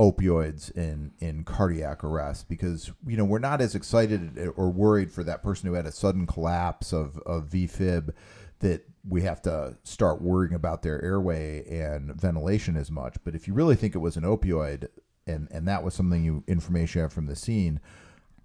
opioids 0.00 0.74
in 0.74 1.12
in 1.18 1.44
cardiac 1.44 2.02
arrest 2.02 2.48
because 2.48 2.90
you 3.06 3.18
know 3.18 3.24
we're 3.24 3.38
not 3.38 3.60
as 3.60 3.74
excited 3.74 4.50
or 4.56 4.70
worried 4.70 5.12
for 5.12 5.22
that 5.22 5.42
person 5.42 5.68
who 5.68 5.74
had 5.74 5.84
a 5.84 5.92
sudden 5.92 6.26
collapse 6.26 6.90
of 6.90 7.18
of 7.26 7.50
VFib 7.50 8.14
that 8.60 8.88
we 9.08 9.22
have 9.22 9.40
to 9.42 9.76
start 9.82 10.20
worrying 10.20 10.54
about 10.54 10.82
their 10.82 11.02
airway 11.02 11.64
and 11.66 12.14
ventilation 12.14 12.76
as 12.76 12.90
much 12.90 13.16
but 13.24 13.34
if 13.34 13.48
you 13.48 13.54
really 13.54 13.76
think 13.76 13.94
it 13.94 13.98
was 13.98 14.16
an 14.16 14.24
opioid 14.24 14.88
and 15.26 15.48
and 15.50 15.66
that 15.66 15.82
was 15.82 15.94
something 15.94 16.24
you 16.24 16.44
information 16.46 16.98
you 16.98 17.02
have 17.02 17.12
from 17.12 17.26
the 17.26 17.36
scene 17.36 17.80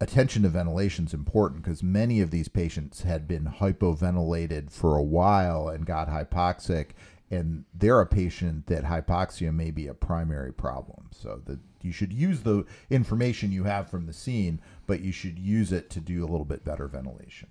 attention 0.01 0.43
to 0.43 0.49
ventilation 0.49 1.05
is 1.05 1.13
important 1.13 1.63
because 1.63 1.81
many 1.81 2.19
of 2.19 2.31
these 2.31 2.47
patients 2.47 3.03
had 3.03 3.27
been 3.27 3.45
hypoventilated 3.45 4.69
for 4.69 4.97
a 4.97 5.03
while 5.03 5.69
and 5.69 5.85
got 5.85 6.09
hypoxic 6.09 6.89
and 7.31 7.65
they're 7.73 8.01
a 8.01 8.05
patient 8.05 8.67
that 8.67 8.83
hypoxia 8.83 9.53
may 9.53 9.71
be 9.71 9.87
a 9.87 9.93
primary 9.93 10.53
problem. 10.53 11.09
So 11.11 11.41
that 11.45 11.59
you 11.81 11.91
should 11.91 12.13
use 12.13 12.41
the 12.41 12.65
information 12.89 13.51
you 13.51 13.63
have 13.63 13.89
from 13.89 14.05
the 14.05 14.13
scene, 14.13 14.61
but 14.85 15.01
you 15.01 15.11
should 15.11 15.39
use 15.39 15.71
it 15.71 15.89
to 15.91 15.99
do 15.99 16.23
a 16.23 16.27
little 16.27 16.45
bit 16.45 16.63
better 16.63 16.87
ventilation. 16.87 17.49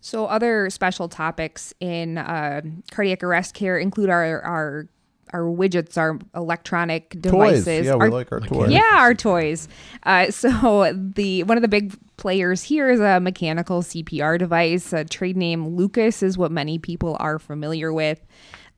So 0.00 0.26
other 0.26 0.70
special 0.70 1.08
topics 1.08 1.74
in 1.80 2.18
uh, 2.18 2.62
cardiac 2.90 3.22
arrest 3.22 3.54
care 3.54 3.78
include 3.78 4.10
our 4.10 4.40
our 4.42 4.88
our 5.32 5.42
widgets, 5.42 5.96
our 5.96 6.18
electronic 6.34 7.10
devices. 7.20 7.64
Toys. 7.64 7.86
Yeah, 7.86 7.94
we 7.94 8.08
like 8.08 8.32
our 8.32 8.40
toys. 8.40 8.70
Yeah, 8.70 8.96
our 8.96 9.14
toys. 9.14 9.68
Uh, 10.02 10.30
so 10.30 10.92
the 10.92 11.44
one 11.44 11.56
of 11.56 11.62
the 11.62 11.68
big 11.68 11.94
players 12.16 12.62
here 12.62 12.90
is 12.90 13.00
a 13.00 13.20
mechanical 13.20 13.82
CPR 13.82 14.38
device. 14.38 14.92
A 14.92 15.04
trade 15.04 15.36
name 15.36 15.76
Lucas 15.76 16.22
is 16.22 16.36
what 16.36 16.50
many 16.50 16.78
people 16.78 17.16
are 17.20 17.38
familiar 17.38 17.92
with. 17.92 18.20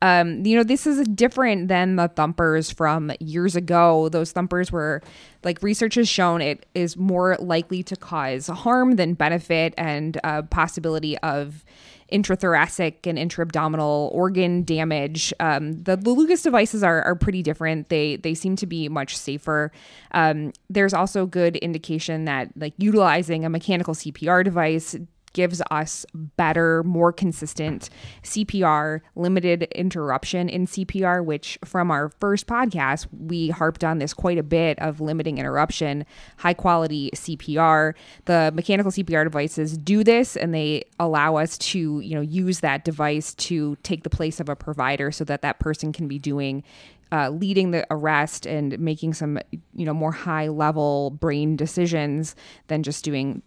Um, 0.03 0.45
you 0.45 0.57
know, 0.57 0.63
this 0.63 0.85
is 0.85 1.07
different 1.07 1.69
than 1.69 1.95
the 1.95 2.09
thumpers 2.09 2.69
from 2.69 3.13
years 3.21 3.55
ago. 3.55 4.09
Those 4.09 4.33
thumpers 4.33 4.69
were, 4.69 5.01
like, 5.45 5.63
research 5.63 5.95
has 5.95 6.09
shown 6.09 6.41
it 6.41 6.65
is 6.75 6.97
more 6.97 7.37
likely 7.39 7.83
to 7.83 7.95
cause 7.95 8.47
harm 8.47 8.97
than 8.97 9.13
benefit 9.13 9.73
and 9.77 10.19
uh, 10.25 10.41
possibility 10.41 11.17
of 11.19 11.63
intrathoracic 12.11 13.07
and 13.07 13.17
intra-abdominal 13.17 14.11
organ 14.13 14.63
damage. 14.63 15.33
Um, 15.39 15.71
the, 15.83 15.95
the 15.95 16.09
Lucas 16.09 16.41
devices 16.41 16.83
are, 16.83 17.01
are 17.03 17.15
pretty 17.15 17.41
different. 17.41 17.87
They 17.87 18.17
they 18.17 18.33
seem 18.33 18.57
to 18.57 18.67
be 18.67 18.89
much 18.89 19.17
safer. 19.17 19.71
Um, 20.11 20.51
there's 20.69 20.93
also 20.93 21.25
good 21.25 21.55
indication 21.57 22.25
that 22.25 22.49
like 22.57 22.73
utilizing 22.77 23.45
a 23.45 23.49
mechanical 23.49 23.93
CPR 23.93 24.43
device 24.43 24.97
gives 25.33 25.61
us 25.71 26.05
better, 26.13 26.83
more 26.83 27.11
consistent 27.11 27.89
CPR, 28.23 29.01
limited 29.15 29.63
interruption 29.75 30.49
in 30.49 30.67
CPR, 30.67 31.23
which 31.23 31.57
from 31.65 31.91
our 31.91 32.09
first 32.19 32.47
podcast, 32.47 33.07
we 33.11 33.49
harped 33.49 33.83
on 33.83 33.97
this 33.97 34.13
quite 34.13 34.37
a 34.37 34.43
bit 34.43 34.79
of 34.79 35.01
limiting 35.01 35.37
interruption, 35.37 36.05
high 36.37 36.53
quality 36.53 37.09
CPR. 37.13 37.93
The 38.25 38.51
mechanical 38.53 38.91
CPR 38.91 39.23
devices 39.23 39.77
do 39.77 40.03
this 40.03 40.37
and 40.37 40.53
they 40.53 40.83
allow 40.99 41.35
us 41.35 41.57
to, 41.57 41.99
you 41.99 42.15
know, 42.15 42.21
use 42.21 42.61
that 42.61 42.85
device 42.85 43.33
to 43.35 43.75
take 43.83 44.03
the 44.03 44.09
place 44.09 44.39
of 44.39 44.49
a 44.49 44.55
provider 44.55 45.11
so 45.11 45.23
that 45.25 45.41
that 45.41 45.59
person 45.59 45.91
can 45.91 46.07
be 46.07 46.19
doing 46.19 46.63
uh, 47.11 47.29
leading 47.29 47.69
the 47.69 47.85
arrest 47.91 48.47
and 48.47 48.79
making 48.79 49.13
some 49.13 49.37
you 49.75 49.85
know 49.85 49.93
more 49.93 50.11
high 50.11 50.47
level 50.47 51.11
brain 51.11 51.55
decisions 51.55 52.35
than 52.67 52.81
just 52.81 53.03
doing 53.03 53.43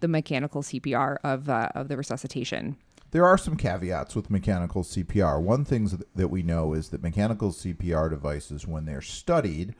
the 0.00 0.08
mechanical 0.08 0.62
CPR 0.62 1.16
of 1.24 1.48
uh, 1.48 1.68
of 1.74 1.88
the 1.88 1.96
resuscitation. 1.96 2.76
There 3.10 3.24
are 3.24 3.38
some 3.38 3.56
caveats 3.56 4.16
with 4.16 4.28
mechanical 4.28 4.82
CPR. 4.82 5.40
One 5.40 5.64
thing 5.64 5.88
that 6.16 6.28
we 6.28 6.42
know 6.42 6.72
is 6.72 6.88
that 6.88 7.02
mechanical 7.02 7.52
CPR 7.52 8.10
devices, 8.10 8.66
when 8.66 8.86
they're 8.86 9.00
studied, 9.00 9.76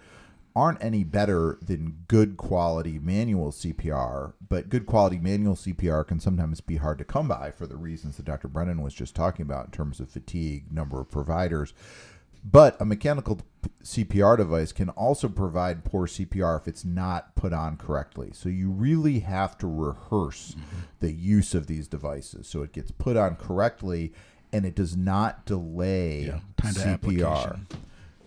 aren't 0.56 0.82
any 0.82 1.02
better 1.02 1.58
than 1.60 2.04
good 2.06 2.36
quality 2.36 2.98
manual 3.00 3.50
CPR, 3.50 4.34
but 4.48 4.68
good 4.68 4.86
quality 4.86 5.18
manual 5.18 5.56
CPR 5.56 6.06
can 6.06 6.20
sometimes 6.20 6.60
be 6.60 6.76
hard 6.76 6.98
to 6.98 7.04
come 7.04 7.26
by 7.26 7.50
for 7.50 7.66
the 7.66 7.76
reasons 7.76 8.16
that 8.16 8.26
Dr. 8.26 8.46
Brennan 8.46 8.82
was 8.82 8.94
just 8.94 9.16
talking 9.16 9.42
about 9.42 9.66
in 9.66 9.70
terms 9.72 9.98
of 9.98 10.08
fatigue, 10.08 10.72
number 10.72 11.00
of 11.00 11.10
providers. 11.10 11.74
But 12.44 12.78
a 12.78 12.84
mechanical 12.84 13.40
CPR 13.82 14.36
device 14.36 14.70
can 14.70 14.90
also 14.90 15.28
provide 15.28 15.84
poor 15.84 16.06
CPR 16.06 16.60
if 16.60 16.68
it's 16.68 16.84
not 16.84 17.34
put 17.36 17.54
on 17.54 17.76
correctly. 17.78 18.30
So 18.34 18.50
you 18.50 18.70
really 18.70 19.20
have 19.20 19.56
to 19.58 19.66
rehearse 19.66 20.50
mm-hmm. 20.50 20.80
the 21.00 21.12
use 21.12 21.54
of 21.54 21.66
these 21.66 21.88
devices 21.88 22.46
so 22.46 22.62
it 22.62 22.72
gets 22.72 22.90
put 22.90 23.16
on 23.16 23.36
correctly 23.36 24.12
and 24.52 24.66
it 24.66 24.74
does 24.74 24.96
not 24.96 25.46
delay 25.46 26.26
yeah, 26.26 26.40
time 26.56 26.98
CPR. 26.98 27.60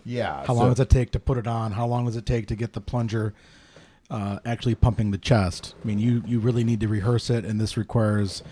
Yeah. 0.04 0.38
How 0.38 0.46
so, 0.46 0.54
long 0.54 0.70
does 0.70 0.80
it 0.80 0.90
take 0.90 1.10
to 1.12 1.20
put 1.20 1.38
it 1.38 1.46
on? 1.46 1.72
How 1.72 1.86
long 1.86 2.06
does 2.06 2.16
it 2.16 2.26
take 2.26 2.46
to 2.48 2.56
get 2.56 2.72
the 2.72 2.80
plunger 2.80 3.34
uh, 4.10 4.38
actually 4.44 4.74
pumping 4.74 5.10
the 5.10 5.18
chest? 5.18 5.74
I 5.82 5.86
mean, 5.86 5.98
you 5.98 6.22
you 6.26 6.38
really 6.38 6.64
need 6.64 6.80
to 6.80 6.88
rehearse 6.88 7.30
it, 7.30 7.44
and 7.44 7.60
this 7.60 7.76
requires 7.76 8.42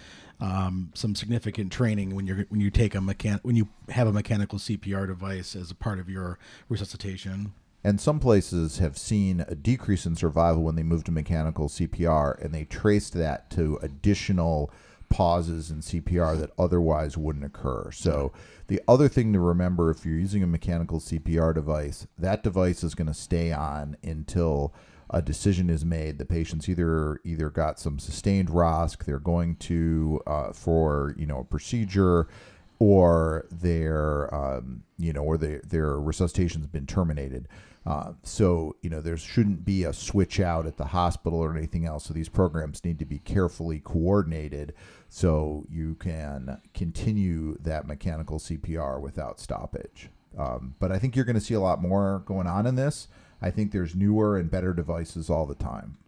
um, 0.40 0.90
some 0.94 1.14
significant 1.14 1.72
training 1.72 2.14
when 2.14 2.26
you're 2.26 2.44
when 2.48 2.60
you 2.60 2.70
take 2.70 2.94
a 2.94 2.98
mechan 2.98 3.40
when 3.42 3.56
you 3.56 3.68
have 3.88 4.06
a 4.06 4.12
mechanical 4.12 4.58
CPR 4.58 5.06
device 5.06 5.56
as 5.56 5.70
a 5.70 5.74
part 5.74 5.98
of 5.98 6.08
your 6.08 6.38
resuscitation. 6.68 7.52
And 7.84 8.00
some 8.00 8.18
places 8.18 8.78
have 8.78 8.98
seen 8.98 9.44
a 9.46 9.54
decrease 9.54 10.06
in 10.06 10.16
survival 10.16 10.64
when 10.64 10.74
they 10.74 10.82
move 10.82 11.04
to 11.04 11.12
mechanical 11.12 11.68
CPR, 11.68 12.42
and 12.42 12.52
they 12.52 12.64
traced 12.64 13.12
that 13.12 13.48
to 13.50 13.78
additional 13.80 14.72
pauses 15.08 15.70
in 15.70 15.78
CPR 15.78 16.36
that 16.40 16.50
otherwise 16.58 17.16
wouldn't 17.16 17.44
occur. 17.44 17.90
So, 17.92 18.32
the 18.66 18.80
other 18.88 19.08
thing 19.08 19.32
to 19.32 19.38
remember 19.38 19.90
if 19.90 20.04
you're 20.04 20.18
using 20.18 20.42
a 20.42 20.48
mechanical 20.48 20.98
CPR 20.98 21.54
device, 21.54 22.08
that 22.18 22.42
device 22.42 22.82
is 22.82 22.96
going 22.96 23.06
to 23.06 23.14
stay 23.14 23.52
on 23.52 23.96
until 24.02 24.74
a 25.10 25.22
decision 25.22 25.70
is 25.70 25.84
made. 25.84 26.18
The 26.18 26.24
patient's 26.24 26.68
either 26.68 27.20
either 27.24 27.50
got 27.50 27.78
some 27.78 27.98
sustained 27.98 28.48
ROSC, 28.48 29.04
they're 29.04 29.18
going 29.18 29.56
to 29.56 30.20
uh, 30.26 30.52
for 30.52 31.14
you 31.16 31.26
know 31.26 31.40
a 31.40 31.44
procedure, 31.44 32.28
or 32.78 33.46
their 33.50 34.34
um, 34.34 34.82
you 34.98 35.12
know 35.12 35.22
or 35.22 35.38
their 35.38 35.60
their 35.60 36.00
resuscitation's 36.00 36.66
been 36.66 36.86
terminated. 36.86 37.48
Uh, 37.86 38.14
so 38.24 38.74
you 38.82 38.90
know 38.90 39.00
there 39.00 39.16
shouldn't 39.16 39.64
be 39.64 39.84
a 39.84 39.92
switch 39.92 40.40
out 40.40 40.66
at 40.66 40.76
the 40.76 40.86
hospital 40.86 41.38
or 41.38 41.56
anything 41.56 41.86
else. 41.86 42.06
So 42.06 42.14
these 42.14 42.28
programs 42.28 42.84
need 42.84 42.98
to 42.98 43.04
be 43.04 43.18
carefully 43.20 43.78
coordinated 43.78 44.74
so 45.08 45.66
you 45.70 45.94
can 45.94 46.60
continue 46.74 47.56
that 47.60 47.86
mechanical 47.86 48.40
CPR 48.40 49.00
without 49.00 49.38
stoppage. 49.38 50.10
Um, 50.36 50.74
but 50.80 50.90
I 50.90 50.98
think 50.98 51.14
you're 51.14 51.24
going 51.24 51.36
to 51.36 51.40
see 51.40 51.54
a 51.54 51.60
lot 51.60 51.80
more 51.80 52.22
going 52.26 52.48
on 52.48 52.66
in 52.66 52.74
this. 52.74 53.06
I 53.40 53.50
think 53.50 53.72
there's 53.72 53.94
newer 53.94 54.38
and 54.38 54.50
better 54.50 54.72
devices 54.72 55.28
all 55.30 55.46
the 55.46 55.54
time. 55.54 55.98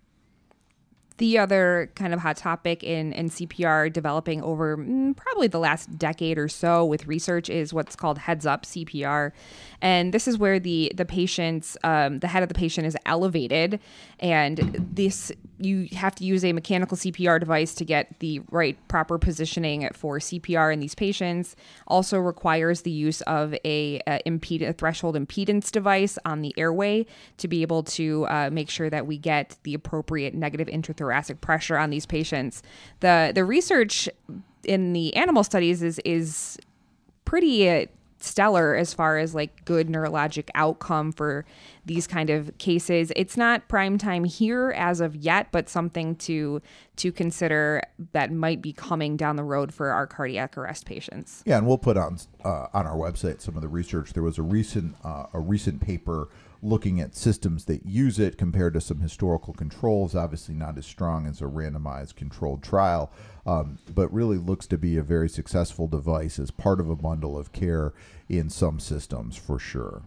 The 1.18 1.36
other 1.38 1.90
kind 1.96 2.14
of 2.14 2.20
hot 2.20 2.36
topic 2.36 2.84
in, 2.84 3.12
in 3.12 3.28
CPR 3.28 3.92
developing 3.92 4.40
over 4.40 4.76
mm, 4.76 5.16
probably 5.16 5.48
the 5.48 5.58
last 5.58 5.98
decade 5.98 6.38
or 6.38 6.48
so 6.48 6.84
with 6.84 7.08
research 7.08 7.50
is 7.50 7.74
what's 7.74 7.96
called 7.96 8.18
heads 8.18 8.46
up 8.46 8.64
CPR. 8.64 9.32
And 9.82 10.14
this 10.14 10.28
is 10.28 10.38
where 10.38 10.60
the, 10.60 10.92
the 10.94 11.04
patient's, 11.04 11.76
um, 11.82 12.20
the 12.20 12.28
head 12.28 12.44
of 12.44 12.48
the 12.48 12.54
patient 12.54 12.86
is 12.86 12.96
elevated. 13.04 13.80
And 14.20 14.58
this, 14.94 15.32
you 15.60 15.88
have 15.92 16.14
to 16.16 16.24
use 16.24 16.44
a 16.44 16.52
mechanical 16.52 16.96
CPR 16.96 17.40
device 17.40 17.74
to 17.74 17.84
get 17.84 18.18
the 18.20 18.40
right 18.50 18.76
proper 18.88 19.18
positioning 19.18 19.88
for 19.92 20.18
CPR 20.18 20.72
in 20.72 20.80
these 20.80 20.94
patients. 20.94 21.56
Also 21.86 22.18
requires 22.18 22.82
the 22.82 22.90
use 22.90 23.20
of 23.22 23.54
a, 23.64 24.00
a, 24.06 24.22
imped- 24.26 24.66
a 24.66 24.72
threshold 24.72 25.16
impedance 25.16 25.70
device 25.70 26.18
on 26.24 26.42
the 26.42 26.54
airway 26.56 27.06
to 27.38 27.48
be 27.48 27.62
able 27.62 27.82
to 27.82 28.26
uh, 28.26 28.50
make 28.52 28.70
sure 28.70 28.88
that 28.88 29.06
we 29.06 29.18
get 29.18 29.56
the 29.64 29.74
appropriate 29.74 30.34
negative 30.34 30.68
intrathoracic 30.68 31.18
thoracic 31.18 31.40
pressure 31.40 31.76
on 31.76 31.90
these 31.90 32.06
patients. 32.06 32.62
The 33.00 33.32
the 33.34 33.44
research 33.44 34.08
in 34.64 34.92
the 34.92 35.14
animal 35.16 35.44
studies 35.44 35.82
is 35.82 35.98
is 36.04 36.58
pretty 37.24 37.68
uh, 37.68 37.86
stellar 38.20 38.74
as 38.74 38.92
far 38.92 39.18
as 39.18 39.34
like 39.34 39.64
good 39.64 39.88
neurologic 39.88 40.48
outcome 40.54 41.12
for 41.12 41.44
these 41.86 42.06
kind 42.06 42.30
of 42.30 42.56
cases. 42.58 43.12
It's 43.16 43.36
not 43.36 43.68
prime 43.68 43.98
time 43.98 44.24
here 44.24 44.74
as 44.76 45.00
of 45.00 45.16
yet, 45.16 45.48
but 45.52 45.68
something 45.68 46.16
to 46.16 46.60
to 46.96 47.12
consider 47.12 47.82
that 48.12 48.32
might 48.32 48.60
be 48.60 48.72
coming 48.72 49.16
down 49.16 49.36
the 49.36 49.44
road 49.44 49.72
for 49.72 49.90
our 49.90 50.06
cardiac 50.06 50.58
arrest 50.58 50.84
patients. 50.84 51.42
Yeah, 51.46 51.58
and 51.58 51.66
we'll 51.66 51.78
put 51.78 51.96
on 51.96 52.18
uh, 52.44 52.66
on 52.72 52.86
our 52.86 52.96
website 52.96 53.40
some 53.40 53.56
of 53.56 53.62
the 53.62 53.68
research. 53.68 54.12
There 54.12 54.22
was 54.22 54.38
a 54.38 54.42
recent 54.42 54.96
uh, 55.04 55.26
a 55.32 55.40
recent 55.40 55.80
paper 55.80 56.28
looking 56.62 57.00
at 57.00 57.14
systems 57.14 57.64
that 57.66 57.86
use 57.86 58.18
it 58.18 58.36
compared 58.36 58.74
to 58.74 58.80
some 58.80 59.00
historical 59.00 59.54
controls. 59.54 60.14
Obviously, 60.14 60.54
not 60.54 60.76
as 60.78 60.86
strong 60.86 61.26
as 61.26 61.40
a 61.40 61.44
randomized 61.44 62.16
controlled 62.16 62.62
trial, 62.62 63.12
um, 63.46 63.78
but 63.94 64.12
really 64.12 64.38
looks 64.38 64.66
to 64.66 64.78
be 64.78 64.96
a 64.96 65.02
very 65.02 65.28
successful 65.28 65.88
device 65.88 66.38
as 66.38 66.50
part 66.50 66.80
of 66.80 66.90
a 66.90 66.96
bundle 66.96 67.38
of 67.38 67.52
care 67.52 67.92
in 68.28 68.50
some 68.50 68.78
systems 68.78 69.36
for 69.36 69.58
sure 69.58 70.02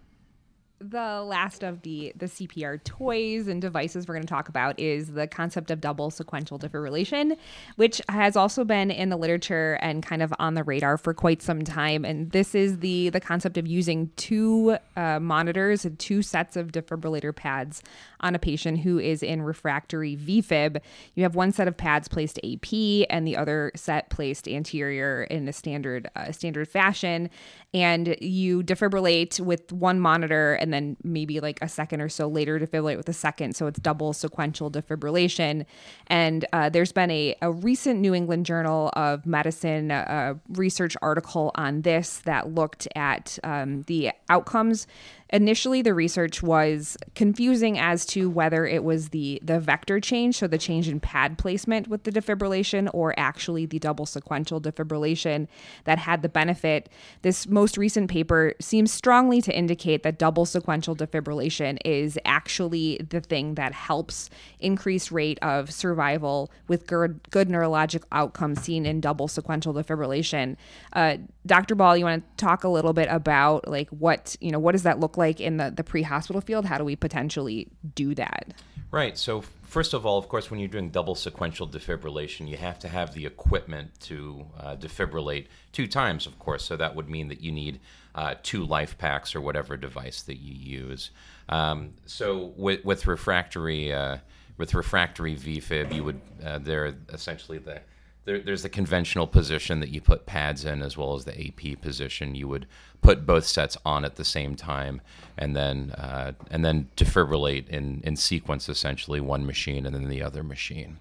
the 0.81 1.21
last 1.21 1.63
of 1.63 1.81
the 1.83 2.11
the 2.15 2.25
CPR 2.25 2.83
toys 2.83 3.47
and 3.47 3.61
devices 3.61 4.07
we're 4.07 4.15
going 4.15 4.23
to 4.23 4.27
talk 4.27 4.49
about 4.49 4.79
is 4.79 5.11
the 5.13 5.27
concept 5.27 5.69
of 5.69 5.79
double 5.79 6.09
sequential 6.09 6.57
defibrillation, 6.57 7.37
which 7.75 8.01
has 8.09 8.35
also 8.35 8.63
been 8.63 8.89
in 8.89 9.09
the 9.09 9.17
literature 9.17 9.77
and 9.81 10.03
kind 10.03 10.23
of 10.23 10.33
on 10.39 10.55
the 10.55 10.63
radar 10.63 10.97
for 10.97 11.13
quite 11.13 11.41
some 11.41 11.63
time. 11.63 12.03
And 12.03 12.31
this 12.31 12.55
is 12.55 12.79
the 12.79 13.09
the 13.09 13.19
concept 13.19 13.57
of 13.57 13.67
using 13.67 14.09
two 14.15 14.77
uh, 14.95 15.19
monitors 15.19 15.85
and 15.85 15.97
two 15.99 16.21
sets 16.21 16.55
of 16.55 16.71
defibrillator 16.71 17.35
pads 17.35 17.83
on 18.21 18.35
a 18.35 18.39
patient 18.39 18.79
who 18.79 18.99
is 18.99 19.21
in 19.21 19.41
refractory 19.41 20.17
VFib. 20.17 20.81
You 21.15 21.23
have 21.23 21.35
one 21.35 21.51
set 21.51 21.67
of 21.67 21.77
pads 21.77 22.07
placed 22.07 22.39
AP 22.43 23.07
and 23.09 23.27
the 23.27 23.37
other 23.37 23.71
set 23.75 24.09
placed 24.09 24.47
anterior 24.47 25.23
in 25.23 25.47
a 25.47 25.53
standard 25.53 26.09
uh, 26.15 26.31
standard 26.31 26.67
fashion, 26.67 27.29
and 27.73 28.15
you 28.19 28.63
defibrillate 28.63 29.39
with 29.39 29.71
one 29.71 29.99
monitor 29.99 30.53
and 30.55 30.70
then 30.73 30.97
maybe 31.03 31.39
like 31.39 31.59
a 31.61 31.69
second 31.69 32.01
or 32.01 32.09
so 32.09 32.27
later 32.27 32.59
defibrillate 32.59 32.97
with 32.97 33.09
a 33.09 33.13
second. 33.13 33.55
So 33.55 33.67
it's 33.67 33.79
double 33.79 34.13
sequential 34.13 34.71
defibrillation. 34.71 35.65
And 36.07 36.45
uh, 36.53 36.69
there's 36.69 36.91
been 36.91 37.11
a, 37.11 37.35
a 37.41 37.51
recent 37.51 37.99
New 37.99 38.13
England 38.13 38.45
Journal 38.45 38.91
of 38.93 39.25
Medicine 39.25 39.91
uh, 39.91 40.35
research 40.49 40.95
article 41.01 41.51
on 41.55 41.81
this 41.81 42.19
that 42.19 42.53
looked 42.53 42.87
at 42.95 43.37
um, 43.43 43.83
the 43.83 44.11
outcomes 44.29 44.87
initially 45.31 45.81
the 45.81 45.93
research 45.93 46.43
was 46.43 46.97
confusing 47.15 47.79
as 47.79 48.05
to 48.05 48.29
whether 48.29 48.65
it 48.65 48.83
was 48.83 49.09
the 49.09 49.41
the 49.43 49.59
vector 49.59 49.99
change 49.99 50.37
so 50.37 50.47
the 50.47 50.57
change 50.57 50.89
in 50.89 50.99
pad 50.99 51.37
placement 51.37 51.87
with 51.87 52.03
the 52.03 52.11
defibrillation 52.11 52.89
or 52.93 53.17
actually 53.17 53.65
the 53.65 53.79
double 53.79 54.05
sequential 54.05 54.59
defibrillation 54.59 55.47
that 55.85 55.99
had 55.99 56.21
the 56.21 56.29
benefit. 56.29 56.89
This 57.21 57.47
most 57.47 57.77
recent 57.77 58.09
paper 58.09 58.53
seems 58.59 58.91
strongly 58.91 59.41
to 59.43 59.55
indicate 59.55 60.03
that 60.03 60.19
double 60.19 60.45
sequential 60.45 60.95
defibrillation 60.95 61.77
is 61.85 62.19
actually 62.25 62.97
the 63.09 63.21
thing 63.21 63.55
that 63.55 63.73
helps 63.73 64.29
increase 64.59 65.11
rate 65.11 65.39
of 65.41 65.71
survival 65.71 66.51
with 66.67 66.87
good, 66.87 67.21
good 67.29 67.47
neurologic 67.47 68.03
outcomes 68.11 68.61
seen 68.61 68.85
in 68.85 68.99
double 68.99 69.27
sequential 69.27 69.73
defibrillation. 69.73 70.57
Uh, 70.93 71.17
dr 71.45 71.73
ball 71.73 71.97
you 71.97 72.05
want 72.05 72.23
to 72.37 72.45
talk 72.45 72.63
a 72.63 72.67
little 72.67 72.93
bit 72.93 73.07
about 73.09 73.67
like 73.67 73.89
what 73.89 74.35
you 74.41 74.51
know 74.51 74.59
what 74.59 74.73
does 74.73 74.83
that 74.83 74.99
look 74.99 75.17
like 75.17 75.20
like 75.21 75.39
in 75.39 75.57
the, 75.57 75.71
the 75.71 75.83
pre-hospital 75.83 76.41
field 76.41 76.65
how 76.65 76.77
do 76.77 76.83
we 76.83 76.95
potentially 76.95 77.67
do 77.95 78.15
that? 78.15 78.53
Right. 78.89 79.17
So 79.17 79.41
first 79.61 79.93
of 79.93 80.05
all 80.05 80.17
of 80.17 80.27
course 80.27 80.49
when 80.49 80.59
you're 80.59 80.67
doing 80.67 80.89
double 80.89 81.15
sequential 81.15 81.67
defibrillation 81.67 82.49
you 82.49 82.57
have 82.57 82.79
to 82.79 82.89
have 82.89 83.13
the 83.13 83.25
equipment 83.25 83.87
to 84.01 84.45
uh, 84.59 84.75
defibrillate 84.75 85.45
two 85.71 85.87
times 85.87 86.25
of 86.25 86.37
course. 86.39 86.65
So 86.65 86.75
that 86.75 86.95
would 86.95 87.07
mean 87.07 87.27
that 87.29 87.41
you 87.41 87.51
need 87.51 87.79
uh, 88.15 88.35
two 88.41 88.65
LIFEPAKs 88.65 89.35
or 89.35 89.41
whatever 89.41 89.77
device 89.77 90.23
that 90.23 90.39
you 90.39 90.55
use. 90.55 91.11
Um, 91.47 91.93
so 92.05 92.53
with, 92.57 92.83
with 92.83 93.07
refractory 93.07 93.93
uh, 93.93 94.17
with 94.57 94.73
refractory 94.73 95.35
vfib 95.35 95.93
you 95.93 96.03
would 96.03 96.19
uh, 96.43 96.57
they're 96.57 96.95
essentially 97.13 97.59
the 97.59 97.81
there, 98.25 98.39
there's 98.39 98.63
the 98.63 98.69
conventional 98.69 99.27
position 99.27 99.79
that 99.79 99.89
you 99.89 100.01
put 100.01 100.25
pads 100.25 100.65
in 100.65 100.81
as 100.81 100.95
well 100.95 101.15
as 101.15 101.25
the 101.25 101.47
AP 101.47 101.81
position. 101.81 102.35
You 102.35 102.47
would 102.47 102.67
put 103.01 103.25
both 103.25 103.45
sets 103.45 103.77
on 103.85 104.05
at 104.05 104.15
the 104.15 104.25
same 104.25 104.55
time, 104.55 105.01
and 105.37 105.55
then 105.55 105.91
uh, 105.91 106.33
and 106.49 106.63
then 106.63 106.89
defibrillate 106.95 107.67
in 107.69 108.01
in 108.03 108.15
sequence, 108.15 108.69
essentially 108.69 109.19
one 109.19 109.45
machine 109.45 109.85
and 109.85 109.95
then 109.95 110.09
the 110.09 110.21
other 110.21 110.43
machine 110.43 110.99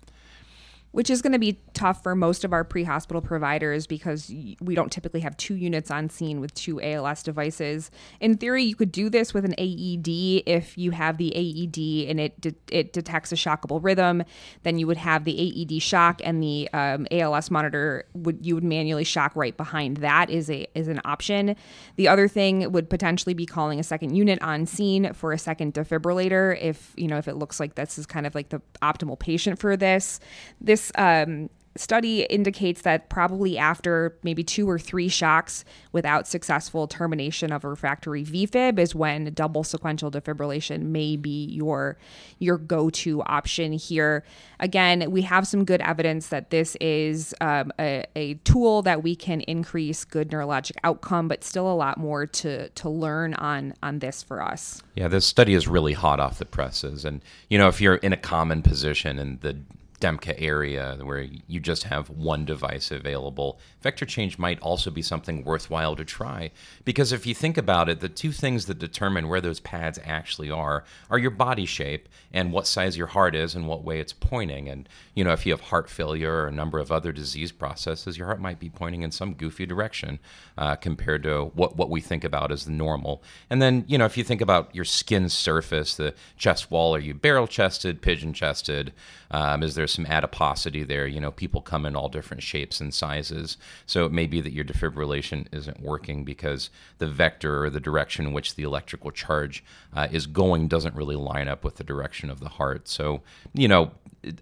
which 0.92 1.08
is 1.08 1.22
going 1.22 1.32
to 1.32 1.38
be 1.38 1.60
tough 1.72 2.02
for 2.02 2.14
most 2.14 2.44
of 2.44 2.52
our 2.52 2.64
pre-hospital 2.64 3.22
providers 3.22 3.86
because 3.86 4.32
we 4.60 4.74
don't 4.74 4.90
typically 4.90 5.20
have 5.20 5.36
two 5.36 5.54
units 5.54 5.90
on 5.90 6.10
scene 6.10 6.40
with 6.40 6.52
two 6.54 6.80
ALS 6.80 7.22
devices. 7.22 7.90
In 8.18 8.36
theory, 8.36 8.64
you 8.64 8.74
could 8.74 8.90
do 8.90 9.08
this 9.08 9.32
with 9.32 9.44
an 9.44 9.54
AED 9.56 10.42
if 10.46 10.76
you 10.76 10.90
have 10.90 11.16
the 11.16 11.32
AED 11.34 12.10
and 12.10 12.20
it 12.20 12.40
de- 12.40 12.54
it 12.70 12.92
detects 12.92 13.30
a 13.30 13.36
shockable 13.36 13.82
rhythm. 13.82 14.24
Then 14.64 14.78
you 14.78 14.86
would 14.86 14.96
have 14.96 15.24
the 15.24 15.38
AED 15.38 15.80
shock 15.80 16.20
and 16.24 16.42
the 16.42 16.68
um, 16.72 17.06
ALS 17.10 17.50
monitor 17.50 18.04
would 18.14 18.44
you 18.44 18.54
would 18.54 18.64
manually 18.64 19.04
shock 19.04 19.36
right 19.36 19.56
behind 19.56 19.98
that 19.98 20.28
is 20.28 20.50
a 20.50 20.66
is 20.74 20.88
an 20.88 21.00
option. 21.04 21.54
The 21.96 22.08
other 22.08 22.26
thing 22.26 22.72
would 22.72 22.90
potentially 22.90 23.34
be 23.34 23.46
calling 23.46 23.78
a 23.78 23.84
second 23.84 24.16
unit 24.16 24.42
on 24.42 24.66
scene 24.66 25.12
for 25.12 25.32
a 25.32 25.38
second 25.38 25.74
defibrillator 25.74 26.60
if 26.60 26.92
you 26.96 27.06
know 27.06 27.18
if 27.18 27.28
it 27.28 27.36
looks 27.36 27.60
like 27.60 27.76
this 27.76 27.96
is 27.96 28.06
kind 28.06 28.26
of 28.26 28.34
like 28.34 28.48
the 28.48 28.60
optimal 28.82 29.18
patient 29.18 29.58
for 29.60 29.76
this. 29.76 30.18
This 30.60 30.79
this 30.80 30.92
um, 30.96 31.50
study 31.76 32.22
indicates 32.24 32.82
that 32.82 33.08
probably 33.08 33.56
after 33.56 34.16
maybe 34.24 34.42
two 34.42 34.68
or 34.68 34.78
three 34.78 35.08
shocks 35.08 35.64
without 35.92 36.26
successful 36.26 36.88
termination 36.88 37.52
of 37.52 37.62
a 37.64 37.68
refractory 37.68 38.24
VFib 38.24 38.78
is 38.78 38.92
when 38.92 39.32
double 39.34 39.62
sequential 39.62 40.10
defibrillation 40.10 40.86
may 40.86 41.16
be 41.16 41.46
your 41.46 41.96
your 42.40 42.58
go-to 42.58 43.22
option 43.22 43.72
here. 43.72 44.24
Again, 44.58 45.10
we 45.12 45.22
have 45.22 45.46
some 45.46 45.64
good 45.64 45.80
evidence 45.80 46.28
that 46.28 46.50
this 46.50 46.76
is 46.80 47.34
um, 47.40 47.72
a, 47.78 48.04
a 48.16 48.34
tool 48.34 48.82
that 48.82 49.02
we 49.04 49.14
can 49.14 49.40
increase 49.42 50.04
good 50.04 50.30
neurologic 50.30 50.76
outcome, 50.82 51.28
but 51.28 51.44
still 51.44 51.70
a 51.70 51.74
lot 51.74 51.98
more 51.98 52.26
to 52.26 52.68
to 52.70 52.88
learn 52.88 53.34
on 53.34 53.74
on 53.82 54.00
this 54.00 54.24
for 54.24 54.42
us. 54.42 54.82
Yeah, 54.96 55.06
this 55.06 55.24
study 55.24 55.54
is 55.54 55.68
really 55.68 55.92
hot 55.92 56.18
off 56.18 56.38
the 56.38 56.46
presses, 56.46 57.04
and 57.04 57.22
you 57.48 57.58
know 57.58 57.68
if 57.68 57.80
you're 57.80 57.96
in 57.96 58.12
a 58.12 58.18
common 58.18 58.62
position 58.62 59.20
and 59.20 59.40
the 59.40 59.56
DEMCA 60.00 60.40
area 60.40 60.98
where 61.02 61.26
you 61.46 61.60
just 61.60 61.84
have 61.84 62.08
one 62.10 62.44
device 62.44 62.90
available, 62.90 63.60
vector 63.82 64.06
change 64.06 64.38
might 64.38 64.58
also 64.60 64.90
be 64.90 65.02
something 65.02 65.44
worthwhile 65.44 65.94
to 65.96 66.04
try. 66.04 66.50
Because 66.84 67.12
if 67.12 67.26
you 67.26 67.34
think 67.34 67.58
about 67.58 67.88
it, 67.88 68.00
the 68.00 68.08
two 68.08 68.32
things 68.32 68.66
that 68.66 68.78
determine 68.78 69.28
where 69.28 69.40
those 69.40 69.60
pads 69.60 69.98
actually 70.04 70.50
are 70.50 70.84
are 71.10 71.18
your 71.18 71.30
body 71.30 71.66
shape 71.66 72.08
and 72.32 72.52
what 72.52 72.66
size 72.66 72.96
your 72.96 73.08
heart 73.08 73.34
is 73.34 73.54
and 73.54 73.68
what 73.68 73.84
way 73.84 74.00
it's 74.00 74.12
pointing. 74.12 74.68
And, 74.68 74.88
you 75.14 75.22
know, 75.22 75.32
if 75.32 75.44
you 75.44 75.52
have 75.52 75.60
heart 75.60 75.90
failure 75.90 76.32
or 76.32 76.46
a 76.46 76.52
number 76.52 76.78
of 76.78 76.90
other 76.90 77.12
disease 77.12 77.52
processes, 77.52 78.16
your 78.16 78.26
heart 78.26 78.40
might 78.40 78.58
be 78.58 78.70
pointing 78.70 79.02
in 79.02 79.10
some 79.10 79.34
goofy 79.34 79.66
direction 79.66 80.18
uh, 80.56 80.76
compared 80.76 81.22
to 81.24 81.50
what, 81.54 81.76
what 81.76 81.90
we 81.90 82.00
think 82.00 82.24
about 82.24 82.50
as 82.50 82.64
the 82.64 82.72
normal. 82.72 83.22
And 83.50 83.60
then, 83.60 83.84
you 83.86 83.98
know, 83.98 84.06
if 84.06 84.16
you 84.16 84.24
think 84.24 84.40
about 84.40 84.74
your 84.74 84.84
skin 84.84 85.28
surface, 85.28 85.94
the 85.94 86.14
chest 86.36 86.70
wall, 86.70 86.94
are 86.94 87.00
you 87.00 87.14
barrel 87.14 87.46
chested, 87.46 88.00
pigeon 88.00 88.32
chested? 88.32 88.92
Um, 89.30 89.62
is 89.62 89.74
there 89.74 89.86
some 89.86 90.06
adiposity 90.06 90.82
there? 90.82 91.06
You 91.06 91.20
know, 91.20 91.30
people 91.30 91.60
come 91.60 91.86
in 91.86 91.94
all 91.94 92.08
different 92.08 92.42
shapes 92.42 92.80
and 92.80 92.92
sizes. 92.92 93.56
So 93.86 94.04
it 94.04 94.12
may 94.12 94.26
be 94.26 94.40
that 94.40 94.52
your 94.52 94.64
defibrillation 94.64 95.46
isn't 95.52 95.80
working 95.80 96.24
because 96.24 96.70
the 96.98 97.06
vector 97.06 97.64
or 97.64 97.70
the 97.70 97.80
direction 97.80 98.26
in 98.26 98.32
which 98.32 98.54
the 98.54 98.64
electrical 98.64 99.10
charge 99.10 99.64
uh, 99.94 100.08
is 100.10 100.26
going 100.26 100.68
doesn't 100.68 100.94
really 100.94 101.16
line 101.16 101.48
up 101.48 101.64
with 101.64 101.76
the 101.76 101.84
direction 101.84 102.30
of 102.30 102.40
the 102.40 102.48
heart. 102.48 102.88
So, 102.88 103.22
you 103.54 103.68
know, 103.68 103.92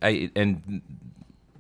I, 0.03 0.31
and 0.35 0.83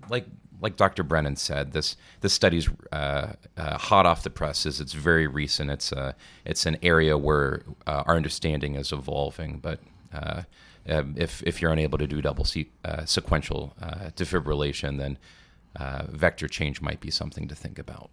like 0.08 0.26
like 0.60 0.76
Dr. 0.76 1.02
Brennan 1.02 1.36
said, 1.36 1.72
this 1.72 1.96
this 2.20 2.32
study's 2.32 2.68
uh, 2.92 3.32
uh, 3.56 3.78
hot 3.78 4.06
off 4.06 4.22
the 4.22 4.30
presses. 4.30 4.80
It's 4.80 4.92
very 4.92 5.26
recent. 5.26 5.70
It's 5.70 5.92
uh, 5.92 6.12
it's 6.44 6.66
an 6.66 6.78
area 6.82 7.16
where 7.16 7.62
uh, 7.86 8.04
our 8.06 8.16
understanding 8.16 8.74
is 8.74 8.92
evolving. 8.92 9.58
But 9.58 9.80
uh, 10.12 10.42
um, 10.88 11.14
if 11.16 11.42
if 11.44 11.60
you're 11.60 11.72
unable 11.72 11.98
to 11.98 12.06
do 12.06 12.20
double 12.20 12.44
se- 12.44 12.70
uh, 12.84 13.04
sequential 13.04 13.74
defibrillation, 14.16 14.98
then 14.98 15.18
vector 16.10 16.48
change 16.48 16.80
might 16.80 17.00
be 17.00 17.10
something 17.10 17.48
to 17.48 17.54
think 17.54 17.78
about. 17.78 18.10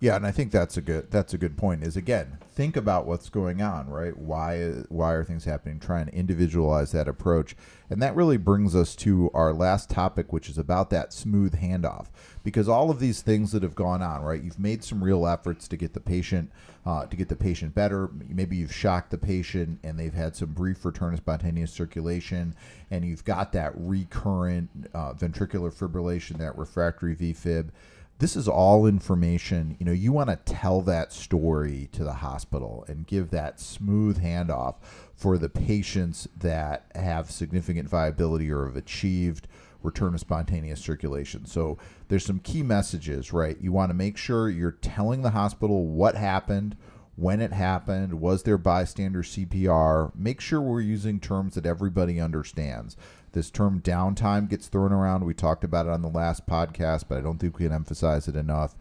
Yeah, 0.00 0.16
and 0.16 0.26
I 0.26 0.32
think 0.32 0.50
that's 0.50 0.76
a 0.76 0.82
good 0.82 1.10
that's 1.10 1.32
a 1.32 1.38
good 1.38 1.56
point. 1.56 1.82
Is 1.82 1.96
again, 1.96 2.38
think 2.52 2.76
about 2.76 3.06
what's 3.06 3.30
going 3.30 3.62
on, 3.62 3.88
right? 3.88 4.16
Why 4.16 4.82
why 4.88 5.12
are 5.12 5.24
things 5.24 5.44
happening? 5.44 5.78
Try 5.78 6.00
and 6.00 6.10
individualize 6.10 6.92
that 6.92 7.08
approach, 7.08 7.56
and 7.88 8.02
that 8.02 8.16
really 8.16 8.36
brings 8.36 8.74
us 8.74 8.96
to 8.96 9.30
our 9.32 9.52
last 9.52 9.88
topic, 9.88 10.32
which 10.32 10.50
is 10.50 10.58
about 10.58 10.90
that 10.90 11.12
smooth 11.12 11.54
handoff. 11.54 12.08
Because 12.42 12.68
all 12.68 12.90
of 12.90 12.98
these 12.98 13.22
things 13.22 13.52
that 13.52 13.62
have 13.62 13.76
gone 13.76 14.02
on, 14.02 14.22
right? 14.22 14.42
You've 14.42 14.58
made 14.58 14.84
some 14.84 15.02
real 15.02 15.26
efforts 15.26 15.68
to 15.68 15.76
get 15.76 15.94
the 15.94 16.00
patient 16.00 16.50
uh, 16.84 17.06
to 17.06 17.16
get 17.16 17.28
the 17.28 17.36
patient 17.36 17.74
better. 17.74 18.10
Maybe 18.28 18.56
you've 18.56 18.74
shocked 18.74 19.10
the 19.10 19.18
patient, 19.18 19.78
and 19.84 19.98
they've 19.98 20.12
had 20.12 20.34
some 20.36 20.52
brief 20.52 20.84
return 20.84 21.14
of 21.14 21.20
spontaneous 21.20 21.72
circulation, 21.72 22.56
and 22.90 23.04
you've 23.04 23.24
got 23.24 23.52
that 23.52 23.72
recurrent 23.76 24.68
uh, 24.92 25.14
ventricular 25.14 25.72
fibrillation, 25.72 26.36
that 26.38 26.58
refractory 26.58 27.14
VFib 27.14 27.70
this 28.18 28.36
is 28.36 28.48
all 28.48 28.86
information. 28.86 29.76
You 29.78 29.86
know, 29.86 29.92
you 29.92 30.12
want 30.12 30.30
to 30.30 30.52
tell 30.52 30.80
that 30.82 31.12
story 31.12 31.88
to 31.92 32.04
the 32.04 32.14
hospital 32.14 32.84
and 32.88 33.06
give 33.06 33.30
that 33.30 33.60
smooth 33.60 34.22
handoff 34.22 34.76
for 35.14 35.36
the 35.38 35.48
patients 35.48 36.28
that 36.38 36.86
have 36.94 37.30
significant 37.30 37.88
viability 37.88 38.50
or 38.50 38.66
have 38.66 38.76
achieved 38.76 39.48
return 39.82 40.14
of 40.14 40.20
spontaneous 40.20 40.80
circulation. 40.80 41.44
So 41.44 41.78
there's 42.08 42.24
some 42.24 42.40
key 42.40 42.62
messages, 42.62 43.32
right? 43.32 43.56
You 43.60 43.72
want 43.72 43.90
to 43.90 43.94
make 43.94 44.16
sure 44.16 44.48
you're 44.48 44.72
telling 44.72 45.22
the 45.22 45.30
hospital 45.30 45.86
what 45.86 46.14
happened, 46.14 46.76
when 47.16 47.40
it 47.40 47.52
happened, 47.52 48.20
was 48.20 48.42
there 48.42 48.58
bystander 48.58 49.22
CPR. 49.22 50.12
Make 50.16 50.40
sure 50.40 50.60
we're 50.60 50.80
using 50.80 51.20
terms 51.20 51.54
that 51.54 51.66
everybody 51.66 52.20
understands. 52.20 52.96
This 53.34 53.50
term 53.50 53.80
downtime 53.80 54.48
gets 54.48 54.68
thrown 54.68 54.92
around. 54.92 55.24
We 55.24 55.34
talked 55.34 55.64
about 55.64 55.86
it 55.86 55.92
on 55.92 56.02
the 56.02 56.08
last 56.08 56.46
podcast, 56.46 57.06
but 57.08 57.18
I 57.18 57.20
don't 57.20 57.38
think 57.38 57.58
we 57.58 57.64
can 57.64 57.74
emphasize 57.74 58.28
it 58.28 58.36
enough. 58.36 58.76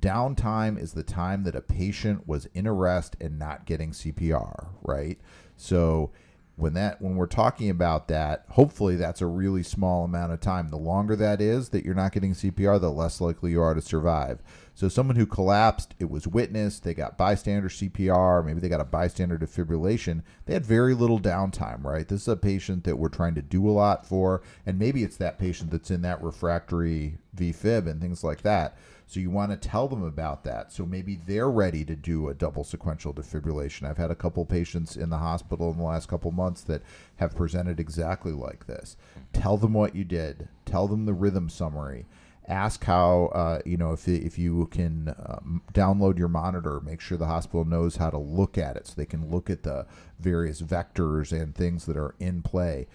Downtime 0.00 0.80
is 0.80 0.94
the 0.94 1.02
time 1.02 1.42
that 1.42 1.54
a 1.54 1.60
patient 1.60 2.26
was 2.26 2.46
in 2.54 2.66
arrest 2.66 3.16
and 3.20 3.38
not 3.38 3.66
getting 3.66 3.90
CPR, 3.90 4.68
right? 4.82 5.18
So 5.56 6.10
when 6.58 6.74
that 6.74 7.00
when 7.00 7.14
we're 7.14 7.26
talking 7.26 7.70
about 7.70 8.08
that, 8.08 8.44
hopefully 8.50 8.96
that's 8.96 9.20
a 9.20 9.26
really 9.26 9.62
small 9.62 10.04
amount 10.04 10.32
of 10.32 10.40
time. 10.40 10.68
The 10.68 10.76
longer 10.76 11.14
that 11.14 11.40
is 11.40 11.68
that 11.68 11.84
you're 11.84 11.94
not 11.94 12.12
getting 12.12 12.34
CPR, 12.34 12.80
the 12.80 12.90
less 12.90 13.20
likely 13.20 13.52
you 13.52 13.62
are 13.62 13.74
to 13.74 13.80
survive. 13.80 14.42
So 14.74 14.88
someone 14.88 15.16
who 15.16 15.26
collapsed, 15.26 15.94
it 16.00 16.10
was 16.10 16.26
witnessed, 16.26 16.82
they 16.82 16.94
got 16.94 17.16
bystander 17.16 17.68
CPR, 17.68 18.44
maybe 18.44 18.60
they 18.60 18.68
got 18.68 18.80
a 18.80 18.84
bystander 18.84 19.38
defibrillation. 19.38 20.22
They 20.46 20.54
had 20.54 20.66
very 20.66 20.94
little 20.94 21.20
downtime, 21.20 21.84
right? 21.84 22.06
This 22.06 22.22
is 22.22 22.28
a 22.28 22.36
patient 22.36 22.84
that 22.84 22.98
we're 22.98 23.08
trying 23.08 23.34
to 23.36 23.42
do 23.42 23.68
a 23.68 23.70
lot 23.70 24.04
for, 24.06 24.42
and 24.66 24.78
maybe 24.78 25.04
it's 25.04 25.16
that 25.16 25.38
patient 25.38 25.70
that's 25.70 25.90
in 25.90 26.02
that 26.02 26.22
refractory 26.22 27.18
VFib 27.36 27.88
and 27.88 28.00
things 28.00 28.24
like 28.24 28.42
that. 28.42 28.76
So 29.08 29.20
you 29.20 29.30
want 29.30 29.50
to 29.50 29.68
tell 29.68 29.88
them 29.88 30.02
about 30.02 30.44
that. 30.44 30.70
So 30.70 30.84
maybe 30.84 31.18
they're 31.26 31.50
ready 31.50 31.82
to 31.86 31.96
do 31.96 32.28
a 32.28 32.34
double 32.34 32.62
sequential 32.62 33.14
defibrillation. 33.14 33.88
I've 33.88 33.96
had 33.96 34.10
a 34.10 34.14
couple 34.14 34.44
patients 34.44 34.96
in 34.96 35.08
the 35.08 35.16
hospital 35.16 35.72
in 35.72 35.78
the 35.78 35.84
last 35.84 36.08
couple 36.08 36.30
months 36.30 36.60
that 36.64 36.82
have 37.16 37.34
presented 37.34 37.80
exactly 37.80 38.32
like 38.32 38.66
this. 38.66 38.98
Tell 39.32 39.56
them 39.56 39.72
what 39.72 39.96
you 39.96 40.04
did. 40.04 40.48
Tell 40.66 40.86
them 40.86 41.06
the 41.06 41.14
rhythm 41.14 41.48
summary 41.48 42.04
ask 42.48 42.84
how 42.84 43.26
uh, 43.34 43.60
you 43.66 43.76
know 43.76 43.92
if 43.92 44.08
if 44.08 44.38
you 44.38 44.66
can 44.70 45.14
um, 45.26 45.62
download 45.74 46.18
your 46.18 46.28
monitor 46.28 46.80
make 46.80 47.00
sure 47.00 47.18
the 47.18 47.26
hospital 47.26 47.64
knows 47.64 47.96
how 47.96 48.08
to 48.08 48.16
look 48.16 48.56
at 48.56 48.74
it 48.74 48.86
so 48.86 48.94
they 48.96 49.04
can 49.04 49.30
look 49.30 49.50
at 49.50 49.62
the 49.64 49.86
various 50.18 50.62
vectors 50.62 51.30
and 51.30 51.54
things 51.54 51.84
that 51.84 51.96
are 51.96 52.14
in 52.18 52.40
play 52.42 52.86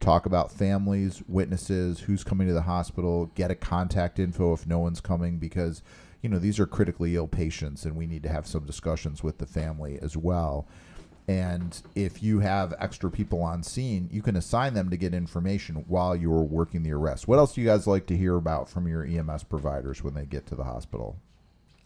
talk 0.00 0.26
about 0.26 0.50
families 0.50 1.22
witnesses 1.28 2.00
who's 2.00 2.24
coming 2.24 2.48
to 2.48 2.54
the 2.54 2.62
hospital 2.62 3.26
get 3.34 3.50
a 3.50 3.54
contact 3.54 4.18
info 4.18 4.52
if 4.52 4.66
no 4.66 4.78
one's 4.78 5.00
coming 5.00 5.38
because 5.38 5.82
you 6.22 6.28
know 6.28 6.38
these 6.38 6.58
are 6.58 6.66
critically 6.66 7.14
ill 7.14 7.28
patients 7.28 7.84
and 7.84 7.94
we 7.96 8.06
need 8.06 8.22
to 8.22 8.28
have 8.28 8.46
some 8.46 8.64
discussions 8.64 9.22
with 9.22 9.38
the 9.38 9.46
family 9.46 9.98
as 10.00 10.16
well 10.16 10.66
and 11.30 11.80
if 11.94 12.24
you 12.24 12.40
have 12.40 12.74
extra 12.80 13.08
people 13.08 13.40
on 13.40 13.62
scene, 13.62 14.08
you 14.10 14.20
can 14.20 14.34
assign 14.34 14.74
them 14.74 14.90
to 14.90 14.96
get 14.96 15.14
information 15.14 15.84
while 15.86 16.16
you're 16.16 16.42
working 16.42 16.82
the 16.82 16.90
arrest. 16.90 17.28
What 17.28 17.38
else 17.38 17.54
do 17.54 17.60
you 17.60 17.68
guys 17.68 17.86
like 17.86 18.06
to 18.06 18.16
hear 18.16 18.34
about 18.34 18.68
from 18.68 18.88
your 18.88 19.04
EMS 19.04 19.44
providers 19.44 20.02
when 20.02 20.14
they 20.14 20.26
get 20.26 20.44
to 20.46 20.56
the 20.56 20.64
hospital? 20.64 21.20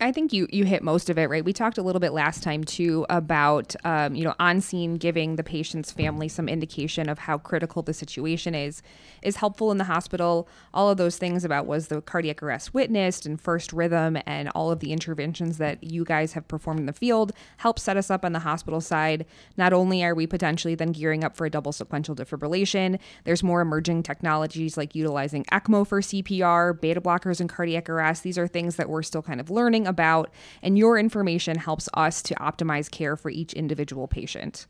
I 0.00 0.10
think 0.10 0.32
you 0.32 0.48
you 0.50 0.64
hit 0.64 0.82
most 0.82 1.08
of 1.08 1.18
it, 1.18 1.30
right? 1.30 1.44
We 1.44 1.52
talked 1.52 1.78
a 1.78 1.82
little 1.82 2.00
bit 2.00 2.12
last 2.12 2.42
time 2.42 2.64
too 2.64 3.06
about 3.08 3.76
um, 3.84 4.16
you 4.16 4.24
know 4.24 4.34
on 4.40 4.60
scene 4.60 4.96
giving 4.96 5.36
the 5.36 5.44
patient's 5.44 5.92
family 5.92 6.28
some 6.28 6.48
indication 6.48 7.08
of 7.08 7.20
how 7.20 7.38
critical 7.38 7.80
the 7.82 7.94
situation 7.94 8.56
is 8.56 8.82
is 9.22 9.36
helpful 9.36 9.70
in 9.70 9.78
the 9.78 9.84
hospital. 9.84 10.48
All 10.74 10.90
of 10.90 10.98
those 10.98 11.16
things 11.16 11.44
about 11.44 11.66
was 11.66 11.88
the 11.88 12.02
cardiac 12.02 12.42
arrest 12.42 12.74
witnessed 12.74 13.24
and 13.24 13.40
first 13.40 13.72
rhythm 13.72 14.18
and 14.26 14.48
all 14.50 14.72
of 14.72 14.80
the 14.80 14.92
interventions 14.92 15.58
that 15.58 15.82
you 15.84 16.04
guys 16.04 16.32
have 16.32 16.48
performed 16.48 16.80
in 16.80 16.86
the 16.86 16.92
field 16.92 17.32
help 17.58 17.78
set 17.78 17.96
us 17.96 18.10
up 18.10 18.24
on 18.24 18.32
the 18.32 18.40
hospital 18.40 18.80
side. 18.80 19.24
Not 19.56 19.72
only 19.72 20.04
are 20.04 20.14
we 20.14 20.26
potentially 20.26 20.74
then 20.74 20.90
gearing 20.90 21.22
up 21.22 21.36
for 21.36 21.46
a 21.46 21.50
double 21.50 21.72
sequential 21.72 22.16
defibrillation, 22.16 22.98
there's 23.22 23.44
more 23.44 23.60
emerging 23.60 24.02
technologies 24.02 24.76
like 24.76 24.96
utilizing 24.96 25.44
ECMO 25.44 25.86
for 25.86 26.00
CPR, 26.00 26.78
beta 26.80 27.00
blockers 27.00 27.40
and 27.40 27.48
cardiac 27.48 27.88
arrest. 27.88 28.24
These 28.24 28.38
are 28.38 28.48
things 28.48 28.74
that 28.76 28.88
we're 28.88 29.02
still 29.04 29.22
kind 29.22 29.40
of 29.40 29.50
learning 29.50 29.83
about, 29.86 30.30
and 30.62 30.78
your 30.78 30.98
information 30.98 31.56
helps 31.58 31.88
us 31.94 32.22
to 32.22 32.34
optimize 32.36 32.90
care 32.90 33.16
for 33.16 33.30
each 33.30 33.52
individual 33.52 34.08
patient. 34.08 34.66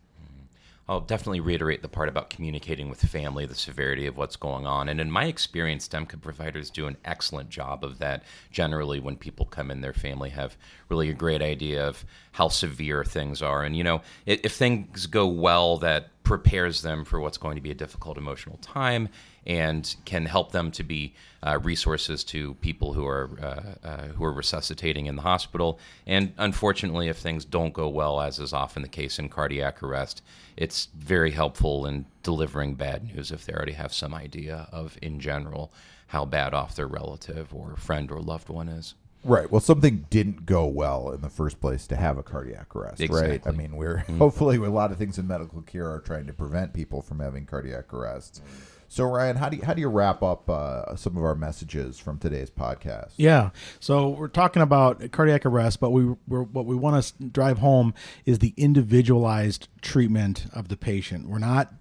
I'll 0.86 1.00
definitely 1.00 1.40
reiterate 1.40 1.80
the 1.80 1.88
part 1.88 2.10
about 2.10 2.28
communicating 2.28 2.90
with 2.90 3.00
family 3.00 3.46
the 3.46 3.54
severity 3.54 4.06
of 4.06 4.18
what's 4.18 4.36
going 4.36 4.66
on. 4.66 4.90
And 4.90 5.00
in 5.00 5.10
my 5.10 5.24
experience, 5.24 5.88
DEMCA 5.88 6.20
providers 6.20 6.68
do 6.68 6.86
an 6.86 6.98
excellent 7.06 7.48
job 7.48 7.84
of 7.84 7.98
that. 8.00 8.22
Generally, 8.50 9.00
when 9.00 9.16
people 9.16 9.46
come 9.46 9.70
in, 9.70 9.80
their 9.80 9.94
family 9.94 10.28
have 10.30 10.58
really 10.90 11.08
a 11.08 11.14
great 11.14 11.40
idea 11.40 11.86
of 11.86 12.04
how 12.32 12.48
severe 12.48 13.02
things 13.02 13.40
are. 13.40 13.62
And, 13.62 13.74
you 13.74 13.82
know, 13.82 14.02
if 14.26 14.52
things 14.52 15.06
go 15.06 15.26
well, 15.26 15.78
that 15.78 16.22
prepares 16.24 16.80
them 16.80 17.04
for 17.04 17.20
what's 17.20 17.36
going 17.38 17.54
to 17.54 17.60
be 17.60 17.70
a 17.70 17.74
difficult 17.74 18.16
emotional 18.16 18.56
time 18.62 19.08
and 19.46 19.94
can 20.06 20.24
help 20.24 20.52
them 20.52 20.70
to 20.72 20.82
be 20.82 21.14
uh, 21.42 21.58
resources 21.62 22.24
to 22.24 22.54
people 22.54 22.94
who 22.94 23.06
are 23.06 23.30
uh, 23.40 23.86
uh, 23.86 24.02
who 24.08 24.24
are 24.24 24.32
resuscitating 24.32 25.06
in 25.06 25.16
the 25.16 25.22
hospital. 25.22 25.78
And 26.06 26.32
unfortunately, 26.38 27.08
if 27.08 27.18
things 27.18 27.44
don't 27.44 27.74
go 27.74 27.88
well, 27.88 28.20
as 28.20 28.38
is 28.38 28.54
often 28.54 28.82
the 28.82 28.88
case 28.88 29.18
in 29.18 29.28
cardiac 29.28 29.82
arrest, 29.82 30.22
it's 30.56 30.88
very 30.96 31.30
helpful 31.30 31.86
in 31.86 32.06
delivering 32.22 32.74
bad 32.74 33.04
news 33.04 33.30
if 33.30 33.44
they 33.44 33.52
already 33.52 33.72
have 33.72 33.92
some 33.92 34.14
idea 34.14 34.66
of, 34.72 34.98
in 35.02 35.20
general, 35.20 35.72
how 36.06 36.24
bad 36.24 36.54
off 36.54 36.74
their 36.74 36.86
relative 36.86 37.54
or 37.54 37.76
friend 37.76 38.10
or 38.10 38.20
loved 38.20 38.48
one 38.48 38.68
is. 38.68 38.94
Right. 39.24 39.50
Well, 39.50 39.60
something 39.60 40.06
didn't 40.10 40.46
go 40.46 40.66
well 40.66 41.10
in 41.10 41.22
the 41.22 41.30
first 41.30 41.60
place 41.60 41.86
to 41.88 41.96
have 41.96 42.18
a 42.18 42.22
cardiac 42.22 42.76
arrest, 42.76 43.00
exactly. 43.00 43.30
right? 43.30 43.46
I 43.46 43.50
mean, 43.52 43.76
we're 43.76 43.98
mm-hmm. 43.98 44.18
hopefully 44.18 44.56
a 44.56 44.70
lot 44.70 44.92
of 44.92 44.98
things 44.98 45.18
in 45.18 45.26
medical 45.26 45.62
care 45.62 45.90
are 45.90 46.00
trying 46.00 46.26
to 46.26 46.34
prevent 46.34 46.74
people 46.74 47.02
from 47.02 47.20
having 47.20 47.46
cardiac 47.46 47.92
arrests. 47.92 48.42
So 48.88 49.04
Ryan, 49.04 49.36
how 49.36 49.48
do 49.48 49.56
you, 49.56 49.64
how 49.64 49.74
do 49.74 49.80
you 49.80 49.88
wrap 49.88 50.22
up 50.22 50.48
uh, 50.48 50.94
some 50.94 51.16
of 51.16 51.24
our 51.24 51.34
messages 51.34 51.98
from 51.98 52.18
today's 52.18 52.50
podcast? 52.50 53.12
Yeah, 53.16 53.50
so 53.80 54.10
we're 54.10 54.28
talking 54.28 54.62
about 54.62 55.10
cardiac 55.10 55.44
arrest, 55.46 55.80
but 55.80 55.90
we 55.90 56.02
what 56.04 56.64
we 56.64 56.76
want 56.76 57.02
to 57.02 57.24
drive 57.24 57.58
home 57.58 57.92
is 58.24 58.38
the 58.38 58.54
individualized 58.56 59.66
treatment 59.80 60.46
of 60.52 60.68
the 60.68 60.76
patient. 60.76 61.28
We're 61.28 61.38
not 61.38 61.72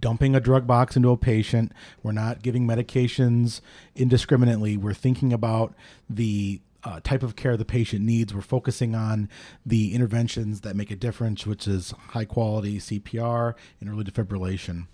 dumping 0.00 0.34
a 0.34 0.40
drug 0.40 0.66
box 0.66 0.96
into 0.96 1.10
a 1.10 1.16
patient. 1.16 1.72
We're 2.02 2.12
not 2.12 2.42
giving 2.42 2.66
medications 2.66 3.60
indiscriminately. 3.94 4.76
We're 4.76 4.94
thinking 4.94 5.32
about 5.32 5.74
the 6.08 6.62
uh, 6.84 7.00
type 7.00 7.22
of 7.22 7.36
care 7.36 7.56
the 7.56 7.64
patient 7.64 8.04
needs. 8.04 8.34
We're 8.34 8.40
focusing 8.40 8.94
on 8.94 9.28
the 9.64 9.94
interventions 9.94 10.62
that 10.62 10.76
make 10.76 10.90
a 10.90 10.96
difference, 10.96 11.46
which 11.46 11.66
is 11.68 11.92
high 12.08 12.24
quality 12.24 12.78
CPR 12.78 13.54
and 13.80 13.90
early 13.90 14.04
defibrillation. 14.04 14.86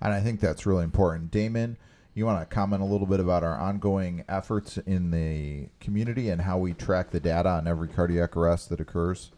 And 0.00 0.12
I 0.12 0.20
think 0.20 0.40
that's 0.40 0.66
really 0.66 0.84
important. 0.84 1.30
Damon, 1.30 1.76
you 2.14 2.26
want 2.26 2.40
to 2.40 2.54
comment 2.54 2.82
a 2.82 2.84
little 2.84 3.06
bit 3.06 3.20
about 3.20 3.42
our 3.44 3.56
ongoing 3.56 4.24
efforts 4.28 4.76
in 4.78 5.10
the 5.10 5.68
community 5.80 6.28
and 6.28 6.42
how 6.42 6.58
we 6.58 6.72
track 6.72 7.10
the 7.10 7.20
data 7.20 7.48
on 7.48 7.66
every 7.66 7.88
cardiac 7.88 8.36
arrest 8.36 8.68
that 8.70 8.80
occurs? 8.80 9.30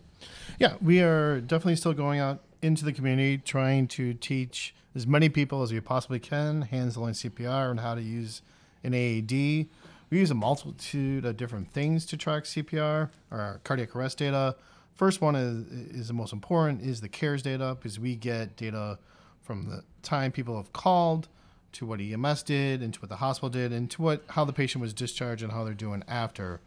Yeah, 0.58 0.74
we 0.80 1.00
are 1.00 1.40
definitely 1.40 1.76
still 1.76 1.92
going 1.92 2.18
out 2.18 2.40
into 2.62 2.84
the 2.84 2.92
community 2.92 3.38
trying 3.38 3.86
to 3.88 4.14
teach 4.14 4.74
as 4.94 5.06
many 5.06 5.28
people 5.28 5.62
as 5.62 5.72
we 5.72 5.80
possibly 5.80 6.18
can 6.18 6.62
hands-on 6.62 7.12
CPR 7.12 7.70
and 7.70 7.80
how 7.80 7.94
to 7.94 8.02
use 8.02 8.42
an 8.82 8.94
AED. 8.94 9.68
We 10.14 10.20
use 10.20 10.30
a 10.30 10.34
multitude 10.34 11.24
of 11.24 11.36
different 11.36 11.72
things 11.72 12.06
to 12.06 12.16
track 12.16 12.44
CPR 12.44 13.10
or 13.32 13.60
cardiac 13.64 13.96
arrest 13.96 14.18
data. 14.18 14.54
First 14.94 15.20
one 15.20 15.34
is, 15.34 15.66
is 15.90 16.06
the 16.06 16.14
most 16.14 16.32
important 16.32 16.82
is 16.82 17.00
the 17.00 17.08
CARES 17.08 17.42
data 17.42 17.76
because 17.76 17.98
we 17.98 18.14
get 18.14 18.54
data 18.54 19.00
from 19.42 19.68
the 19.68 19.82
time 20.04 20.30
people 20.30 20.56
have 20.56 20.72
called 20.72 21.26
to 21.72 21.84
what 21.84 22.00
EMS 22.00 22.44
did 22.44 22.80
and 22.80 22.94
to 22.94 23.00
what 23.00 23.08
the 23.08 23.16
hospital 23.16 23.48
did 23.48 23.72
and 23.72 23.90
to 23.90 24.02
what 24.02 24.22
how 24.28 24.44
the 24.44 24.52
patient 24.52 24.80
was 24.80 24.94
discharged 24.94 25.42
and 25.42 25.50
how 25.50 25.64
they're 25.64 25.74
doing 25.74 26.04
after. 26.06 26.60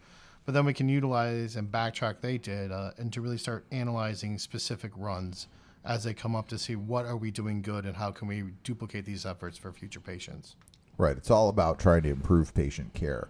But 0.44 0.54
then 0.54 0.66
we 0.66 0.74
can 0.74 0.90
utilize 0.90 1.56
and 1.56 1.72
backtrack 1.72 2.20
they 2.20 2.38
data 2.38 2.76
uh, 2.76 2.92
and 2.98 3.14
to 3.14 3.22
really 3.22 3.38
start 3.38 3.64
analyzing 3.72 4.40
specific 4.40 4.92
runs 4.98 5.48
as 5.86 6.04
they 6.04 6.14
come 6.14 6.36
up 6.36 6.50
to 6.50 6.58
see 6.58 6.76
what 6.76 7.06
are 7.06 7.16
we 7.16 7.32
doing 7.32 7.62
good 7.62 7.86
and 7.86 7.96
how 7.96 8.12
can 8.12 8.28
we 8.28 8.44
duplicate 8.66 9.06
these 9.06 9.26
efforts 9.26 9.58
for 9.58 9.72
future 9.72 10.02
patients. 10.02 10.58
Right. 10.98 11.18
It's 11.18 11.32
all 11.32 11.50
about 11.50 11.80
trying 11.80 12.04
to 12.04 12.10
improve 12.10 12.54
patient 12.54 12.94
care. 12.94 13.28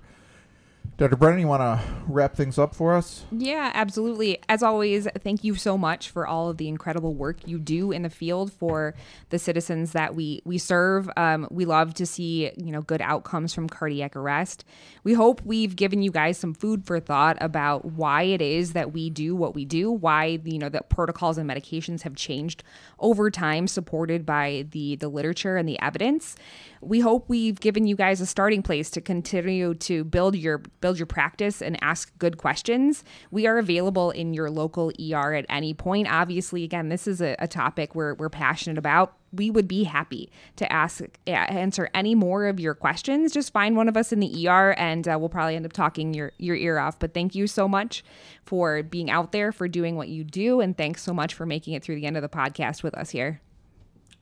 Dr. 0.98 1.16
Brennan, 1.16 1.40
you 1.40 1.48
want 1.48 1.62
to 1.62 1.80
wrap 2.08 2.36
things 2.36 2.58
up 2.58 2.74
for 2.74 2.96
us? 2.96 3.26
Yeah, 3.32 3.72
absolutely. 3.74 4.40
As 4.50 4.64
always, 4.64 5.08
thank 5.20 5.44
you 5.44 5.54
so 5.56 5.78
much 5.78 6.10
for 6.10 6.26
all 6.26 6.50
of 6.50 6.58
the 6.58 6.68
incredible 6.68 7.14
work 7.14 7.48
you 7.48 7.60
do 7.60 7.92
in 7.92 8.02
the 8.02 8.10
field 8.10 8.52
for 8.52 8.96
the 9.30 9.38
citizens 9.38 9.92
that 9.92 10.16
we 10.16 10.42
we 10.44 10.58
serve. 10.58 11.10
Um, 11.16 11.48
we 11.52 11.66
love 11.66 11.94
to 11.96 12.06
see 12.06 12.52
you 12.58 12.72
know 12.72 12.82
good 12.82 13.02
outcomes 13.02 13.54
from 13.54 13.70
cardiac 13.70 14.16
arrest. 14.16 14.66
We 15.04 15.14
hope 15.14 15.42
we've 15.46 15.76
given 15.76 16.02
you 16.02 16.10
guys 16.10 16.38
some 16.38 16.54
food 16.54 16.86
for 16.86 17.00
thought 17.00 17.38
about 17.42 17.86
why 17.86 18.24
it 18.24 18.42
is 18.42 18.74
that 18.74 18.92
we 18.92 19.12
do 19.12 19.36
what 19.36 19.54
we 19.54 19.66
do, 19.66 19.92
why 19.92 20.40
you 20.44 20.58
know 20.58 20.70
the 20.70 20.82
protocols 20.82 21.38
and 21.38 21.50
medications 21.50 22.02
have 22.02 22.16
changed 22.16 22.64
over 23.00 23.30
time, 23.30 23.68
supported 23.68 24.26
by 24.26 24.66
the 24.72 24.96
the 24.96 25.10
literature 25.10 25.58
and 25.58 25.70
the 25.70 25.80
evidence. 25.80 26.36
We 26.82 27.00
hope 27.00 27.26
we've 27.28 27.60
given 27.60 27.86
you 27.86 27.96
guys 27.96 28.22
a 28.22 28.26
starting 28.26 28.64
place 28.64 28.90
to 28.92 29.02
continue 29.02 29.74
to 29.76 30.04
build 30.04 30.36
your 30.36 30.60
build 30.82 31.00
your 31.00 31.06
practice 31.06 31.62
and 31.62 31.82
ask 31.84 32.18
good 32.20 32.38
questions. 32.38 33.04
We 33.32 33.48
are 33.48 33.58
available 33.58 34.12
in 34.12 34.34
your 34.34 34.50
local 34.50 34.92
ER 35.00 35.34
at 35.34 35.46
any 35.50 35.74
point. 35.74 36.08
Obviously, 36.12 36.64
again, 36.64 36.90
this 36.90 37.08
is 37.08 37.22
a, 37.22 37.36
a 37.40 37.48
topic 37.48 37.96
we're, 37.96 38.14
we're 38.16 38.30
passionate 38.30 38.78
about. 38.78 39.16
We 39.34 39.52
would 39.52 39.68
be 39.68 39.84
happy 39.84 40.32
to 40.56 40.72
ask 40.72 41.04
answer 41.28 41.90
any 41.94 42.16
more 42.16 42.46
of 42.46 42.60
your 42.60 42.74
questions. 42.74 43.34
Just 43.34 43.52
find 43.52 43.76
one 43.76 43.90
of 43.90 43.98
us 43.98 44.14
in 44.14 44.22
the 44.22 44.48
ER, 44.48 44.74
and 44.78 45.06
uh, 45.08 45.18
we'll 45.20 45.28
probably 45.28 45.56
end 45.56 45.66
up 45.66 45.74
talking 45.74 46.14
your 46.14 46.32
your 46.38 46.56
ear 46.56 46.78
off. 46.78 46.98
But 46.98 47.14
thank 47.14 47.36
you 47.36 47.46
so 47.46 47.68
much 47.68 48.06
for 48.46 48.84
being 48.84 49.12
out 49.12 49.34
there, 49.34 49.52
for 49.52 49.68
doing 49.68 49.98
what 49.98 50.08
you 50.08 50.24
do, 50.24 50.62
and 50.62 50.78
thanks 50.78 51.04
so 51.04 51.14
much 51.14 51.34
for 51.34 51.46
making 51.46 51.74
it 51.74 51.84
through 51.84 51.96
the 51.96 52.06
end 52.06 52.16
of 52.16 52.22
the 52.22 52.30
podcast 52.30 52.84
with 52.84 52.96
us 52.96 53.10
here. 53.10 53.42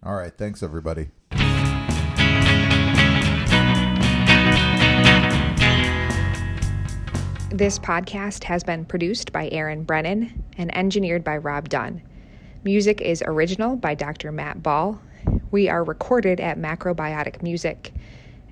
All 0.03 0.15
right, 0.15 0.35
thanks 0.35 0.63
everybody. 0.63 1.09
This 7.51 7.77
podcast 7.79 8.43
has 8.45 8.63
been 8.63 8.85
produced 8.85 9.31
by 9.31 9.49
Aaron 9.51 9.83
Brennan 9.83 10.43
and 10.57 10.75
engineered 10.75 11.23
by 11.23 11.37
Rob 11.37 11.69
Dunne. 11.69 12.01
Music 12.63 13.01
is 13.01 13.23
original 13.25 13.75
by 13.75 13.93
Dr. 13.93 14.31
Matt 14.31 14.63
Ball. 14.63 14.99
We 15.51 15.69
are 15.69 15.83
recorded 15.83 16.39
at 16.39 16.57
Macrobiotic 16.57 17.43
Music 17.43 17.93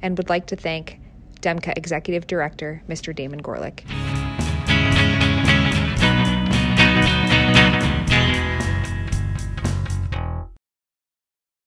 and 0.02 0.16
would 0.18 0.30
like 0.30 0.46
to 0.48 0.56
thank 0.56 1.00
DEMCA 1.42 1.76
Executive 1.76 2.28
Director, 2.28 2.84
Mr. 2.88 3.16
Damon 3.16 3.42
Gorlick. 3.42 3.82